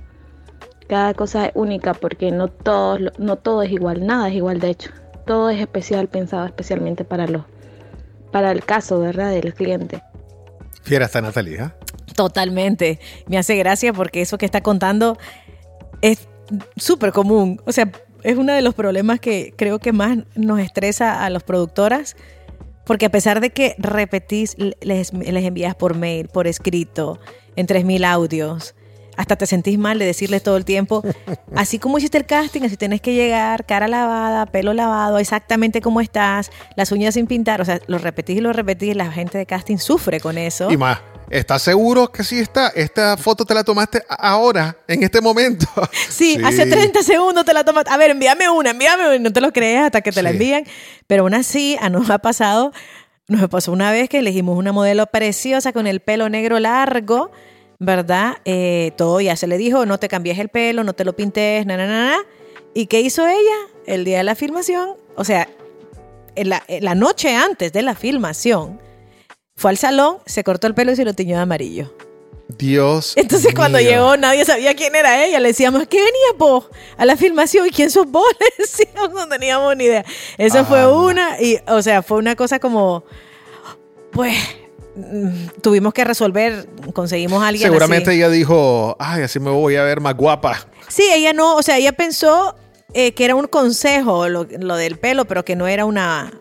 Cada 0.92 1.14
cosa 1.14 1.46
es 1.46 1.52
única 1.56 1.94
porque 1.94 2.32
no 2.32 2.50
todo, 2.50 2.98
no 3.18 3.38
todo 3.38 3.64
es 3.64 3.72
igual, 3.72 4.06
nada 4.06 4.28
es 4.28 4.36
igual 4.36 4.60
de 4.60 4.72
hecho. 4.72 4.90
Todo 5.26 5.50
es 5.50 5.62
especial, 5.62 6.10
pensado 6.10 6.46
especialmente 6.46 7.06
para, 7.06 7.28
los, 7.28 7.44
para 8.34 8.52
el 8.52 8.66
caso 8.66 9.00
¿verdad? 9.00 9.32
del 9.32 9.54
cliente. 9.54 10.04
Fiera 10.84 11.06
está 11.06 11.22
Natalie, 11.22 11.62
¿ah? 11.62 11.76
Totalmente. 12.14 13.00
Me 13.28 13.38
hace 13.38 13.56
gracia 13.56 13.94
porque 13.94 14.20
eso 14.20 14.38
que 14.38 14.46
está 14.46 14.60
contando 14.60 15.18
es 16.02 16.28
súper 16.76 17.14
común. 17.14 17.62
O 17.66 17.72
sea, 17.72 17.90
es 18.24 18.38
uno 18.38 18.52
de 18.52 18.62
los 18.62 18.74
problemas 18.74 19.22
que 19.22 19.54
creo 19.56 19.80
que 19.80 19.94
más 19.94 20.18
nos 20.36 20.60
estresa 20.60 21.24
a 21.24 21.30
las 21.30 21.44
productoras. 21.44 22.18
Porque 22.84 23.06
a 23.06 23.10
pesar 23.10 23.40
de 23.40 23.52
que 23.52 23.76
repetís, 23.78 24.58
les, 24.82 25.14
les 25.14 25.46
envías 25.46 25.74
por 25.74 25.96
mail, 25.96 26.28
por 26.28 26.48
escrito, 26.48 27.18
en 27.56 27.66
3.000 27.66 28.04
audios, 28.06 28.76
hasta 29.22 29.36
te 29.36 29.46
sentís 29.46 29.78
mal 29.78 30.00
de 30.00 30.06
decirles 30.06 30.42
todo 30.42 30.58
el 30.58 30.66
tiempo, 30.66 31.04
así 31.56 31.78
como 31.78 32.00
hiciste 32.00 32.18
el 32.18 32.26
casting, 32.26 32.64
así 32.64 32.76
tenés 32.76 33.02
que 33.02 33.14
llegar, 33.14 33.66
cara 33.68 33.88
lavada, 33.88 34.48
pelo 34.48 34.74
lavado, 34.74 35.20
exactamente 35.20 35.80
como 35.80 36.02
estás, 36.02 36.50
las 36.76 36.92
uñas 36.92 37.14
sin 37.14 37.28
pintar, 37.28 37.62
o 37.62 37.66
sea, 37.66 37.80
lo 37.86 38.00
repetís 38.00 38.38
y 38.38 38.42
lo 38.42 38.52
repetís, 38.52 38.96
la 38.96 39.12
gente 39.12 39.38
de 39.38 39.46
casting 39.46 39.78
sufre 39.78 40.20
con 40.20 40.40
eso. 40.40 40.72
Y 40.72 40.78
más, 40.78 41.02
¿estás 41.30 41.62
seguro 41.62 42.12
que 42.12 42.24
sí 42.24 42.40
está? 42.40 42.70
Esta 42.70 43.16
foto 43.16 43.46
te 43.46 43.54
la 43.54 43.64
tomaste 43.64 44.02
ahora, 44.10 44.76
en 44.88 45.04
este 45.04 45.22
momento. 45.22 45.68
Sí, 46.10 46.38
hace 46.44 46.66
30 46.66 47.04
segundos 47.04 47.46
te 47.46 47.54
la 47.54 47.64
tomas. 47.64 47.86
A 47.88 47.98
ver, 47.98 48.12
envíame 48.12 48.50
una, 48.50 48.72
envíame 48.72 49.08
una. 49.08 49.20
No 49.20 49.34
te 49.34 49.42
lo 49.42 49.52
crees 49.52 49.84
hasta 49.84 50.02
que 50.02 50.12
te 50.12 50.22
la 50.22 50.32
envían. 50.32 50.66
Pero 51.08 51.24
aún 51.24 51.34
así, 51.34 51.78
a 51.80 51.90
nos 51.90 52.10
ha 52.10 52.20
pasado, 52.20 52.74
nos 53.28 53.50
pasó 53.50 53.72
una 53.72 53.92
vez 53.92 54.10
que 54.10 54.20
elegimos 54.20 54.58
una 54.58 54.72
modelo 54.72 55.08
preciosa 55.08 55.72
con 55.72 55.88
el 55.88 56.00
pelo 56.02 56.30
negro 56.30 56.60
largo, 56.60 57.32
¿verdad? 57.82 58.38
Eh, 58.46 58.92
todo 58.96 59.20
ya 59.22 59.36
se 59.36 59.48
le 59.48 59.58
dijo, 59.58 59.88
no 59.88 59.98
te 59.98 60.08
cambies 60.08 60.38
el 60.38 60.50
pelo, 60.50 60.84
no 60.84 60.94
te 60.94 61.04
lo 61.04 61.14
pintes, 61.16 61.66
na, 61.66 61.78
na, 61.78 61.88
na, 61.88 62.06
na. 62.12 62.18
¿Y 62.76 62.86
qué 62.86 63.02
hizo 63.02 63.28
ella 63.28 63.58
el 63.88 64.06
día 64.06 64.20
de 64.20 64.24
la 64.24 64.36
filmación? 64.36 64.92
O 65.16 65.26
sea, 65.26 65.50
en 66.36 66.50
la, 66.50 66.64
en 66.68 66.86
la 66.86 66.94
noche 66.94 67.36
antes 67.36 67.74
de 67.74 67.82
la 67.82 67.96
filmación, 67.96 68.80
fue 69.56 69.72
al 69.72 69.78
salón, 69.78 70.18
se 70.28 70.44
cortó 70.44 70.68
el 70.68 70.76
pelo 70.76 70.92
y 70.92 70.96
se 70.96 71.06
lo 71.06 71.16
tiñó 71.16 71.38
de 71.38 71.42
amarillo. 71.42 71.92
Dios. 72.50 73.14
Entonces 73.16 73.56
cuando 73.56 73.80
mío. 73.80 73.90
llegó 73.90 74.16
nadie 74.18 74.46
sabía 74.46 74.76
quién 74.76 74.94
era 74.96 75.26
ella. 75.26 75.40
Le 75.40 75.48
decíamos, 75.48 75.88
¿qué 75.88 75.98
venías 75.98 76.38
vos 76.38 76.66
a 76.98 77.06
la 77.06 77.18
filmación? 77.18 77.66
¿Y 77.66 77.72
quién 77.72 77.90
sos 77.90 78.06
vos? 78.06 78.26
Le 78.40 78.48
decíamos, 78.64 79.12
no 79.12 79.28
teníamos 79.28 79.76
ni 79.76 79.86
idea. 79.86 80.06
Eso 80.38 80.60
Ah, 80.60 80.66
fue 80.66 80.86
una, 80.94 81.42
y, 81.42 81.58
o 81.68 81.82
sea, 81.82 82.04
fue 82.04 82.20
una 82.20 82.36
cosa 82.36 82.60
como, 82.60 83.06
pues, 84.12 84.38
tuvimos 85.62 85.94
que 85.94 86.04
resolver, 86.04 86.68
conseguimos 86.94 87.44
a 87.44 87.48
alguien 87.48 87.68
Seguramente 87.68 88.10
así. 88.10 88.18
ella 88.18 88.30
dijo, 88.30 88.96
ay, 89.00 89.24
así 89.24 89.40
me 89.40 89.50
voy 89.50 89.76
a 89.76 89.84
ver 89.84 90.02
más 90.02 90.16
guapa. 90.16 90.68
Sí, 90.88 91.04
ella 91.14 91.34
no, 91.34 91.56
o 91.56 91.62
sea, 91.64 91.78
ella 91.78 91.94
pensó 91.94 92.56
eh, 92.94 93.14
que 93.14 93.26
era 93.26 93.36
un 93.36 93.48
consejo 93.48 94.28
lo, 94.30 94.46
lo 94.60 94.76
del 94.76 94.98
pelo, 94.98 95.26
pero 95.26 95.46
que 95.46 95.56
no 95.56 95.68
era 95.68 95.86
una, 95.86 96.32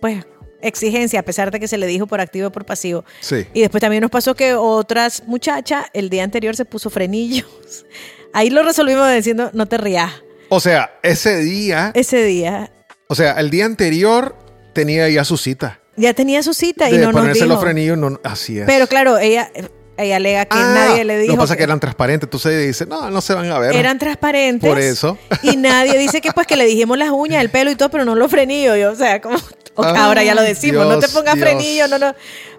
pues, 0.00 0.24
exigencia, 0.62 1.20
a 1.20 1.22
pesar 1.22 1.50
de 1.50 1.60
que 1.60 1.68
se 1.68 1.78
le 1.78 1.86
dijo 1.86 2.06
por 2.06 2.20
activo 2.20 2.48
y 2.48 2.50
por 2.50 2.64
pasivo. 2.64 3.04
Sí. 3.20 3.46
Y 3.54 3.60
después 3.60 3.80
también 3.80 4.02
nos 4.02 4.10
pasó 4.10 4.34
que 4.34 4.54
otras 4.54 5.22
muchachas 5.26 5.86
el 5.92 6.10
día 6.10 6.24
anterior 6.24 6.56
se 6.56 6.64
puso 6.64 6.90
frenillos. 6.90 7.46
Ahí 8.32 8.50
lo 8.50 8.62
resolvimos 8.62 9.12
diciendo, 9.12 9.50
no 9.52 9.66
te 9.66 9.78
rías. 9.78 10.12
O 10.48 10.60
sea, 10.60 10.98
ese 11.02 11.38
día, 11.38 11.90
Ese 11.94 12.22
día 12.22 12.70
o 13.08 13.14
sea, 13.14 13.32
el 13.32 13.50
día 13.50 13.64
anterior 13.64 14.36
tenía 14.72 15.08
ya 15.08 15.24
su 15.24 15.36
cita. 15.36 15.80
Ya 15.96 16.14
tenía 16.14 16.42
su 16.42 16.54
cita 16.54 16.88
y 16.90 16.98
de 16.98 17.04
no 17.06 17.12
nos 17.12 17.32
dijo. 17.32 17.46
los 17.46 17.60
frenillos, 17.60 17.96
no, 17.98 18.20
así 18.24 18.58
es. 18.58 18.66
Pero 18.66 18.86
claro, 18.86 19.18
ella, 19.18 19.50
ella 19.96 20.16
alega 20.16 20.44
que 20.44 20.56
Ah, 20.58 20.72
nadie 20.74 21.04
le 21.04 21.18
dijo. 21.18 21.32
Lo 21.32 21.38
que 21.38 21.42
pasa 21.42 21.54
es 21.54 21.56
que 21.58 21.62
eran 21.64 21.80
transparentes. 21.80 22.28
Tú 22.28 22.38
se 22.38 22.56
dice, 22.56 22.86
no, 22.86 23.10
no 23.10 23.20
se 23.20 23.34
van 23.34 23.50
a 23.50 23.58
ver. 23.58 23.74
eran 23.74 23.98
transparentes. 23.98 24.68
Por 24.68 24.78
eso. 24.78 25.18
Y 25.42 25.56
nadie 25.56 25.98
dice 25.98 26.20
que 26.20 26.32
pues 26.32 26.46
que 26.46 26.56
le 26.56 26.64
dijimos 26.66 26.98
las 26.98 27.10
uñas, 27.10 27.40
el 27.42 27.50
pelo 27.50 27.70
y 27.70 27.76
todo, 27.76 27.90
pero 27.90 28.04
no 28.04 28.14
los 28.14 28.30
frenillos. 28.30 28.78
Yo, 28.78 28.92
o 28.92 28.96
sea, 28.96 29.20
como 29.20 29.38
Ah, 29.78 30.06
ahora 30.06 30.22
ya 30.24 30.34
lo 30.34 30.40
decimos, 30.42 30.86
no 30.86 30.98
te 30.98 31.08
pongas 31.08 31.34
Dios. 31.34 31.46
frenillo, 31.48 31.86
no, 31.88 31.98
no. 31.98 32.14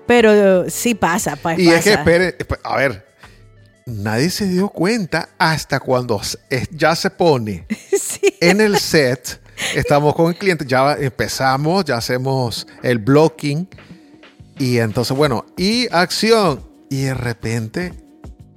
Pero 0.06 0.70
sí 0.70 0.94
pasa, 0.96 1.36
pues 1.36 1.58
Y 1.60 1.70
es 1.70 1.84
que, 1.84 1.94
espere, 1.94 2.38
esp- 2.38 2.60
a 2.64 2.78
ver, 2.78 3.06
nadie 3.86 4.30
se 4.30 4.46
dio 4.48 4.70
cuenta 4.70 5.30
hasta 5.38 5.80
cuando 5.80 6.22
ya 6.72 6.96
se 6.96 7.10
pone 7.10 7.66
Sí. 8.00 8.22
en 8.40 8.62
el 8.62 8.78
set. 8.80 9.40
Estamos 9.76 10.16
con 10.16 10.28
el 10.28 10.36
cliente, 10.36 10.66
ya 10.68 10.93
empezamos, 10.93 11.86
ya 11.86 11.97
hacemos 11.97 12.68
el 12.84 12.99
blocking. 12.99 13.68
Y 14.60 14.78
entonces, 14.80 15.16
bueno, 15.16 15.45
y 15.58 15.88
acción. 15.93 16.64
Y 16.89 17.03
de 17.03 17.14
repente 17.14 17.93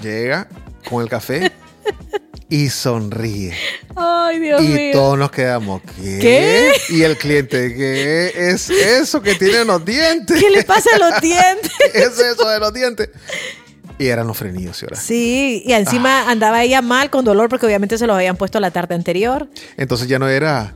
llega 0.01 0.49
con 0.89 1.03
el 1.03 1.09
café 1.09 1.53
y 2.49 2.69
sonríe. 2.69 3.55
Ay, 3.97 4.39
Dios 4.39 4.63
y 4.63 4.69
mío. 4.69 4.93
todos 4.93 5.19
nos 5.19 5.31
quedamos, 5.31 5.83
¿qué? 5.97 6.19
¿Qué? 6.21 6.73
Y 6.95 7.03
el 7.03 7.17
cliente, 7.17 7.75
¿qué 7.75 8.33
es 8.51 8.71
eso 8.71 9.21
que 9.21 9.35
tiene 9.35 9.59
en 9.63 9.67
los 9.67 9.85
dientes? 9.85 10.39
¿Qué 10.41 10.49
le 10.51 10.63
pasa 10.65 10.91
a 10.95 10.99
los 11.11 11.21
dientes? 11.21 11.71
¿Qué 11.93 11.99
es 11.99 12.19
eso 12.19 12.49
de 12.49 12.59
los 12.61 12.73
dientes? 12.73 13.11
Y 13.99 14.07
eran 14.07 14.27
los 14.27 14.39
frenillos, 14.39 14.79
señora. 14.79 14.97
Sí, 14.97 15.63
y 15.67 15.73
encima 15.73 16.23
Ah. 16.23 16.31
andaba 16.31 16.63
ella 16.63 16.81
mal 16.81 17.11
con 17.11 17.25
dolor 17.25 17.49
porque 17.51 17.67
obviamente 17.67 17.99
se 17.99 18.07
los 18.07 18.17
habían 18.17 18.37
puesto 18.37 18.59
la 18.61 18.71
tarde 18.71 18.95
anterior. 18.95 19.49
Entonces 19.77 20.09
ya 20.09 20.19
no 20.19 20.29
era, 20.29 20.75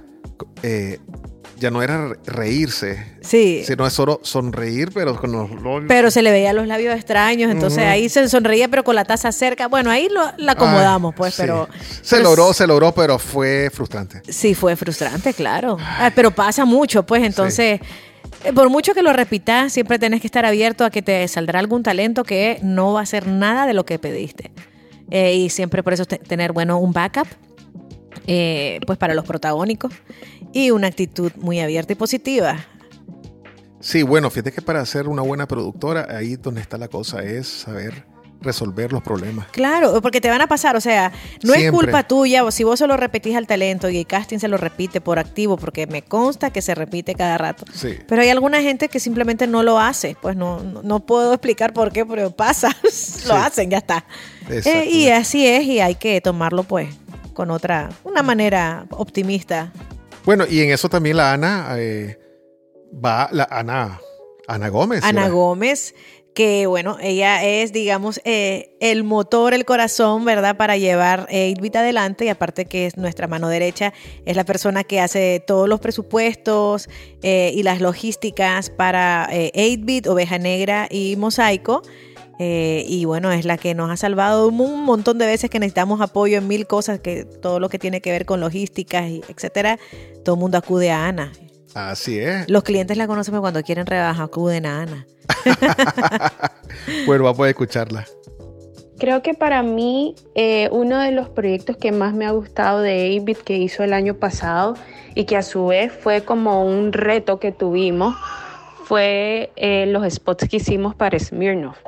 eh, 0.62 0.98
ya 1.58 1.70
no 1.70 1.82
era 1.82 2.08
re- 2.08 2.16
reírse, 2.26 3.16
Sí. 3.22 3.62
sino 3.64 3.86
es 3.86 3.92
solo 3.92 4.18
sonreír, 4.22 4.90
pero 4.92 5.16
con 5.16 5.30
los, 5.32 5.50
los- 5.62 5.84
Pero 5.86 6.10
se 6.10 6.20
le 6.22 6.30
veían 6.30 6.56
los 6.56 6.66
labios 6.66 6.94
extraños, 6.96 7.50
entonces 7.50 7.84
ahí 7.84 8.08
se 8.08 8.28
sonreía, 8.28 8.68
pero 8.68 8.82
con 8.84 8.94
la 8.96 9.04
taza 9.04 9.30
cerca. 9.32 9.68
Bueno, 9.68 9.90
ahí 9.90 10.08
lo, 10.10 10.20
la 10.36 10.52
acomodamos, 10.52 11.12
Ay, 11.12 11.16
pues, 11.18 11.34
sí. 11.34 11.42
pero. 11.42 11.68
Se 12.02 12.16
pero 12.16 12.22
logró, 12.30 12.52
se 12.52 12.66
logró, 12.66 12.92
pero 12.92 13.18
fue 13.18 13.70
frustrante. 13.72 14.20
Sí, 14.30 14.54
fue 14.54 14.74
frustrante, 14.76 15.32
claro. 15.32 15.76
Ah, 15.80 16.10
pero 16.14 16.30
pasa 16.32 16.64
mucho, 16.64 17.04
pues, 17.04 17.22
entonces. 17.22 17.80
eh, 18.44 18.52
Por 18.52 18.68
mucho 18.68 18.92
que 18.94 19.02
lo 19.02 19.12
repitas, 19.12 19.72
siempre 19.72 19.98
tenés 19.98 20.20
que 20.20 20.26
estar 20.26 20.44
abierto 20.44 20.84
a 20.84 20.90
que 20.90 21.02
te 21.02 21.26
saldrá 21.28 21.60
algún 21.60 21.82
talento 21.82 22.24
que 22.24 22.58
no 22.62 22.92
va 22.94 23.02
a 23.02 23.06
ser 23.06 23.26
nada 23.28 23.64
de 23.66 23.74
lo 23.74 23.84
que 23.86 23.98
pediste. 23.98 24.50
Eh, 25.10 25.34
y 25.36 25.50
siempre 25.50 25.82
por 25.82 25.92
eso 25.92 26.04
te- 26.04 26.18
tener, 26.18 26.52
bueno, 26.52 26.78
un 26.78 26.92
backup, 26.92 27.28
eh, 28.26 28.80
pues 28.86 28.98
para 28.98 29.14
los 29.14 29.24
protagónicos, 29.24 29.92
y 30.52 30.70
una 30.70 30.86
actitud 30.86 31.32
muy 31.36 31.60
abierta 31.60 31.92
y 31.92 31.96
positiva. 31.96 32.64
Sí, 33.80 34.02
bueno, 34.02 34.30
fíjate 34.30 34.52
que 34.52 34.62
para 34.62 34.84
ser 34.86 35.08
una 35.08 35.22
buena 35.22 35.46
productora, 35.46 36.06
ahí 36.08 36.36
donde 36.36 36.62
está 36.62 36.78
la 36.78 36.88
cosa 36.88 37.22
es 37.22 37.46
saber 37.46 38.06
resolver 38.44 38.92
los 38.92 39.02
problemas. 39.02 39.48
Claro, 39.48 40.00
porque 40.00 40.20
te 40.20 40.28
van 40.28 40.40
a 40.40 40.46
pasar, 40.46 40.76
o 40.76 40.80
sea, 40.80 41.12
no 41.42 41.54
es 41.54 41.70
culpa 41.70 42.04
tuya, 42.04 42.44
o 42.44 42.50
si 42.50 42.62
vos 42.62 42.78
solo 42.78 42.96
repetís 42.96 43.34
al 43.36 43.46
talento 43.46 43.88
y 43.88 43.98
el 43.98 44.06
casting 44.06 44.38
se 44.38 44.48
lo 44.48 44.56
repite 44.56 45.00
por 45.00 45.18
activo, 45.18 45.56
porque 45.56 45.86
me 45.86 46.02
consta 46.02 46.50
que 46.50 46.62
se 46.62 46.74
repite 46.74 47.14
cada 47.14 47.38
rato. 47.38 47.64
Sí. 47.72 47.98
Pero 48.06 48.22
hay 48.22 48.28
alguna 48.28 48.62
gente 48.62 48.88
que 48.88 49.00
simplemente 49.00 49.46
no 49.46 49.62
lo 49.62 49.80
hace, 49.80 50.16
pues 50.20 50.36
no, 50.36 50.60
no, 50.60 50.82
no 50.82 51.00
puedo 51.00 51.32
explicar 51.34 51.72
por 51.72 51.92
qué, 51.92 52.06
pero 52.06 52.30
pasa, 52.30 52.70
lo 53.26 53.34
hacen, 53.34 53.70
ya 53.70 53.78
está. 53.78 54.04
Eh, 54.48 54.88
y 54.90 55.08
así 55.08 55.46
es, 55.46 55.64
y 55.64 55.80
hay 55.80 55.94
que 55.94 56.20
tomarlo 56.20 56.64
pues 56.64 56.88
con 57.34 57.50
otra, 57.50 57.90
una 58.04 58.22
manera 58.22 58.86
optimista. 58.90 59.72
Bueno, 60.24 60.44
y 60.48 60.60
en 60.60 60.70
eso 60.70 60.88
también 60.88 61.18
la 61.18 61.32
Ana 61.32 61.74
eh, 61.76 62.18
va, 63.04 63.28
la 63.30 63.46
Ana, 63.50 64.00
Ana 64.48 64.68
Gómez. 64.68 65.04
Ana. 65.04 65.28
Gómez, 65.28 65.94
que 66.34 66.66
bueno, 66.66 66.96
ella 67.00 67.44
es, 67.44 67.72
digamos, 67.72 68.20
eh, 68.24 68.76
el 68.80 69.04
motor, 69.04 69.54
el 69.54 69.64
corazón, 69.64 70.24
¿verdad? 70.24 70.56
Para 70.56 70.76
llevar 70.76 71.28
8-Bit 71.28 71.76
adelante 71.76 72.24
y 72.24 72.28
aparte 72.28 72.64
que 72.64 72.86
es 72.86 72.96
nuestra 72.96 73.28
mano 73.28 73.48
derecha, 73.48 73.92
es 74.24 74.36
la 74.36 74.44
persona 74.44 74.82
que 74.82 75.00
hace 75.00 75.42
todos 75.46 75.68
los 75.68 75.80
presupuestos 75.80 76.88
eh, 77.22 77.52
y 77.54 77.62
las 77.62 77.80
logísticas 77.80 78.70
para 78.70 79.28
eh, 79.30 79.52
8-Bit, 79.54 80.08
Oveja 80.08 80.38
Negra 80.38 80.88
y 80.90 81.16
Mosaico. 81.16 81.82
Eh, 82.38 82.84
y 82.88 83.04
bueno, 83.04 83.30
es 83.32 83.44
la 83.44 83.56
que 83.58 83.74
nos 83.74 83.90
ha 83.90 83.96
salvado 83.96 84.48
un, 84.48 84.84
montón 84.84 85.18
de 85.18 85.26
veces 85.26 85.50
que 85.50 85.58
necesitamos 85.58 86.00
apoyo 86.00 86.38
en 86.38 86.48
mil 86.48 86.66
cosas, 86.66 87.00
que 87.00 87.24
todo 87.24 87.60
lo 87.60 87.68
que 87.68 87.78
tiene 87.78 88.00
que 88.00 88.10
ver 88.10 88.26
con 88.26 88.40
logísticas 88.40 89.08
y 89.08 89.22
etcétera, 89.28 89.78
todo 90.24 90.34
el 90.34 90.40
mundo 90.40 90.58
acude 90.58 90.90
a 90.90 91.06
Ana. 91.06 91.32
Así 91.74 92.18
es. 92.18 92.48
Los 92.48 92.62
clientes 92.62 92.96
la 92.96 93.06
conocen 93.06 93.38
cuando 93.40 93.62
quieren 93.62 93.86
rebaja, 93.86 94.24
acuden 94.24 94.66
a 94.66 94.82
Ana. 94.82 95.06
Bueno, 97.06 97.24
vamos 97.24 97.46
a 97.46 97.50
escucharla. 97.50 98.04
Creo 98.98 99.22
que 99.22 99.34
para 99.34 99.62
mí 99.62 100.14
eh, 100.34 100.68
uno 100.72 100.98
de 100.98 101.12
los 101.12 101.28
proyectos 101.28 101.76
que 101.76 101.92
más 101.92 102.14
me 102.14 102.26
ha 102.26 102.30
gustado 102.30 102.80
de 102.80 103.16
Abit 103.16 103.38
que 103.38 103.56
hizo 103.56 103.82
el 103.82 103.92
año 103.92 104.14
pasado 104.14 104.74
y 105.14 105.24
que 105.24 105.36
a 105.36 105.42
su 105.42 105.66
vez 105.66 105.92
fue 105.92 106.24
como 106.24 106.64
un 106.64 106.92
reto 106.92 107.38
que 107.38 107.52
tuvimos 107.52 108.14
fue 108.84 109.50
eh, 109.56 109.86
los 109.86 110.10
spots 110.12 110.48
que 110.48 110.56
hicimos 110.58 110.94
para 110.94 111.18
Smirnoff. 111.18 111.78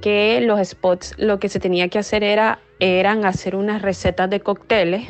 Que 0.00 0.40
los 0.40 0.66
spots 0.66 1.14
lo 1.18 1.38
que 1.38 1.48
se 1.48 1.60
tenía 1.60 1.88
que 1.88 1.98
hacer 1.98 2.24
era 2.24 2.60
eran 2.78 3.24
hacer 3.24 3.56
unas 3.56 3.82
recetas 3.82 4.30
de 4.30 4.40
cócteles 4.40 5.06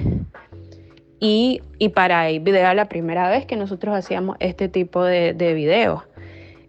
y, 1.21 1.63
y 1.79 1.91
para 1.91 2.23
Abit 2.23 2.49
era 2.49 2.75
la 2.75 2.89
primera 2.89 3.29
vez 3.29 3.47
que 3.47 3.57
nosotros 3.57 3.95
hacíamos 3.95 4.37
este 4.41 4.69
tipo 4.69 5.05
de, 5.05 5.35
de 5.35 5.55
videos. 5.55 6.03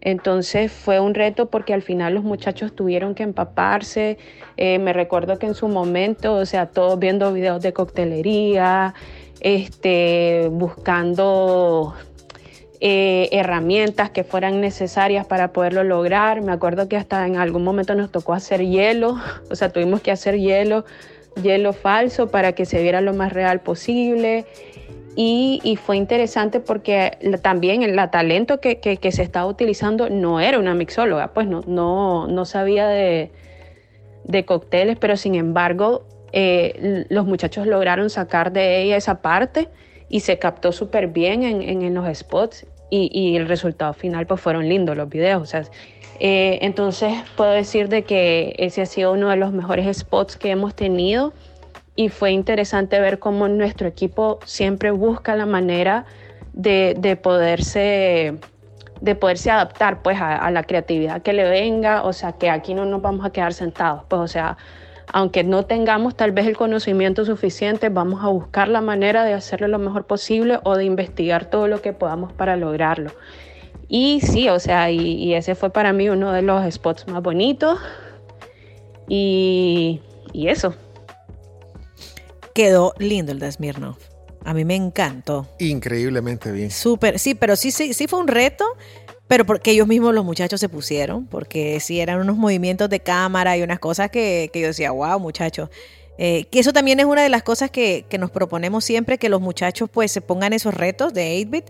Entonces 0.01 0.71
fue 0.71 0.99
un 0.99 1.13
reto 1.13 1.49
porque 1.49 1.73
al 1.73 1.83
final 1.83 2.15
los 2.15 2.23
muchachos 2.23 2.75
tuvieron 2.75 3.13
que 3.13 3.23
empaparse. 3.23 4.17
Eh, 4.57 4.79
me 4.79 4.93
recuerdo 4.93 5.37
que 5.37 5.45
en 5.45 5.53
su 5.53 5.67
momento, 5.67 6.35
o 6.35 6.45
sea, 6.45 6.65
todos 6.65 6.99
viendo 6.99 7.31
videos 7.31 7.61
de 7.61 7.71
coctelería, 7.71 8.95
este, 9.41 10.49
buscando 10.51 11.93
eh, 12.83 13.29
herramientas 13.31 14.09
que 14.09 14.23
fueran 14.23 14.59
necesarias 14.59 15.27
para 15.27 15.53
poderlo 15.53 15.83
lograr. 15.83 16.41
Me 16.41 16.51
acuerdo 16.51 16.89
que 16.89 16.97
hasta 16.97 17.27
en 17.27 17.37
algún 17.37 17.63
momento 17.63 17.93
nos 17.93 18.11
tocó 18.11 18.33
hacer 18.33 18.65
hielo, 18.65 19.19
o 19.51 19.55
sea, 19.55 19.69
tuvimos 19.69 20.01
que 20.01 20.09
hacer 20.09 20.39
hielo, 20.39 20.83
hielo 21.43 21.73
falso 21.73 22.29
para 22.29 22.53
que 22.53 22.65
se 22.65 22.81
viera 22.81 22.99
lo 22.99 23.13
más 23.13 23.33
real 23.33 23.59
posible. 23.61 24.45
Y, 25.15 25.77
fue 25.83 25.97
interesante 25.97 26.59
porque 26.59 27.17
también 27.43 27.83
el 27.83 27.95
talento 28.09 28.59
que, 28.59 29.11
se 29.11 29.21
estaba 29.21 29.45
utilizando 29.45 30.09
no 30.09 30.39
era 30.39 30.57
una 30.57 30.73
mixóloga, 30.73 31.33
pues 31.33 31.47
no, 31.47 31.61
no, 31.67 32.27
no 32.27 32.45
sabía 32.45 32.87
de, 32.87 33.29
de, 34.23 34.45
cócteles, 34.45 34.97
pero 34.97 35.17
sin 35.17 35.35
embargo 35.35 36.05
eh, 36.31 37.05
los 37.09 37.25
muchachos 37.25 37.67
lograron 37.67 38.09
sacar 38.09 38.53
de 38.53 38.81
ella 38.81 38.95
esa 38.95 39.21
parte 39.21 39.67
y 40.07 40.21
se 40.21 40.39
captó 40.39 40.71
súper 40.71 41.07
bien 41.07 41.43
en, 41.43 41.61
en, 41.61 41.81
en, 41.81 41.93
los 41.93 42.17
spots 42.17 42.65
y, 42.91 43.09
y, 43.11 43.37
el 43.37 43.47
resultado 43.47 43.93
final 43.93 44.27
pues 44.27 44.39
fueron 44.39 44.69
lindos 44.69 44.95
los 44.95 45.09
videos. 45.09 45.41
O 45.41 45.45
sea, 45.45 45.63
eh, 46.19 46.59
entonces 46.61 47.13
puedo 47.35 47.49
decir 47.49 47.89
de 47.89 48.03
que 48.03 48.53
ese 48.59 48.83
ha 48.83 48.85
sido 48.85 49.13
uno 49.13 49.29
de 49.29 49.37
los 49.37 49.53
mejores 49.53 49.97
spots 49.97 50.37
que 50.37 50.51
hemos 50.51 50.75
tenido 50.75 51.33
y 51.95 52.09
fue 52.09 52.31
interesante 52.31 52.99
ver 52.99 53.17
cómo 53.17 53.47
nuestro 53.47 53.87
equipo 53.87 54.39
siempre 54.45 54.91
busca 54.91 55.35
la 55.35 55.47
manera 55.47 56.05
de, 56.53 56.95
de 56.95 57.15
poderse 57.15 58.35
de 58.99 59.15
poderse 59.15 59.49
adaptar 59.49 60.03
pues 60.03 60.21
a, 60.21 60.35
a, 60.35 60.51
la 60.51 60.61
creatividad 60.61 61.23
que 61.23 61.33
le 61.33 61.49
venga, 61.49 62.03
o 62.03 62.13
sea 62.13 62.33
que 62.33 62.51
aquí 62.51 62.75
no 62.75 62.85
nos 62.85 63.01
vamos 63.01 63.25
a 63.25 63.31
quedar 63.31 63.51
sentados, 63.55 64.03
pues 64.07 64.21
o 64.21 64.27
sea, 64.27 64.57
aunque 65.13 65.43
no 65.43 65.65
tengamos 65.65 66.15
tal 66.15 66.31
vez 66.31 66.47
el 66.47 66.57
conocimiento 66.57 67.25
suficiente, 67.25 67.89
vamos 67.89 68.23
a 68.23 68.27
buscar 68.27 68.67
la 68.67 68.81
manera 68.81 69.23
de 69.23 69.33
hacerlo 69.33 69.67
lo 69.67 69.79
mejor 69.79 70.05
posible 70.05 70.59
o 70.63 70.75
de 70.75 70.85
investigar 70.85 71.45
todo 71.49 71.67
lo 71.67 71.81
que 71.81 71.93
podamos 71.93 72.33
para 72.33 72.55
lograrlo. 72.55 73.11
Y 73.87 74.21
sí, 74.21 74.47
o 74.49 74.59
sea, 74.59 74.89
y, 74.89 74.99
y 75.15 75.33
ese 75.33 75.55
fue 75.55 75.69
para 75.71 75.91
mí 75.93 76.09
uno 76.09 76.31
de 76.31 76.41
los 76.41 76.73
spots 76.73 77.07
más 77.07 77.21
bonitos 77.21 77.77
Y, 79.07 80.01
y 80.31 80.47
eso. 80.47 80.73
Quedó 82.53 82.93
lindo 82.97 83.33
el 83.33 83.39
de 83.39 83.51
Smirnoff. 83.51 83.97
A 84.43 84.53
mí 84.53 84.65
me 84.65 84.75
encantó. 84.75 85.47
Increíblemente 85.59 86.51
bien. 86.51 86.71
Súper, 86.71 87.19
sí, 87.19 87.35
pero 87.35 87.55
sí, 87.55 87.71
sí, 87.71 87.93
sí 87.93 88.07
fue 88.07 88.19
un 88.19 88.27
reto, 88.27 88.65
pero 89.31 89.45
porque 89.45 89.71
ellos 89.71 89.87
mismos 89.87 90.13
los 90.13 90.25
muchachos 90.25 90.59
se 90.59 90.67
pusieron, 90.67 91.25
porque 91.25 91.79
sí 91.79 92.01
eran 92.01 92.19
unos 92.19 92.35
movimientos 92.35 92.89
de 92.89 92.99
cámara 92.99 93.55
y 93.55 93.61
unas 93.61 93.79
cosas 93.79 94.11
que, 94.11 94.49
que 94.51 94.59
yo 94.59 94.67
decía, 94.67 94.91
wow, 94.91 95.21
muchachos. 95.21 95.69
Eh, 96.17 96.47
que 96.51 96.59
eso 96.59 96.73
también 96.73 96.99
es 96.99 97.05
una 97.05 97.21
de 97.23 97.29
las 97.29 97.41
cosas 97.41 97.71
que, 97.71 98.03
que, 98.09 98.17
nos 98.17 98.29
proponemos 98.29 98.83
siempre, 98.83 99.17
que 99.17 99.29
los 99.29 99.39
muchachos 99.39 99.89
pues 99.89 100.11
se 100.11 100.19
pongan 100.19 100.51
esos 100.51 100.73
retos 100.73 101.13
de 101.13 101.41
8-bit 101.47 101.63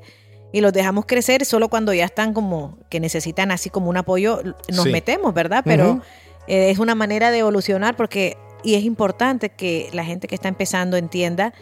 y 0.51 0.62
los 0.62 0.74
dejamos 0.74 1.05
crecer 1.05 1.45
solo 1.45 1.70
cuando 1.70 1.93
ya 1.93 2.05
están 2.05 2.34
como 2.34 2.80
que 2.89 2.99
necesitan 2.99 3.51
así 3.51 3.70
como 3.70 3.91
un 3.91 3.97
apoyo, 3.97 4.41
nos 4.68 4.86
Sí. 4.86 4.91
metemos, 4.91 5.32
¿verdad? 5.32 5.62
Pero 5.64 6.01
eh, 6.47 6.72
es 6.72 6.80
una 6.80 6.95
manera 6.95 7.30
de 7.30 7.38
evolucionar 7.38 7.95
porque, 7.95 8.38
y 8.64 8.74
es 8.74 8.84
importante 8.84 9.49
que 9.49 9.88
la 9.93 10.03
gente 10.03 10.28
que 10.28 10.34
está 10.34 10.47
empezando 10.47 10.97
entienda 10.97 11.53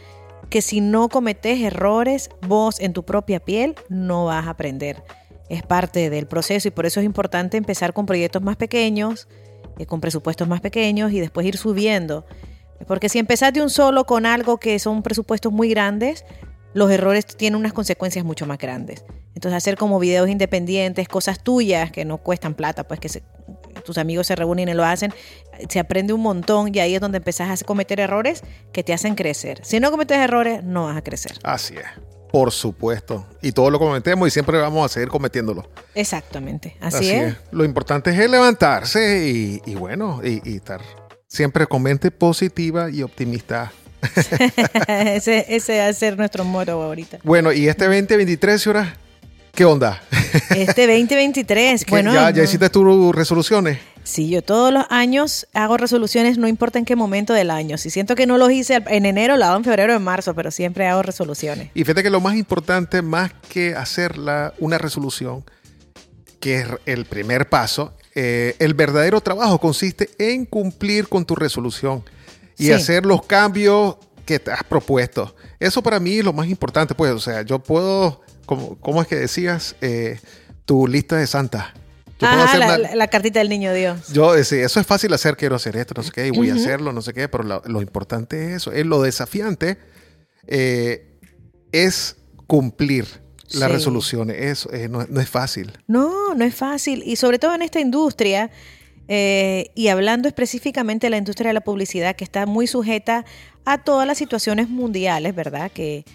que 0.49 0.61
si 0.61 0.79
no 0.79 1.09
cometes 1.09 1.59
errores, 1.59 2.29
vos 2.47 2.79
en 2.79 2.93
tu 2.93 3.03
propia 3.03 3.41
piel 3.41 3.75
no 3.89 4.23
vas 4.27 4.47
a 4.47 4.51
aprender. 4.51 5.03
Es 5.49 5.63
parte 5.63 6.09
del 6.09 6.27
proceso 6.27 6.67
y 6.67 6.71
por 6.71 6.85
eso 6.85 6.99
es 6.99 7.05
importante 7.05 7.57
empezar 7.57 7.93
con 7.93 8.05
proyectos 8.05 8.41
más 8.41 8.55
pequeños, 8.55 9.27
eh, 9.77 9.85
con 9.85 9.99
presupuestos 9.99 10.47
más 10.47 10.61
pequeños 10.61 11.11
y 11.11 11.19
después 11.19 11.45
ir 11.45 11.57
subiendo. 11.57 12.25
Porque 12.87 13.09
si 13.09 13.19
empezás 13.19 13.53
de 13.53 13.61
un 13.61 13.69
solo 13.69 14.05
con 14.05 14.25
algo 14.25 14.57
que 14.57 14.79
son 14.79 15.03
presupuestos 15.03 15.51
muy 15.51 15.69
grandes, 15.69 16.23
los 16.73 16.91
errores 16.91 17.25
tienen 17.25 17.59
unas 17.59 17.73
consecuencias 17.73 18.23
mucho 18.23 18.45
más 18.45 18.57
grandes. 18.57 19.03
Entonces 19.35 19.57
hacer 19.57 19.77
como 19.77 19.99
videos 19.99 20.29
independientes, 20.29 21.07
cosas 21.07 21.43
tuyas 21.43 21.91
que 21.91 22.05
no 22.05 22.17
cuestan 22.17 22.53
plata, 22.53 22.87
pues 22.87 22.99
que 22.99 23.09
tus 23.85 23.97
amigos 23.97 24.27
se 24.27 24.35
reúnen 24.35 24.69
y 24.69 24.73
lo 24.73 24.85
hacen, 24.85 25.13
se 25.67 25.79
aprende 25.79 26.13
un 26.13 26.21
montón 26.21 26.73
y 26.73 26.79
ahí 26.79 26.95
es 26.95 27.01
donde 27.01 27.17
empezás 27.17 27.61
a 27.61 27.65
cometer 27.65 27.99
errores 27.99 28.43
que 28.71 28.83
te 28.83 28.93
hacen 28.93 29.15
crecer. 29.15 29.59
Si 29.63 29.79
no 29.79 29.91
cometes 29.91 30.17
errores, 30.17 30.63
no 30.63 30.85
vas 30.85 30.97
a 30.97 31.01
crecer. 31.01 31.33
Así 31.43 31.75
es. 31.75 32.18
Por 32.31 32.51
supuesto. 32.51 33.25
Y 33.41 33.51
todo 33.51 33.71
lo 33.71 33.79
cometemos 33.79 34.27
y 34.27 34.31
siempre 34.31 34.57
vamos 34.59 34.85
a 34.85 34.93
seguir 34.93 35.09
cometiéndolo. 35.09 35.67
Exactamente, 35.95 36.77
así, 36.79 37.09
es. 37.09 37.35
Lo 37.51 37.65
importante 37.65 38.11
es 38.11 38.29
levantarse 38.29 39.27
y, 39.27 39.61
y 39.65 39.75
bueno, 39.75 40.21
y, 40.23 40.41
y 40.43 40.57
estar 40.57 40.81
siempre 41.27 41.65
con 41.67 41.81
mente 41.81 42.11
positiva 42.11 42.89
y 42.91 43.01
optimista. 43.01 43.71
ese, 44.87 45.45
ese 45.49 45.79
va 45.79 45.87
a 45.87 45.93
ser 45.93 46.17
nuestro 46.17 46.43
motto 46.43 46.81
ahorita. 46.83 47.19
Bueno, 47.23 47.51
y 47.51 47.67
este 47.67 47.85
2023, 47.85 48.61
Ciora, 48.61 48.95
¿qué 49.53 49.65
onda? 49.65 50.01
Este 50.51 50.87
2023, 50.87 51.83
¿Qué- 51.85 51.91
bueno. 51.91 52.13
¿Ya, 52.13 52.43
hiciste 52.43 52.69
tus 52.69 53.13
resoluciones? 53.15 53.79
Sí, 54.09 54.27
yo 54.27 54.41
todos 54.41 54.73
los 54.73 54.85
años 54.89 55.45
hago 55.53 55.77
resoluciones, 55.77 56.39
no 56.39 56.47
importa 56.47 56.79
en 56.79 56.85
qué 56.85 56.95
momento 56.95 57.31
del 57.31 57.51
año. 57.51 57.77
Si 57.77 57.91
siento 57.91 58.15
que 58.15 58.25
no 58.25 58.39
los 58.39 58.51
hice 58.51 58.83
en 58.87 59.05
enero, 59.05 59.37
lo 59.37 59.45
hago 59.45 59.57
en 59.57 59.63
febrero 59.63 59.93
o 59.93 59.97
en 59.97 60.03
marzo, 60.03 60.33
pero 60.33 60.49
siempre 60.49 60.87
hago 60.87 61.03
resoluciones. 61.03 61.69
Y 61.75 61.83
fíjate 61.83 62.01
que 62.01 62.09
lo 62.09 62.19
más 62.19 62.35
importante, 62.35 63.03
más 63.03 63.31
que 63.49 63.75
hacer 63.75 64.15
una 64.57 64.79
resolución, 64.79 65.43
que 66.39 66.61
es 66.61 66.67
el 66.87 67.05
primer 67.05 67.49
paso, 67.49 67.93
eh, 68.15 68.55
el 68.57 68.73
verdadero 68.73 69.21
trabajo 69.21 69.59
consiste 69.59 70.09
en 70.17 70.45
cumplir 70.47 71.07
con 71.07 71.23
tu 71.23 71.35
resolución 71.35 72.03
y 72.57 72.65
Sí. 72.65 72.71
hacer 72.71 73.05
los 73.05 73.23
cambios 73.27 73.97
que 74.25 74.39
te 74.39 74.51
has 74.51 74.63
propuesto. 74.63 75.35
Eso 75.59 75.83
para 75.83 75.99
mí 75.99 76.17
es 76.17 76.25
lo 76.25 76.33
más 76.33 76.47
importante, 76.47 76.95
pues, 76.95 77.11
o 77.11 77.19
sea, 77.19 77.43
yo 77.43 77.59
puedo, 77.59 78.21
como, 78.47 78.75
¿cómo 78.79 79.03
es 79.03 79.07
que 79.07 79.17
decías? 79.17 79.75
Eh, 79.81 80.19
tu 80.65 80.87
lista 80.87 81.15
de 81.17 81.27
Santa. 81.27 81.75
Yo 82.19 82.27
puedo 82.27 82.41
Ah, 82.41 82.43
hacer 82.45 82.59
la, 82.59 82.65
una- 82.65 82.77
la- 82.77 82.95
la 82.95 83.07
cartita 83.07 83.39
del 83.39 83.49
niño 83.49 83.73
Dios. 83.73 84.09
yo, 84.11 84.35
eh, 84.35 84.43
sí, 84.43 84.57
eso 84.57 84.79
es 84.79 84.85
fácil 84.85 85.13
hacer, 85.13 85.37
quiero 85.37 85.55
hacer 85.55 85.75
esto, 85.77 85.93
no 85.95 86.03
sé 86.03 86.11
qué, 86.11 86.27
y 86.27 86.31
voy 86.31 86.49
a 86.49 86.55
hacerlo, 86.55 86.91
no 86.93 87.01
sé 87.01 87.13
qué, 87.13 87.27
pero 87.29 87.43
lo, 87.43 87.61
lo 87.65 87.81
importante 87.81 88.47
es 88.49 88.57
eso, 88.57 88.71
es 88.73 88.85
lo 88.85 89.01
desafiante, 89.01 89.77
eh, 90.47 91.17
es 91.71 92.17
cumplir 92.47 93.05
las 93.51 93.69
Sí. 93.69 93.75
resoluciones, 93.75 94.35
eso 94.39 94.71
eh, 94.73 94.87
no, 94.89 95.05
no 95.09 95.21
es 95.21 95.29
fácil. 95.29 95.71
No, 95.87 96.35
no 96.35 96.45
es 96.45 96.53
fácil. 96.55 97.03
Y 97.05 97.15
sobre 97.15 97.39
todo 97.39 97.55
en 97.55 97.61
esta 97.61 97.79
industria, 97.79 98.51
eh, 99.11 99.71
y 99.73 99.87
hablando 99.87 100.27
específicamente 100.27 101.07
de 101.07 101.11
la 101.11 101.17
industria 101.17 101.49
de 101.49 101.55
la 101.55 101.61
publicidad, 101.61 102.15
que 102.15 102.23
está 102.23 102.45
muy 102.45 102.67
sujeta 102.67 103.25
a 103.65 103.79
todas 103.79 104.05
las 104.05 104.19
situaciones 104.19 104.69
mundiales, 104.69 105.33
¿verdad? 105.33 105.71
Que, 105.71 106.05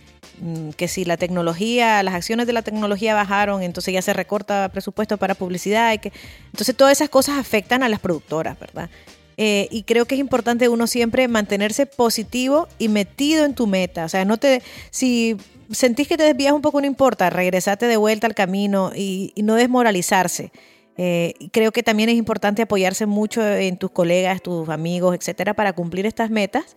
mm, 0.40 0.70
que 0.70 0.86
si 0.86 1.04
la 1.04 1.16
tecnología, 1.16 2.00
las 2.04 2.14
acciones 2.14 2.46
de 2.46 2.52
la 2.52 2.62
tecnología 2.62 3.12
bajaron, 3.12 3.64
entonces 3.64 3.92
ya 3.92 4.00
se 4.00 4.12
recorta 4.12 4.68
presupuesto 4.68 5.16
para 5.18 5.34
publicidad. 5.34 5.92
Y 5.92 5.98
que, 5.98 6.12
entonces 6.46 6.76
todas 6.76 6.92
esas 6.92 7.08
cosas 7.08 7.36
afectan 7.36 7.82
a 7.82 7.88
las 7.88 7.98
productoras, 7.98 8.58
¿verdad? 8.60 8.88
Eh, 9.36 9.66
y 9.72 9.82
creo 9.82 10.04
que 10.04 10.14
es 10.14 10.20
importante 10.20 10.68
uno 10.68 10.86
siempre 10.86 11.26
mantenerse 11.26 11.86
positivo 11.86 12.68
y 12.78 12.88
metido 12.88 13.44
en 13.44 13.56
tu 13.56 13.66
meta. 13.66 14.04
O 14.04 14.08
sea, 14.08 14.24
no 14.24 14.36
te. 14.36 14.62
Si 14.90 15.36
sentís 15.72 16.06
que 16.06 16.16
te 16.16 16.22
desvías 16.22 16.52
un 16.52 16.62
poco, 16.62 16.80
no 16.80 16.86
importa, 16.86 17.28
regresate 17.28 17.86
de 17.86 17.96
vuelta 17.96 18.28
al 18.28 18.36
camino 18.36 18.92
y, 18.94 19.32
y 19.34 19.42
no 19.42 19.56
desmoralizarse. 19.56 20.52
Eh, 20.96 21.34
creo 21.52 21.72
que 21.72 21.82
también 21.82 22.08
es 22.08 22.16
importante 22.16 22.62
apoyarse 22.62 23.06
mucho 23.06 23.44
en 23.46 23.76
tus 23.76 23.90
colegas, 23.90 24.42
tus 24.42 24.68
amigos, 24.68 25.16
etcétera, 25.16 25.54
para 25.54 25.72
cumplir 25.72 26.06
estas 26.06 26.30
metas. 26.30 26.76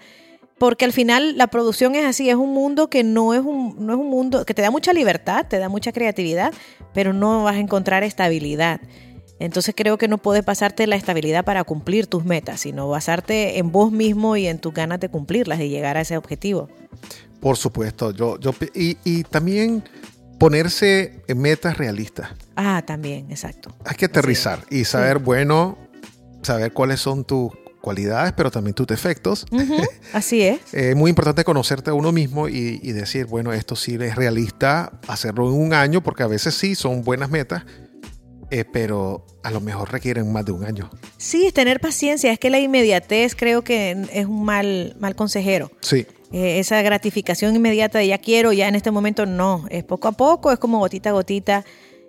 Porque 0.58 0.86
al 0.86 0.92
final 0.92 1.38
la 1.38 1.48
producción 1.48 1.94
es 1.94 2.04
así, 2.06 2.30
es 2.30 2.36
un 2.36 2.52
mundo 2.52 2.90
que 2.90 3.04
no 3.04 3.36
es 3.36 3.42
un, 3.42 3.76
no 3.86 3.94
es 3.94 4.00
un 4.00 4.10
mundo 4.10 4.44
que 4.44 4.56
te 4.56 4.64
da 4.64 4.72
mucha 4.72 4.92
libertad, 4.92 5.46
te 5.48 5.60
da 5.60 5.70
mucha 5.70 5.92
creatividad, 5.92 6.52
pero 6.94 7.14
no 7.14 7.44
vas 7.44 7.58
a 7.58 7.60
encontrar 7.60 8.04
estabilidad. 8.04 8.82
Entonces 9.40 9.76
creo 9.78 10.00
que 10.00 10.08
no 10.08 10.18
puedes 10.18 10.44
pasarte 10.44 10.88
la 10.88 10.96
estabilidad 10.96 11.46
para 11.46 11.64
cumplir 11.64 12.08
tus 12.08 12.26
metas, 12.26 12.62
sino 12.62 12.90
basarte 12.90 13.60
en 13.60 13.72
vos 13.72 13.92
mismo 13.92 14.36
y 14.36 14.48
en 14.48 14.58
tus 14.58 14.74
ganas 14.74 15.00
de 15.00 15.10
cumplirlas 15.10 15.60
y 15.60 15.70
llegar 15.70 15.96
a 15.96 16.02
ese 16.02 16.18
objetivo. 16.18 16.70
Por 17.40 17.56
supuesto, 17.56 18.10
yo, 18.10 18.40
yo 18.40 18.52
y, 18.74 18.98
y 19.04 19.24
también 19.26 19.84
ponerse 20.40 21.22
metas 21.36 21.78
realistas. 21.78 22.32
Ah, 22.60 22.82
también, 22.86 23.30
exacto. 23.30 23.72
Hay 23.86 23.96
que 23.96 24.06
aterrizar 24.06 24.66
y 24.72 24.84
saber, 24.84 25.20
bueno, 25.20 25.78
saber 26.42 26.74
cuáles 26.74 27.00
son 27.00 27.24
tus 27.24 27.52
cualidades, 27.82 28.34
pero 28.36 28.50
también 28.50 28.74
tus 28.74 28.88
defectos. 28.88 29.46
Así 30.14 30.42
es. 30.42 30.74
Es 30.74 30.96
muy 30.96 31.10
importante 31.10 31.44
conocerte 31.44 31.92
a 31.92 31.94
uno 31.94 32.12
mismo 32.12 32.50
y, 32.50 32.80
y 32.82 32.92
decir, 32.94 33.28
bueno, 33.28 33.54
esto 33.54 33.76
sí 33.76 33.96
es 34.02 34.16
realista 34.16 34.92
hacerlo 35.08 35.48
en 35.50 35.54
un 35.56 35.74
año, 35.74 36.02
porque 36.02 36.24
a 36.24 36.28
veces 36.28 36.56
sí 36.56 36.74
son 36.74 37.04
buenas 37.04 37.30
metas, 37.30 37.64
eh, 38.50 38.66
pero 38.66 39.26
a 39.44 39.52
lo 39.52 39.62
mejor 39.62 39.92
requieren 39.92 40.32
más 40.34 40.44
de 40.44 40.52
un 40.54 40.64
año. 40.66 40.90
Sí, 41.18 41.46
es 41.46 41.54
tener 41.54 41.80
paciencia. 41.80 42.32
Es 42.32 42.40
que 42.40 42.50
la 42.50 42.60
inmediatez 42.60 43.36
creo 43.36 43.64
que 43.64 43.96
es 44.12 44.26
un 44.26 44.44
mal, 44.46 44.96
mal 45.00 45.16
consejero. 45.16 45.72
Sí, 45.82 46.08
Eh, 46.34 46.60
esa 46.60 46.82
gratificación 46.82 47.56
inmediata 47.56 48.00
de 48.00 48.08
ya 48.08 48.18
quiero, 48.18 48.52
ya 48.52 48.68
en 48.68 48.76
este 48.76 48.92
momento 48.92 49.26
no. 49.26 49.66
Es 49.70 49.84
poco 49.86 50.10
a 50.10 50.12
poco, 50.12 50.52
es 50.52 50.60
como 50.60 50.80
gotita 50.80 51.10
a 51.12 51.14
gotita. 51.14 51.64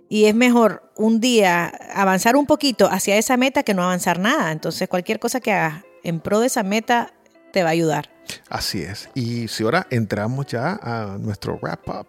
Y 0.09 0.25
es 0.25 0.35
mejor 0.35 0.91
un 0.97 1.21
día 1.21 1.67
avanzar 1.95 2.37
un 2.37 2.47
poquito 2.47 2.89
hacia 2.91 3.17
esa 3.17 3.37
meta 3.37 3.63
que 3.63 3.75
no 3.75 3.83
avanzar 3.83 4.19
nada. 4.19 4.53
Entonces, 4.53 4.89
cualquier 4.89 5.19
cosa 5.19 5.41
que 5.41 5.53
hagas 5.53 5.85
en 6.03 6.21
pro 6.21 6.41
de 6.41 6.47
esa 6.47 6.63
meta 6.63 7.13
te 7.53 7.63
va 7.63 7.71
a 7.71 7.73
ayudar. 7.73 8.11
así 8.49 8.83
es. 8.83 9.09
Y 9.15 9.49
si 9.49 9.65
ahora 9.65 9.87
entramos 9.91 10.47
ya 10.47 10.79
a 10.83 11.17
nuestro 11.19 11.59
wrap 11.63 11.89
up. 11.89 12.07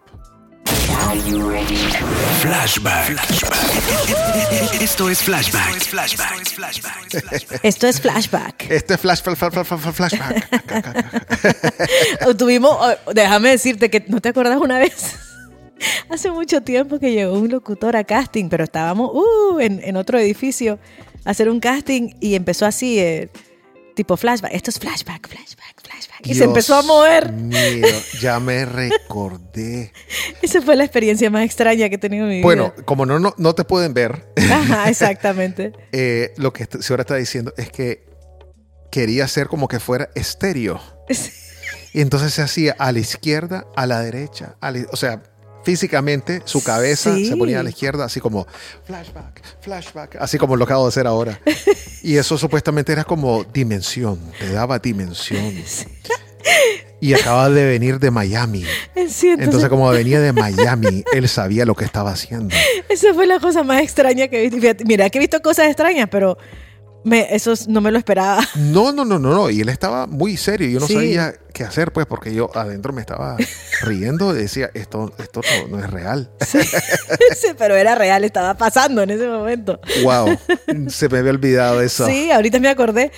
Flashback. 2.40 3.10
Esto 4.80 5.08
es 5.08 5.20
Flashback. 5.20 5.76
Esto 7.62 7.86
es 7.86 8.00
flashback. 8.00 8.70
Este 8.70 8.98
flash, 8.98 9.22
flash, 9.22 9.36
flash, 9.36 9.66
flash, 9.66 9.94
flash, 9.94 9.94
flashback. 9.94 12.36
Tuvimos, 12.38 12.76
déjame 13.14 13.50
decirte 13.50 13.90
que 13.90 14.04
no 14.08 14.20
te 14.20 14.30
acuerdas 14.30 14.58
una 14.58 14.78
vez. 14.78 15.16
Hace 16.10 16.30
mucho 16.30 16.62
tiempo 16.62 16.98
que 16.98 17.12
llegó 17.12 17.38
un 17.38 17.48
locutor 17.50 17.96
a 17.96 18.04
casting, 18.04 18.48
pero 18.48 18.64
estábamos 18.64 19.10
uh, 19.14 19.60
en, 19.60 19.80
en 19.84 19.96
otro 19.96 20.18
edificio 20.18 20.78
a 21.24 21.30
hacer 21.30 21.48
un 21.48 21.60
casting 21.60 22.14
y 22.20 22.34
empezó 22.34 22.66
así, 22.66 22.98
eh, 22.98 23.28
tipo 23.94 24.16
flashback. 24.16 24.52
Esto 24.54 24.70
es 24.70 24.78
flashback, 24.78 25.28
flashback, 25.28 25.80
flashback. 25.82 26.26
Y 26.26 26.34
se 26.34 26.44
empezó 26.44 26.74
a 26.76 26.82
mover. 26.82 27.32
mío, 27.32 27.86
ya 28.20 28.38
me 28.40 28.64
recordé. 28.64 29.92
Esa 30.42 30.60
fue 30.62 30.76
la 30.76 30.84
experiencia 30.84 31.30
más 31.30 31.44
extraña 31.44 31.88
que 31.88 31.94
he 31.96 31.98
tenido 31.98 32.24
en 32.24 32.30
mi 32.30 32.42
Bueno, 32.42 32.72
vida. 32.74 32.84
como 32.84 33.06
no, 33.06 33.18
no, 33.18 33.34
no 33.38 33.54
te 33.54 33.64
pueden 33.64 33.94
ver, 33.94 34.26
Ajá, 34.50 34.88
exactamente. 34.90 35.72
eh, 35.92 36.32
lo 36.36 36.52
que 36.52 36.66
ahora 36.90 37.02
está 37.02 37.16
diciendo 37.16 37.52
es 37.56 37.70
que 37.70 38.04
quería 38.90 39.24
hacer 39.24 39.46
como 39.48 39.68
que 39.68 39.80
fuera 39.80 40.10
estéreo. 40.14 40.80
Y 41.92 42.00
entonces 42.00 42.32
se 42.34 42.42
hacía 42.42 42.76
a 42.78 42.92
la 42.92 43.00
izquierda, 43.00 43.66
a 43.76 43.86
la 43.86 44.00
derecha, 44.00 44.56
a 44.60 44.70
la- 44.70 44.86
o 44.92 44.96
sea, 44.96 45.22
físicamente 45.64 46.42
su 46.44 46.62
cabeza 46.62 47.14
Sí. 47.14 47.26
se 47.26 47.36
ponía 47.36 47.60
a 47.60 47.62
la 47.62 47.70
izquierda, 47.70 48.04
así 48.04 48.20
como 48.20 48.46
flashback, 48.84 49.42
flashback, 49.60 50.16
así 50.20 50.38
como 50.38 50.56
lo 50.56 50.64
acabo 50.64 50.84
de 50.84 50.88
hacer 50.88 51.06
ahora. 51.06 51.40
Y 52.02 52.16
eso 52.16 52.38
supuestamente 52.38 52.92
era 52.92 53.04
como 53.04 53.44
dimensión, 53.44 54.18
te 54.38 54.50
daba 54.52 54.78
dimensión. 54.78 55.54
Y 57.02 57.14
acaba 57.14 57.48
de 57.48 57.64
venir 57.64 57.98
de 57.98 58.10
Miami. 58.10 58.60
Sí, 58.62 59.28
entonces, 59.28 59.38
Entonces, 59.38 59.68
como 59.70 59.88
venía 59.90 60.20
de 60.20 60.32
Miami, 60.34 61.02
él 61.14 61.28
sabía 61.28 61.64
lo 61.64 61.74
que 61.74 61.84
estaba 61.86 62.10
haciendo. 62.12 62.54
esa 62.90 63.14
fue 63.14 63.26
la 63.26 63.40
cosa 63.40 63.62
más 63.62 63.80
extraña 63.82 64.28
que 64.28 64.44
he 64.44 64.50
visto. 64.50 64.84
Mira, 64.84 65.08
que 65.08 65.16
he 65.18 65.20
visto 65.20 65.40
cosas 65.40 65.66
extrañas, 65.68 66.08
pero 66.10 66.36
Me, 67.02 67.34
eso 67.34 67.54
no 67.68 67.80
me 67.80 67.90
lo 67.90 67.98
esperaba. 67.98 68.46
No, 68.56 68.92
no, 68.92 69.04
no, 69.04 69.18
no, 69.18 69.30
no. 69.34 69.50
Y 69.50 69.60
él 69.60 69.68
estaba 69.68 70.06
muy 70.06 70.36
serio. 70.36 70.68
Yo 70.68 70.80
no 70.80 70.86
sabía 70.86 71.34
qué 71.52 71.64
hacer, 71.64 71.92
pues, 71.92 72.06
porque 72.06 72.32
yo 72.32 72.50
adentro 72.54 72.92
me 72.92 73.00
estaba 73.00 73.36
riendo 73.82 74.34
y 74.34 74.38
decía, 74.38 74.70
esto, 74.74 75.12
esto 75.18 75.40
no, 75.68 75.78
es 75.78 75.90
real. 75.90 76.30
Sí. 77.36 77.48
pero 77.56 77.74
era 77.76 77.94
real, 77.94 78.24
estaba 78.24 78.54
pasando 78.54 79.02
en 79.02 79.10
ese 79.10 79.26
momento. 79.26 79.80
Wow, 80.02 80.38
se 80.88 81.08
me 81.08 81.18
había 81.18 81.30
olvidado 81.30 81.80
eso. 81.80 82.06
Sí, 82.06 82.30
ahorita 82.30 82.58
me 82.58 82.68
acordé. 82.68 83.10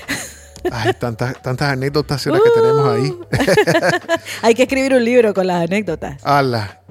Ay, 0.71 0.93
tantas, 0.95 1.41
tantas 1.43 1.73
anécdotas 1.73 2.23
que 2.23 2.31
tenemos 2.31 2.89
ahí. 2.89 3.11
Uh. 3.11 3.27
Hay 4.43 4.55
que 4.55 4.63
escribir 4.63 4.95
un 4.95 5.05
libro 5.05 5.35
con 5.35 5.47
las 5.47 5.65
anécdotas. 5.65 6.25
Ala, 6.25 6.83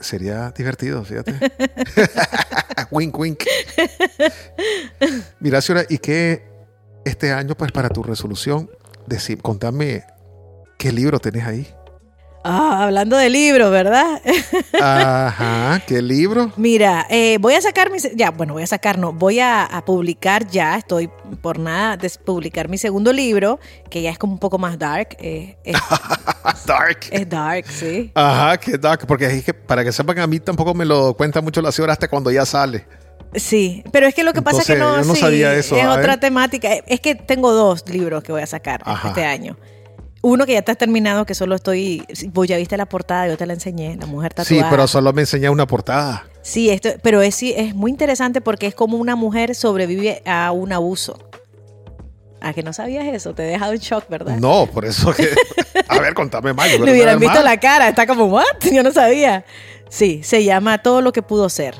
sería 0.00 0.52
divertido, 0.56 1.04
fíjate. 1.04 1.34
wink, 2.90 3.18
wink. 3.18 3.44
Mira, 5.40 5.60
señora, 5.60 5.86
¿y 5.88 5.98
qué 5.98 6.44
este 7.04 7.32
año, 7.32 7.56
pues, 7.56 7.72
para 7.72 7.88
tu 7.88 8.02
resolución? 8.02 8.70
Decir, 9.06 9.40
contame 9.42 10.04
qué 10.78 10.92
libro 10.92 11.18
tenés 11.18 11.46
ahí. 11.46 11.74
Ah, 12.48 12.84
hablando 12.84 13.16
de 13.16 13.28
libros, 13.28 13.72
¿verdad? 13.72 14.22
Ajá, 14.80 15.82
¿qué 15.84 16.00
libro? 16.00 16.52
Mira, 16.56 17.04
eh, 17.10 17.38
voy 17.40 17.54
a 17.54 17.60
sacar 17.60 17.90
mi, 17.90 17.98
ya, 18.14 18.30
bueno, 18.30 18.52
voy 18.52 18.62
a 18.62 18.66
sacar, 18.68 18.98
no, 18.98 19.12
voy 19.12 19.40
a, 19.40 19.68
publicar 19.84 20.46
ya, 20.46 20.76
estoy 20.76 21.10
por 21.40 21.58
nada 21.58 21.96
de 21.96 22.08
publicar 22.24 22.68
mi 22.68 22.78
segundo 22.78 23.12
libro, 23.12 23.58
que 23.90 24.00
ya 24.00 24.10
es 24.10 24.18
como 24.18 24.32
un 24.32 24.38
poco 24.38 24.58
más 24.58 24.78
dark. 24.78 25.16
Eh, 25.18 25.56
es, 25.64 25.76
dark. 26.66 27.00
Es 27.10 27.28
dark, 27.28 27.66
sí. 27.66 28.12
Ajá, 28.14 28.56
qué 28.58 28.78
dark, 28.78 29.06
porque 29.08 29.26
es 29.26 29.44
que 29.44 29.52
para 29.52 29.82
que 29.82 29.90
sepan, 29.90 30.20
a 30.20 30.26
mí 30.28 30.38
tampoco 30.38 30.72
me 30.72 30.84
lo 30.84 31.14
cuenta 31.14 31.40
mucho 31.40 31.60
la 31.60 31.72
señora 31.72 31.94
hasta 31.94 32.06
cuando 32.06 32.30
ya 32.30 32.46
sale. 32.46 32.86
Sí, 33.34 33.82
pero 33.90 34.06
es 34.06 34.14
que 34.14 34.22
lo 34.22 34.32
que 34.32 34.40
pasa 34.40 34.60
es 34.60 34.66
que 34.66 34.76
no, 34.76 35.02
no 35.02 35.14
sabía 35.16 35.52
eso, 35.54 35.76
es 35.76 35.86
otra 35.86 36.20
temática. 36.20 36.68
Es 36.86 37.00
que 37.00 37.16
tengo 37.16 37.52
dos 37.52 37.88
libros 37.88 38.22
que 38.22 38.30
voy 38.30 38.42
a 38.42 38.46
sacar 38.46 38.82
este 39.04 39.24
año. 39.24 39.56
Uno 40.22 40.46
que 40.46 40.52
ya 40.52 40.58
está 40.58 40.74
terminado, 40.74 41.24
que 41.26 41.34
solo 41.34 41.54
estoy. 41.54 42.04
Vos 42.32 42.48
ya 42.48 42.56
viste 42.56 42.76
la 42.76 42.86
portada, 42.86 43.28
yo 43.28 43.36
te 43.36 43.46
la 43.46 43.52
enseñé, 43.52 43.96
la 43.96 44.06
mujer 44.06 44.34
tatuada. 44.34 44.62
Sí, 44.62 44.68
pero 44.70 44.86
solo 44.86 45.12
me 45.12 45.22
enseñé 45.22 45.48
una 45.50 45.66
portada. 45.66 46.26
Sí, 46.42 46.70
esto, 46.70 46.90
pero 47.02 47.22
es, 47.22 47.42
es 47.42 47.74
muy 47.74 47.90
interesante 47.90 48.40
porque 48.40 48.66
es 48.66 48.74
como 48.74 48.96
una 48.96 49.16
mujer 49.16 49.54
sobrevive 49.54 50.22
a 50.26 50.52
un 50.52 50.72
abuso. 50.72 51.18
¿A 52.40 52.52
que 52.52 52.62
no 52.62 52.72
sabías 52.72 53.06
eso? 53.06 53.34
Te 53.34 53.44
he 53.44 53.46
dejado 53.46 53.72
en 53.72 53.78
shock, 53.78 54.08
¿verdad? 54.08 54.36
No, 54.36 54.66
por 54.66 54.84
eso 54.84 55.12
que. 55.12 55.28
A 55.88 55.98
ver, 56.00 56.14
contame 56.14 56.52
más. 56.52 56.68
Le 56.78 56.92
hubieran 56.92 57.18
visto 57.18 57.42
la 57.42 57.58
cara, 57.58 57.88
está 57.88 58.06
como, 58.06 58.26
¿what? 58.26 58.44
Yo 58.72 58.82
no 58.82 58.92
sabía. 58.92 59.44
Sí, 59.88 60.20
se 60.22 60.44
llama 60.44 60.78
Todo 60.78 61.00
lo 61.00 61.12
que 61.12 61.22
pudo 61.22 61.48
ser. 61.48 61.74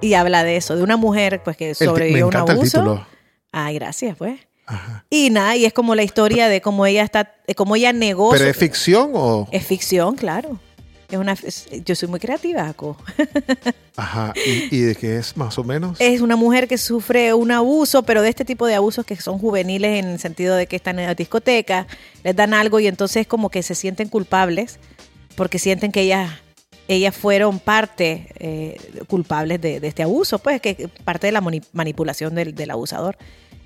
Y 0.00 0.14
habla 0.14 0.44
de 0.44 0.56
eso, 0.56 0.76
de 0.76 0.82
una 0.82 0.96
mujer 0.96 1.42
pues 1.44 1.56
que 1.56 1.74
sobrevivió 1.74 2.24
a 2.24 2.28
un 2.28 2.36
abuso. 2.36 2.60
El 2.60 2.70
título. 2.70 3.06
Ay, 3.52 3.74
gracias, 3.76 4.16
pues. 4.16 4.40
Y 5.10 5.30
nada, 5.30 5.56
y 5.56 5.64
es 5.64 5.72
como 5.72 5.94
la 5.94 6.02
historia 6.02 6.48
de 6.48 6.60
cómo 6.60 6.86
ella 6.86 7.02
está, 7.02 7.34
de 7.46 7.54
cómo 7.54 7.76
ella 7.76 7.92
negocia. 7.92 8.38
¿Pero 8.38 8.50
es 8.50 8.56
ficción 8.56 9.10
o...? 9.14 9.48
Es 9.50 9.66
ficción, 9.66 10.16
claro. 10.16 10.58
Es 11.10 11.18
una, 11.18 11.36
yo 11.84 11.94
soy 11.94 12.08
muy 12.08 12.18
creativa, 12.18 12.72
Co. 12.72 12.96
Ajá. 13.96 14.32
¿Y, 14.70 14.80
de 14.80 14.94
qué 14.96 15.18
es 15.18 15.36
más 15.36 15.58
o 15.58 15.64
menos? 15.64 16.00
Es 16.00 16.20
una 16.20 16.34
mujer 16.34 16.66
que 16.66 16.78
sufre 16.78 17.34
un 17.34 17.52
abuso, 17.52 18.02
pero 18.02 18.22
de 18.22 18.30
este 18.30 18.44
tipo 18.44 18.66
de 18.66 18.74
abusos 18.74 19.04
que 19.04 19.14
son 19.16 19.38
juveniles 19.38 20.02
en 20.02 20.12
el 20.12 20.18
sentido 20.18 20.56
de 20.56 20.66
que 20.66 20.76
están 20.76 20.98
en 20.98 21.06
la 21.06 21.14
discoteca, 21.14 21.86
les 22.24 22.34
dan 22.34 22.54
algo 22.54 22.80
y 22.80 22.86
entonces 22.86 23.26
como 23.26 23.50
que 23.50 23.62
se 23.62 23.74
sienten 23.74 24.08
culpables 24.08 24.78
porque 25.36 25.58
sienten 25.58 25.92
que 25.92 26.02
ellas 26.02 26.30
ellas 26.86 27.16
fueron 27.16 27.60
parte 27.60 28.28
eh, 28.38 28.76
culpables 29.06 29.60
de, 29.60 29.80
este 29.82 30.02
abuso, 30.02 30.38
pues 30.38 30.60
que 30.60 30.88
parte 31.04 31.28
de 31.28 31.32
la 31.32 31.40
manipulación 31.72 32.34
del, 32.34 32.54
del 32.54 32.70
abusador. 32.70 33.16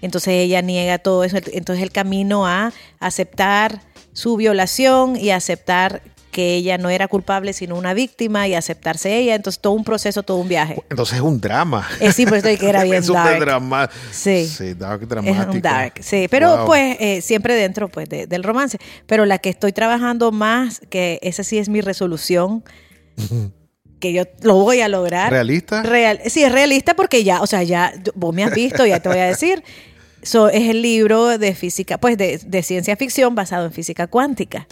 Entonces 0.02 0.34
ella 0.34 0.62
niega 0.62 0.98
todo 0.98 1.24
eso. 1.24 1.36
Entonces 1.52 1.82
el 1.82 1.90
camino 1.90 2.46
a 2.46 2.72
aceptar 3.00 3.82
su 4.12 4.36
violación 4.36 5.16
y 5.16 5.30
aceptar 5.30 6.02
que 6.30 6.54
ella 6.54 6.78
no 6.78 6.90
era 6.90 7.08
culpable 7.08 7.52
sino 7.52 7.74
una 7.74 7.94
víctima 7.94 8.46
y 8.46 8.54
aceptarse 8.54 9.16
ella. 9.16 9.34
Entonces 9.34 9.60
todo 9.60 9.72
un 9.72 9.84
proceso, 9.84 10.22
todo 10.22 10.36
un 10.36 10.48
viaje. 10.48 10.82
Entonces 10.90 11.16
es 11.16 11.20
un 11.20 11.40
drama. 11.40 11.88
Eh, 12.00 12.12
sí, 12.12 12.26
por 12.26 12.38
eso 12.38 12.48
que 12.58 12.68
era 12.68 12.82
bien 12.84 12.96
es 12.96 13.08
dark. 13.08 13.34
Un 13.34 13.40
drama. 13.40 13.90
Sí. 14.10 14.46
sí, 14.46 14.74
dark 14.74 15.06
dramático. 15.06 15.50
Es 15.50 15.54
un 15.56 15.62
dark, 15.62 15.94
sí. 16.00 16.26
Pero 16.30 16.64
pues 16.66 16.96
eh, 17.00 17.20
siempre 17.22 17.54
dentro 17.54 17.88
pues 17.88 18.08
del 18.08 18.42
romance. 18.42 18.78
Pero 19.06 19.24
la 19.24 19.38
que 19.38 19.50
estoy 19.50 19.72
trabajando 19.72 20.30
más, 20.30 20.80
que 20.90 21.18
esa 21.22 21.42
sí 21.42 21.58
es 21.58 21.68
mi 21.68 21.80
resolución, 21.80 22.62
que 24.00 24.12
yo 24.12 24.24
lo 24.42 24.54
voy 24.54 24.80
a 24.80 24.88
lograr. 24.88 25.30
¿Realista? 25.30 25.82
Real, 25.82 26.20
sí, 26.26 26.42
es 26.42 26.52
realista 26.52 26.94
porque 26.94 27.24
ya, 27.24 27.40
o 27.40 27.46
sea, 27.46 27.62
ya 27.62 27.92
vos 28.14 28.34
me 28.34 28.44
has 28.44 28.54
visto, 28.54 28.86
ya 28.86 29.00
te 29.00 29.08
voy 29.08 29.18
a 29.18 29.26
decir. 29.26 29.62
So, 30.20 30.48
es 30.48 30.68
el 30.68 30.82
libro 30.82 31.38
de 31.38 31.54
física, 31.54 31.96
pues 31.96 32.18
de, 32.18 32.38
de 32.44 32.62
ciencia 32.64 32.96
ficción 32.96 33.36
basado 33.36 33.66
en 33.66 33.72
física 33.72 34.08
cuántica. 34.08 34.66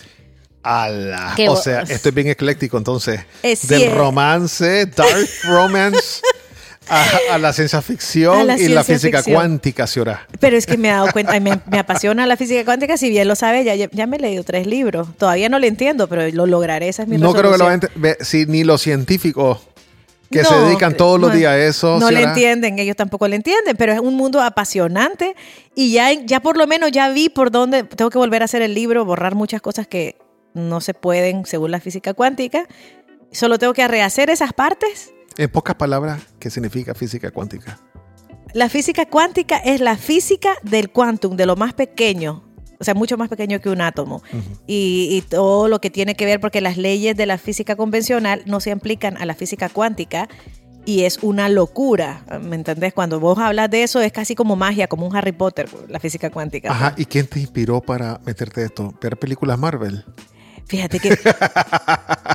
Ala. 0.67 1.37
O 1.49 1.57
sea, 1.57 1.83
estoy 1.83 2.11
bien 2.11 2.27
ecléctico 2.27 2.77
entonces. 2.77 3.21
del 3.69 3.93
romance, 3.93 4.87
dark 4.87 5.29
romance. 5.45 6.21
A, 6.89 7.39
la 7.39 7.53
ciencia 7.53 7.83
ficción 7.83 8.49
y 8.59 8.69
la 8.69 8.85
física 8.85 9.23
cuántica, 9.23 9.87
señora. 9.87 10.27
Pero 10.39 10.57
es 10.57 10.67
que 10.67 10.77
me 10.77 10.89
he 10.89 10.93
dado 10.93 11.09
cuenta, 11.13 11.39
me, 11.41 11.61
me 11.71 11.79
apasiona 11.79 12.27
la 12.27 12.37
física 12.37 12.65
cuántica, 12.65 12.97
si 12.97 13.11
bien 13.11 13.27
lo 13.27 13.35
sabe, 13.35 13.65
ya, 13.65 13.75
ya 13.75 14.07
me 14.07 14.17
he 14.17 14.21
leído 14.21 14.45
tres 14.45 14.67
libros. 14.67 15.09
Todavía 15.17 15.49
no 15.49 15.59
lo 15.59 15.67
entiendo, 15.67 16.09
pero 16.09 16.29
lo 16.31 16.47
lograré, 16.47 16.89
esa 16.89 17.03
es 17.03 17.09
mi 17.09 17.19
No 17.19 17.35
creo 17.35 17.53
que 17.53 17.59
lo 17.59 18.25
si 18.25 18.47
ni 18.47 18.63
los 18.63 18.83
científicos 18.83 19.59
que 20.31 20.45
se 20.45 20.55
dedican 20.55 20.97
todos 20.97 21.21
los 21.21 21.33
días 21.33 21.53
a 21.53 21.59
eso. 21.59 21.99
No 21.99 22.11
le 22.11 22.23
entienden, 22.23 22.79
ellos 22.79 22.97
tampoco 22.97 23.29
le 23.29 23.37
entienden, 23.37 23.77
pero 23.77 23.93
es 23.93 24.01
un 24.01 24.15
mundo 24.15 24.41
apasionante 24.43 25.37
y 25.75 25.93
ya, 25.93 26.13
ya 26.13 26.41
por 26.41 26.57
lo 26.57 26.67
menos 26.67 26.91
ya 26.93 27.11
vi 27.11 27.29
por 27.29 27.51
dónde 27.51 27.85
tengo 27.85 28.11
que 28.11 28.19
volver 28.19 28.43
a 28.43 28.47
hacer 28.47 28.63
el 28.63 28.75
libro, 28.75 29.05
borrar 29.05 29.35
muchas 29.35 29.61
cosas 29.61 29.87
que 29.87 30.17
no 30.55 30.81
se 30.81 30.95
pueden 30.95 31.47
según 31.47 31.71
la 31.71 31.81
física 31.81 32.15
cuántica. 32.15 32.67
Solo 33.33 33.59
tengo 33.59 33.75
que 33.75 33.87
rehacer 33.87 34.31
esas 34.31 34.53
partes. 34.53 35.13
En 35.39 35.51
pocas 35.51 35.77
palabras, 35.77 36.23
¿qué 36.39 36.51
significa 36.51 36.95
física 36.95 37.31
cuántica? 37.31 37.79
La 38.55 38.69
física 38.69 39.07
cuántica 39.07 39.59
es 39.59 39.81
la 39.81 39.97
física 39.97 40.55
del 40.63 40.91
quantum, 40.91 41.37
de 41.37 41.45
lo 41.45 41.57
más 41.57 41.75
pequeño, 41.75 42.43
o 42.79 42.85
sea, 42.85 42.95
mucho 42.95 43.19
más 43.19 43.29
pequeño 43.29 43.61
que 43.61 43.69
un 43.69 43.81
átomo. 43.81 44.23
y, 44.67 45.23
todo 45.29 45.69
lo 45.69 45.81
que 45.81 45.91
tiene 45.91 46.15
que 46.15 46.25
ver, 46.25 46.41
porque 46.41 46.61
las 46.61 46.77
leyes 46.77 47.17
de 47.17 47.27
la 47.27 47.39
física 47.39 47.77
convencional 47.77 48.43
no 48.47 48.61
se 48.61 48.73
aplican 48.73 49.17
a 49.19 49.27
la 49.27 49.35
física 49.35 49.69
cuántica 49.69 50.29
y 50.87 51.03
es 51.03 51.19
una 51.23 51.49
locura, 51.49 52.25
¿me 52.41 52.55
entendés? 52.55 52.95
Cuando 52.95 53.19
vos 53.19 53.39
hablas 53.39 53.69
de 53.71 53.83
eso 53.83 54.01
es 54.01 54.13
casi 54.13 54.35
como 54.35 54.55
magia, 54.55 54.87
como 54.87 55.07
un 55.07 55.17
Harry 55.17 55.33
Potter, 55.33 55.69
la 55.89 55.99
física 55.99 56.31
cuántica. 56.31 56.71
Ajá, 56.71 56.95
¿y 56.97 57.05
quién 57.07 57.27
te 57.27 57.41
inspiró 57.41 57.81
para 57.81 58.21
meterte 58.25 58.65
esto? 58.65 58.95
¿Ver 59.03 59.19
películas 59.19 59.59
Marvel? 59.59 60.05
Fíjate 60.67 60.99
que 60.99 61.17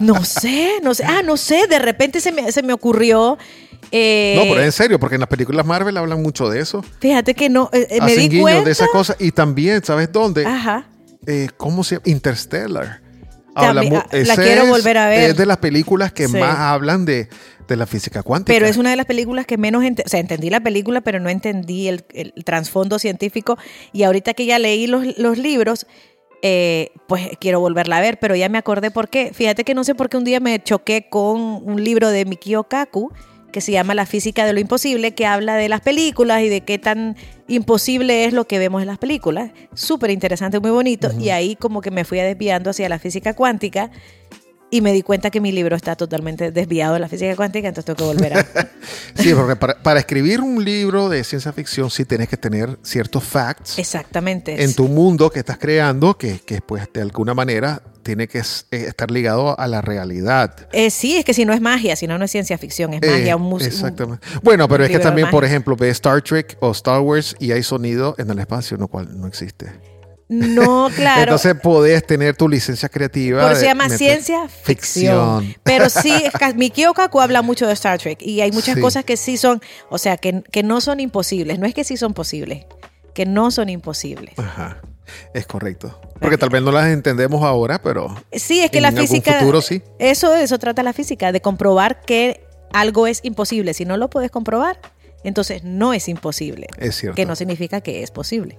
no 0.01 0.23
sé, 0.23 0.79
no 0.81 0.93
sé, 0.93 1.03
ah, 1.05 1.21
no 1.23 1.37
sé, 1.37 1.67
de 1.67 1.79
repente 1.79 2.21
se 2.21 2.31
me, 2.31 2.51
se 2.51 2.63
me 2.63 2.73
ocurrió 2.73 3.37
eh, 3.91 4.35
no, 4.37 4.43
pero 4.43 4.63
en 4.63 4.71
serio, 4.71 4.99
porque 4.99 5.15
en 5.15 5.21
las 5.21 5.29
películas 5.29 5.65
Marvel 5.65 5.97
hablan 5.97 6.21
mucho 6.21 6.49
de 6.49 6.61
eso. 6.61 6.83
Fíjate 6.99 7.33
que 7.33 7.49
no, 7.49 7.69
eh, 7.73 7.87
eh, 7.89 8.01
me 8.01 8.15
di 8.15 8.39
cuenta. 8.39 8.63
de 8.63 8.71
esa 8.71 8.87
cosa. 8.87 9.15
Y 9.19 9.31
también, 9.31 9.83
¿sabes 9.83 10.11
dónde? 10.11 10.45
Ajá. 10.45 10.87
¿Cómo 11.57 11.83
se 11.83 11.95
llama? 11.95 12.03
Interstellar. 12.05 13.01
Habla, 13.53 13.81
ah, 13.81 14.07
la 14.11 14.35
quiero 14.37 14.65
volver 14.67 14.97
a 14.97 15.09
ver. 15.09 15.31
Es 15.31 15.37
de 15.37 15.45
las 15.45 15.57
películas 15.57 16.13
que 16.13 16.29
más 16.29 16.57
hablan 16.57 17.03
de, 17.05 17.27
la 17.67 17.85
física 17.85 18.23
cuántica. 18.23 18.53
Pero 18.53 18.65
es 18.65 18.77
una 18.77 18.89
de 18.89 18.95
las 18.95 19.05
películas 19.05 19.45
que 19.45 19.57
menos... 19.57 19.83
o 19.83 20.09
sea, 20.09 20.19
entendí 20.19 20.49
la 20.49 20.61
película, 20.61 21.01
pero 21.01 21.19
no 21.19 21.29
entendí 21.29 21.87
el, 21.87 22.03
trasfondo 22.45 22.97
científico. 22.97 23.57
Y 23.93 24.03
ahorita 24.03 24.33
que 24.33 24.45
ya 24.45 24.57
leí 24.57 24.87
los, 24.87 25.17
los 25.17 25.37
libros... 25.37 25.85
pues 27.07 27.29
quiero 27.39 27.59
volverla 27.59 27.97
a 27.97 28.01
ver, 28.01 28.19
pero 28.19 28.35
ya 28.35 28.49
me 28.49 28.57
acordé 28.57 28.91
por 28.91 29.09
qué. 29.09 29.31
Fíjate 29.33 29.63
que 29.63 29.73
no 29.73 29.83
sé 29.83 29.95
por 29.95 30.09
qué 30.09 30.17
un 30.17 30.23
día 30.23 30.39
me 30.39 30.61
choqué 30.61 31.07
con 31.09 31.39
un 31.39 31.83
libro 31.83 32.09
de 32.09 32.25
Mikio 32.25 32.63
Kaku 32.63 33.11
que 33.51 33.61
se 33.61 33.71
llama 33.71 33.93
La 33.93 34.05
física 34.05 34.45
de 34.45 34.53
lo 34.53 34.59
imposible, 34.59 35.13
que 35.13 35.25
habla 35.25 35.55
de 35.55 35.69
las 35.69 35.81
películas 35.81 36.41
y 36.41 36.49
de 36.49 36.61
qué 36.61 36.79
tan 36.79 37.15
imposible 37.47 38.25
es 38.25 38.33
lo 38.33 38.47
que 38.47 38.57
vemos 38.59 38.81
en 38.81 38.87
las 38.87 38.97
películas. 38.97 39.51
Súper 39.73 40.09
interesante, 40.09 40.59
muy 40.59 40.71
bonito. 40.71 41.11
Y 41.19 41.29
ahí 41.29 41.55
como 41.55 41.81
que 41.81 41.91
me 41.91 42.05
fui 42.05 42.17
desviando 42.19 42.69
hacia 42.69 42.89
la 42.89 42.97
física 42.97 43.35
cuántica 43.35 43.91
y 44.71 44.79
me 44.79 44.93
di 44.93 45.03
cuenta 45.03 45.29
que 45.29 45.41
mi 45.41 45.51
libro 45.51 45.75
está 45.75 45.97
totalmente 45.97 46.51
desviado 46.51 46.93
de 46.93 47.01
la 47.01 47.09
física 47.09 47.35
cuántica, 47.35 47.67
entonces 47.67 47.93
tengo 47.93 47.97
que 47.97 48.15
volver 48.15 48.37
a... 48.37 48.47
sí, 49.15 49.33
porque 49.33 49.57
para, 49.57 49.99
escribir 49.99 50.39
un 50.39 50.63
libro 50.63 51.09
de 51.09 51.25
ciencia 51.25 51.51
ficción 51.51 51.91
sí 51.91 52.05
tienes 52.05 52.29
que 52.29 52.37
tener 52.37 52.79
ciertos 52.81 53.23
facts. 53.23 53.77
Exactamente. 53.77 54.63
En 54.63 54.73
tu 54.73 54.87
mundo 54.87 55.29
que 55.29 55.39
estás 55.39 55.57
creando, 55.57 56.17
que, 56.17 56.39
que 56.39 56.61
pues 56.61 56.87
de 56.93 57.01
alguna 57.01 57.33
manera 57.33 57.83
tiene 58.01 58.29
que 58.29 58.39
eh, 58.39 58.43
estar 58.71 59.11
ligado 59.11 59.59
a 59.59 59.67
la 59.67 59.81
realidad. 59.81 60.69
Eh, 60.71 60.89
sí, 60.89 61.17
es 61.17 61.25
que 61.25 61.33
si 61.33 61.43
no 61.43 61.53
es 61.53 61.59
magia, 61.59 61.97
si 61.97 62.07
no, 62.07 62.17
no 62.17 62.25
es 62.25 62.31
ciencia 62.31 62.57
ficción, 62.57 62.93
es 62.93 63.01
magia, 63.01 63.35
un 63.35 63.43
museo. 63.43 63.67
Exactamente. 63.67 64.25
bueno, 64.41 64.69
pero 64.69 64.85
es 64.85 64.89
que 64.89 64.99
también, 64.99 65.29
por 65.29 65.43
ejemplo, 65.43 65.75
ve 65.75 65.89
Star 65.89 66.21
Trek 66.21 66.57
o 66.61 66.71
Star 66.71 67.01
Wars 67.01 67.35
y 67.39 67.51
hay 67.51 67.61
sonido 67.61 68.15
en 68.17 68.29
el 68.29 68.39
espacio, 68.39 68.77
lo 68.77 68.87
cual 68.87 69.19
no 69.19 69.27
existe. 69.27 69.90
No, 70.31 70.89
claro. 70.95 71.23
Entonces 71.23 71.55
podés 71.55 72.07
tener 72.07 72.35
tu 72.35 72.47
licencia 72.47 72.87
creativa. 72.87 73.43
Pero 73.43 73.55
se 73.55 73.65
llama 73.65 73.89
ciencia 73.89 74.47
ficción. 74.47 75.55
Pero 75.63 75.89
sí, 75.89 76.13
Mikio 76.55 76.93
Kaku 76.93 77.19
habla 77.19 77.41
mucho 77.41 77.67
de 77.67 77.73
Star 77.73 77.99
Trek 77.99 78.21
y 78.21 78.41
hay 78.41 78.51
muchas 78.51 78.77
cosas 78.77 79.03
que 79.03 79.17
sí 79.17 79.37
son, 79.37 79.61
o 79.89 79.97
sea, 79.97 80.17
que, 80.17 80.41
que 80.51 80.63
no 80.63 80.79
son 80.79 80.99
imposibles. 80.99 81.59
No 81.59 81.67
es 81.67 81.73
que 81.73 81.83
sí 81.83 81.97
son 81.97 82.13
posibles 82.13 82.65
que 83.13 83.25
no 83.25 83.51
son 83.51 83.69
imposibles. 83.69 84.37
Ajá. 84.37 84.81
Es 85.33 85.45
correcto. 85.45 85.99
Porque 86.19 86.37
tal 86.37 86.49
vez 86.49 86.61
no 86.61 86.71
las 86.71 86.87
entendemos 86.87 87.43
ahora, 87.43 87.81
pero. 87.81 88.15
Sí, 88.31 88.61
es 88.61 88.71
que 88.71 88.77
en 88.77 88.83
la 88.83 88.91
física. 88.91 89.39
futuro 89.39 89.61
sí. 89.61 89.81
Eso 89.99 90.33
eso 90.35 90.57
trata 90.57 90.83
la 90.83 90.93
física, 90.93 91.31
de 91.31 91.41
comprobar 91.41 92.01
que 92.01 92.45
algo 92.71 93.07
es 93.07 93.19
imposible. 93.23 93.73
Si 93.73 93.83
no 93.83 93.97
lo 93.97 94.09
puedes 94.09 94.31
comprobar, 94.31 94.79
entonces 95.23 95.63
no 95.63 95.93
es 95.93 96.07
imposible. 96.07 96.67
Es 96.77 96.95
cierto. 96.95 97.15
Que 97.15 97.25
no 97.25 97.35
significa 97.35 97.81
que 97.81 98.03
es 98.03 98.11
posible. 98.11 98.57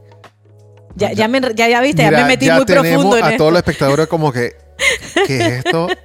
Ya, 0.96 1.12
ya, 1.12 1.28
me, 1.28 1.40
ya, 1.54 1.68
ya 1.68 1.80
viste, 1.80 2.02
ya 2.02 2.10
me 2.10 2.24
metí 2.24 2.46
ya 2.46 2.56
muy 2.56 2.64
tenemos 2.66 2.88
profundo 2.90 3.16
en 3.16 3.24
a 3.24 3.26
esto. 3.28 3.38
todos 3.38 3.52
los 3.52 3.58
espectadores 3.60 4.06
como 4.08 4.32
que. 4.32 4.52
¿Qué 5.26 5.36
es 5.38 5.52
esto? 5.64 5.88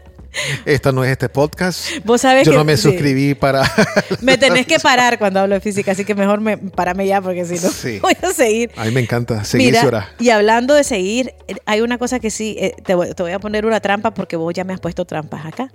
Esto 0.65 0.91
no 0.91 1.03
es 1.03 1.09
este 1.11 1.29
podcast. 1.29 1.87
Vos 2.03 2.21
sabés 2.21 2.45
Yo 2.45 2.51
que- 2.51 2.57
no 2.59 2.63
me 2.63 2.77
sí. 2.77 2.83
suscribí 2.83 3.33
para. 3.33 3.63
Me 4.21 4.37
tenés 4.37 4.67
que 4.67 4.77
parar 4.83 5.17
cuando 5.17 5.39
hablo 5.39 5.55
de 5.55 5.61
física, 5.61 5.93
así 5.93 6.05
que 6.05 6.13
mejor 6.13 6.41
me 6.41 6.57
párame 6.59 7.07
ya 7.07 7.21
porque 7.21 7.43
si 7.45 7.55
no 7.55 7.71
Sí. 7.71 7.97
voy 7.99 8.15
a 8.21 8.29
seguir. 8.31 8.69
A 8.75 8.85
mí 8.85 8.91
me 8.91 8.99
encanta. 8.99 9.43
Seguir 9.45 9.73
Mira, 9.83 10.09
y 10.19 10.29
hablando 10.29 10.75
de 10.75 10.83
seguir, 10.83 11.33
hay 11.65 11.81
una 11.81 11.97
cosa 11.97 12.19
que 12.19 12.29
sí, 12.29 12.55
eh, 12.59 12.75
te, 12.85 12.93
voy, 12.93 13.15
te 13.15 13.23
voy 13.23 13.31
a 13.31 13.39
poner 13.39 13.65
una 13.65 13.79
trampa 13.79 14.13
porque 14.13 14.35
vos 14.35 14.53
ya 14.53 14.63
me 14.63 14.73
has 14.73 14.79
puesto 14.79 15.05
trampas 15.05 15.43
acá. 15.45 15.71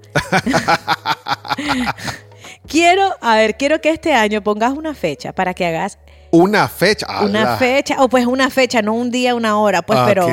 quiero, 2.69 3.17
a 3.21 3.37
ver, 3.37 3.57
quiero 3.57 3.81
que 3.81 3.91
este 3.91 4.13
año 4.15 4.43
pongas 4.43 4.73
una 4.73 4.95
fecha 4.95 5.33
para 5.33 5.55
que 5.55 5.67
hagas 5.67 5.99
Una 6.33 6.66
fecha. 6.68 7.07
una 7.22 7.57
fecha, 7.59 7.97
o 8.03 8.09
pues 8.09 8.26
una 8.26 8.49
fecha, 8.51 8.80
no 8.83 8.95
un 8.95 9.11
día, 9.11 9.35
una 9.35 9.59
hora, 9.59 9.83
pues, 9.83 9.99
Ah, 9.99 10.05
pero 10.09 10.26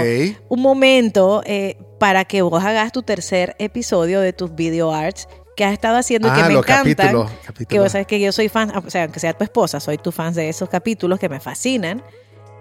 un 0.48 0.62
momento 0.62 1.44
eh, 1.46 1.78
para 2.00 2.24
que 2.26 2.42
vos 2.42 2.64
hagas 2.64 2.92
tu 2.94 3.04
tercer 3.04 3.56
episodio 3.60 4.22
de 4.22 4.32
tus 4.34 4.56
video 4.56 4.94
arts 4.94 5.28
que 5.58 5.66
has 5.66 5.74
estado 5.74 5.98
haciendo 5.98 6.30
y 6.30 6.32
que 6.32 6.40
Ah, 6.42 6.48
me 6.50 6.62
capítulos, 6.62 7.30
Que 7.68 7.80
vos 7.80 7.92
sabes 7.92 8.08
que 8.08 8.18
yo 8.22 8.32
soy 8.32 8.48
fan, 8.48 8.72
o 8.76 8.90
sea, 8.90 9.04
aunque 9.04 9.20
sea 9.20 9.34
tu 9.34 9.44
esposa, 9.44 9.82
soy 9.82 9.98
tu 9.98 10.14
fan 10.14 10.34
de 10.34 10.48
esos 10.48 10.70
capítulos 10.70 11.20
que 11.20 11.28
me 11.30 11.40
fascinan. 11.42 12.02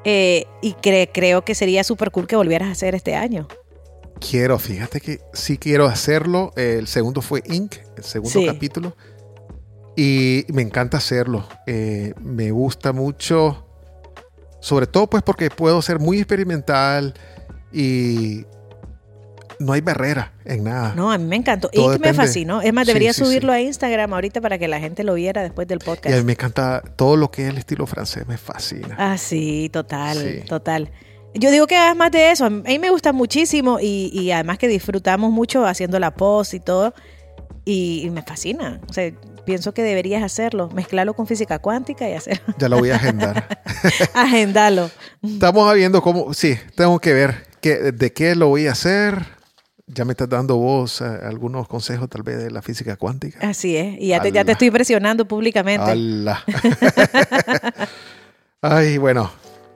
eh, 0.04 0.46
y 0.62 0.74
cre- 0.74 1.10
creo 1.12 1.44
que 1.44 1.54
sería 1.56 1.82
súper 1.84 2.10
cool 2.12 2.26
que 2.28 2.36
volvieras 2.36 2.68
a 2.68 2.72
hacer 2.72 2.94
este 2.94 3.14
año. 3.16 3.46
Quiero, 4.20 4.58
fíjate 4.58 5.00
que 5.00 5.20
sí 5.32 5.58
quiero 5.58 5.86
hacerlo. 5.86 6.52
El 6.56 6.86
segundo 6.86 7.20
fue 7.20 7.42
Inc., 7.46 7.74
el 7.96 8.04
segundo 8.04 8.30
Sí. 8.40 8.46
capítulo. 8.46 8.96
Y 9.98 10.44
me 10.52 10.62
encanta 10.62 10.98
hacerlo. 10.98 11.44
Eh, 11.66 12.14
me 12.22 12.52
gusta 12.52 12.92
mucho. 12.92 13.66
Sobre 14.60 14.86
todo, 14.86 15.10
pues, 15.10 15.24
porque 15.24 15.50
puedo 15.50 15.82
ser 15.82 15.98
muy 15.98 16.18
experimental 16.18 17.14
y 17.72 18.44
no 19.58 19.72
hay 19.72 19.80
barrera 19.80 20.34
en 20.44 20.62
nada. 20.62 20.94
No, 20.94 21.10
a 21.10 21.18
mí 21.18 21.24
me 21.24 21.34
encantó. 21.34 21.68
Todo 21.68 21.94
y 21.94 21.98
que 21.98 22.06
me 22.10 22.14
fascinó. 22.14 22.62
Es 22.62 22.72
más, 22.72 22.86
debería 22.86 23.12
sí, 23.12 23.24
subirlo 23.24 23.52
sí. 23.52 23.58
a 23.58 23.60
Instagram 23.60 24.14
ahorita 24.14 24.40
para 24.40 24.56
que 24.56 24.68
la 24.68 24.78
gente 24.78 25.02
lo 25.02 25.14
viera 25.14 25.42
después 25.42 25.66
del 25.66 25.80
Y 25.80 25.82
a 25.82 25.84
podcast. 25.84 26.16
mí 26.16 26.22
me 26.22 26.32
encanta 26.34 26.80
todo 26.94 27.16
lo 27.16 27.32
que 27.32 27.42
es 27.42 27.48
el 27.48 27.58
estilo 27.58 27.84
francés, 27.84 28.24
me 28.28 28.38
fascina. 28.38 28.94
Ah, 29.00 29.18
sí, 29.18 29.68
total, 29.72 30.44
total. 30.48 30.92
Yo 31.34 31.50
digo 31.50 31.66
que 31.66 31.74
hagas 31.74 31.96
más 31.96 32.12
de 32.12 32.30
eso. 32.30 32.44
A 32.44 32.50
mí 32.50 32.78
me 32.78 32.90
gusta 32.90 33.12
muchísimo 33.12 33.80
y, 33.80 34.10
y 34.12 34.30
además 34.30 34.58
que 34.58 34.68
disfrutamos 34.68 35.32
mucho 35.32 35.66
haciendo 35.66 35.98
la 35.98 36.14
post 36.14 36.54
y 36.54 36.60
todo. 36.60 36.94
Y, 37.64 38.02
y 38.04 38.10
me 38.10 38.22
fascina. 38.22 38.80
O 38.88 38.92
sea, 38.92 39.12
pienso 39.48 39.72
que 39.72 39.82
deberías 39.82 40.22
hacerlo. 40.22 40.68
Mezclarlo 40.74 41.14
con 41.14 41.26
física 41.26 41.58
cuántica 41.58 42.06
y 42.06 42.12
hacer. 42.12 42.42
Ya 42.58 42.68
lo 42.68 42.76
voy 42.78 42.90
a 42.90 42.96
agendar. 42.96 43.62
Agendalo. 44.14 44.90
Estamos 45.22 45.74
viendo 45.74 46.02
cómo, 46.02 46.34
sí, 46.34 46.58
tengo 46.74 46.98
que 46.98 47.14
ver 47.14 47.46
qué, 47.62 47.92
de 47.92 48.12
qué 48.12 48.34
lo 48.34 48.48
voy 48.48 48.66
a 48.66 48.72
hacer. 48.72 49.24
Ya 49.86 50.04
me 50.04 50.12
estás 50.12 50.28
dando 50.28 50.58
vos 50.58 51.00
eh, 51.00 51.04
algunos 51.24 51.66
consejos 51.66 52.10
tal 52.10 52.24
vez 52.24 52.36
de 52.36 52.50
la 52.50 52.60
física 52.60 52.96
cuántica. 52.96 53.38
Así 53.40 53.74
es. 53.74 53.98
Y 53.98 54.08
ya 54.08 54.20
te, 54.20 54.32
ya 54.32 54.44
te 54.44 54.52
estoy 54.52 54.70
presionando 54.70 55.26
públicamente. 55.26 55.92
Ala. 55.92 56.44
Ay, 58.60 58.98
bueno. 58.98 59.30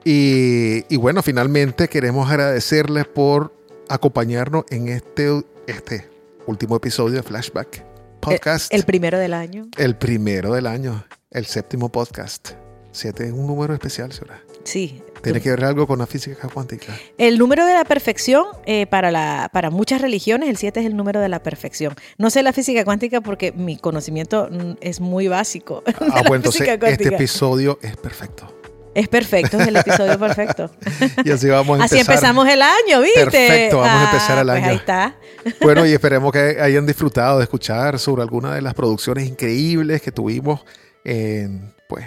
Y, 0.05 0.85
y 0.87 0.97
bueno, 0.97 1.23
finalmente 1.23 1.87
queremos 1.87 2.29
agradecerles 2.29 3.07
por 3.07 3.57
acompañarnos 3.89 4.65
en 4.69 4.89
este, 4.89 5.43
este 5.65 6.07
último 6.45 6.75
episodio 6.75 7.15
de 7.15 7.23
Flashback 7.23 7.92
Podcast. 8.23 8.73
El, 8.73 8.79
el 8.79 8.85
primero 8.85 9.19
del 9.19 9.33
año. 9.33 9.67
El 9.77 9.95
primero 9.95 10.53
del 10.53 10.67
año, 10.67 11.05
el 11.31 11.45
séptimo 11.45 11.89
podcast. 11.89 12.51
Siete 12.91 13.25
es 13.25 13.31
un 13.31 13.47
número 13.47 13.73
especial, 13.73 14.11
¿verdad? 14.21 14.39
Sí. 14.63 15.01
Tiene 15.21 15.41
que 15.41 15.49
ver 15.49 15.63
algo 15.63 15.87
con 15.87 15.99
la 15.99 16.05
física 16.05 16.47
cuántica. 16.49 16.93
El 17.17 17.37
número 17.37 17.65
de 17.65 17.73
la 17.73 17.85
perfección 17.85 18.45
eh, 18.65 18.87
para, 18.87 19.09
la, 19.09 19.49
para 19.53 19.69
muchas 19.69 20.01
religiones, 20.01 20.49
el 20.49 20.57
7 20.57 20.81
es 20.81 20.85
el 20.85 20.97
número 20.97 21.21
de 21.21 21.29
la 21.29 21.41
perfección. 21.41 21.95
No 22.17 22.29
sé 22.29 22.43
la 22.43 22.51
física 22.51 22.83
cuántica 22.83 23.21
porque 23.21 23.53
mi 23.53 23.77
conocimiento 23.77 24.49
mm, 24.51 24.73
es 24.81 24.99
muy 24.99 25.27
básico. 25.27 25.83
Ah, 26.13 26.21
bueno, 26.27 26.35
entonces 26.35 26.67
este 26.67 27.07
episodio 27.07 27.79
es 27.81 27.95
perfecto. 27.95 28.52
Es 28.95 29.07
perfecto, 29.07 29.59
es 29.59 29.67
el 29.67 29.75
episodio 29.75 30.19
perfecto. 30.19 30.69
Y 31.25 31.31
así 31.31 31.47
vamos 31.49 31.79
a 31.79 31.85
Así 31.85 31.95
empezar. 31.97 32.15
empezamos 32.15 32.47
el 32.47 32.61
año, 32.61 33.01
¿viste? 33.01 33.25
Perfecto, 33.25 33.79
vamos 33.79 34.01
a 34.01 34.05
empezar 34.11 34.37
el 34.39 34.45
pues 34.45 34.57
año. 34.57 34.69
ahí 34.69 34.75
está. 34.75 35.15
Bueno, 35.61 35.85
y 35.85 35.93
esperemos 35.93 36.31
que 36.31 36.57
hayan 36.61 36.85
disfrutado 36.85 37.37
de 37.39 37.43
escuchar 37.43 37.97
sobre 37.99 38.21
algunas 38.21 38.53
de 38.55 38.61
las 38.61 38.73
producciones 38.75 39.27
increíbles 39.27 40.01
que 40.01 40.11
tuvimos 40.11 40.63
en, 41.03 41.73
pues, 41.89 42.05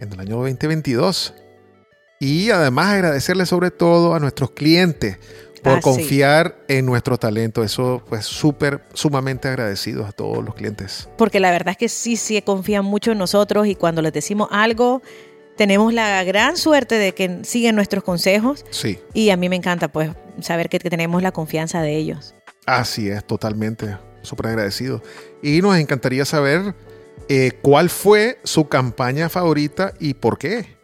en 0.00 0.12
el 0.12 0.20
año 0.20 0.36
2022. 0.36 1.34
Y 2.20 2.50
además 2.50 2.94
agradecerle 2.94 3.44
sobre 3.46 3.70
todo 3.70 4.14
a 4.14 4.20
nuestros 4.20 4.50
clientes 4.52 5.18
por 5.62 5.72
Ah, 5.72 5.76
sí. 5.76 5.82
confiar 5.82 6.56
en 6.68 6.86
nuestro 6.86 7.18
talento. 7.18 7.62
Eso, 7.64 8.02
pues, 8.08 8.24
súper, 8.24 8.82
sumamente 8.94 9.48
agradecidos 9.48 10.08
a 10.08 10.12
todos 10.12 10.44
los 10.44 10.54
clientes. 10.54 11.08
Porque 11.18 11.40
la 11.40 11.50
verdad 11.50 11.72
es 11.72 11.76
que 11.78 11.88
sí, 11.88 12.16
sí 12.16 12.40
confían 12.42 12.84
mucho 12.84 13.12
en 13.12 13.18
nosotros 13.18 13.66
y 13.66 13.74
cuando 13.74 14.00
les 14.02 14.12
decimos 14.12 14.48
algo, 14.52 15.02
tenemos 15.56 15.92
la 15.92 16.22
gran 16.24 16.56
suerte 16.56 16.96
de 16.96 17.12
que 17.14 17.40
siguen 17.44 17.74
nuestros 17.76 18.04
consejos 18.04 18.64
Sí, 18.70 18.98
y 19.14 19.30
a 19.30 19.36
mí 19.36 19.48
me 19.48 19.56
encanta 19.56 19.88
pues 19.88 20.10
saber 20.40 20.68
que, 20.68 20.78
que 20.78 20.90
tenemos 20.90 21.22
la 21.22 21.32
confianza 21.32 21.80
de 21.82 21.96
ellos. 21.96 22.34
así 22.66 23.08
es, 23.08 23.26
totalmente. 23.26 23.96
Súper 24.22 24.48
agradecido. 24.48 25.02
Y 25.42 25.62
nos 25.62 25.76
encantaría 25.78 26.24
saber 26.24 26.74
eh, 27.28 27.52
cuál 27.62 27.88
fue 27.90 28.38
su 28.42 28.68
campaña 28.68 29.28
favorita 29.28 29.92
y 30.00 30.14
por 30.14 30.36
qué. 30.36 30.76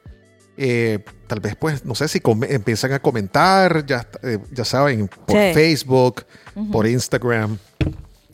Eh, 0.57 1.01
tal 1.27 1.41
vez, 1.41 1.57
pues, 1.57 1.85
no 1.85 1.95
sé 1.97 2.07
si 2.09 2.21
empiezan 2.49 2.93
a 2.93 3.01
comentar, 3.01 3.85
ya, 3.87 4.07
eh, 4.23 4.39
ya 4.53 4.65
saben, 4.65 5.09
por 5.09 5.37
Sí. 5.37 5.55
Facebook, 5.55 6.25
por 6.71 6.87
Instagram, 6.87 7.59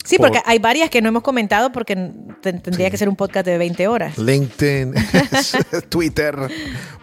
Sí, 0.09 0.17
Por- 0.17 0.29
porque 0.29 0.41
hay 0.45 0.57
varias 0.57 0.89
que 0.89 1.03
no 1.03 1.09
hemos 1.09 1.21
comentado 1.21 1.71
porque 1.71 1.95
te- 2.41 2.53
tendría 2.53 2.87
Sí. 2.87 2.91
que 2.91 2.97
ser 2.97 3.09
un 3.09 3.15
podcast 3.15 3.45
de 3.45 3.59
20 3.59 3.87
horas. 3.87 4.17
LinkedIn, 4.17 4.93
Twitter, 5.89 6.35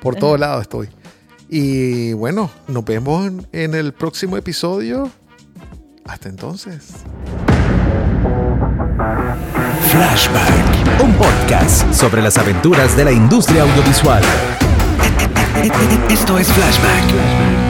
por 0.02 0.16
todos 0.16 0.40
lados 0.40 0.62
estoy. 0.62 0.88
Y 1.48 2.14
bueno, 2.14 2.50
nos 2.66 2.84
vemos 2.84 3.28
en- 3.28 3.46
en 3.52 3.74
el 3.76 3.92
próximo 3.92 4.36
episodio. 4.36 5.08
Hasta 6.04 6.28
entonces. 6.28 6.88
Flashback, 9.92 11.02
un 11.04 11.12
podcast 11.14 11.92
sobre 11.94 12.22
las 12.22 12.36
aventuras 12.38 12.96
de 12.96 13.04
la 13.04 13.12
industria 13.12 13.62
audiovisual. 13.62 14.22
Esto 16.10 16.38
es 16.38 16.48
Flashback. 16.48 17.65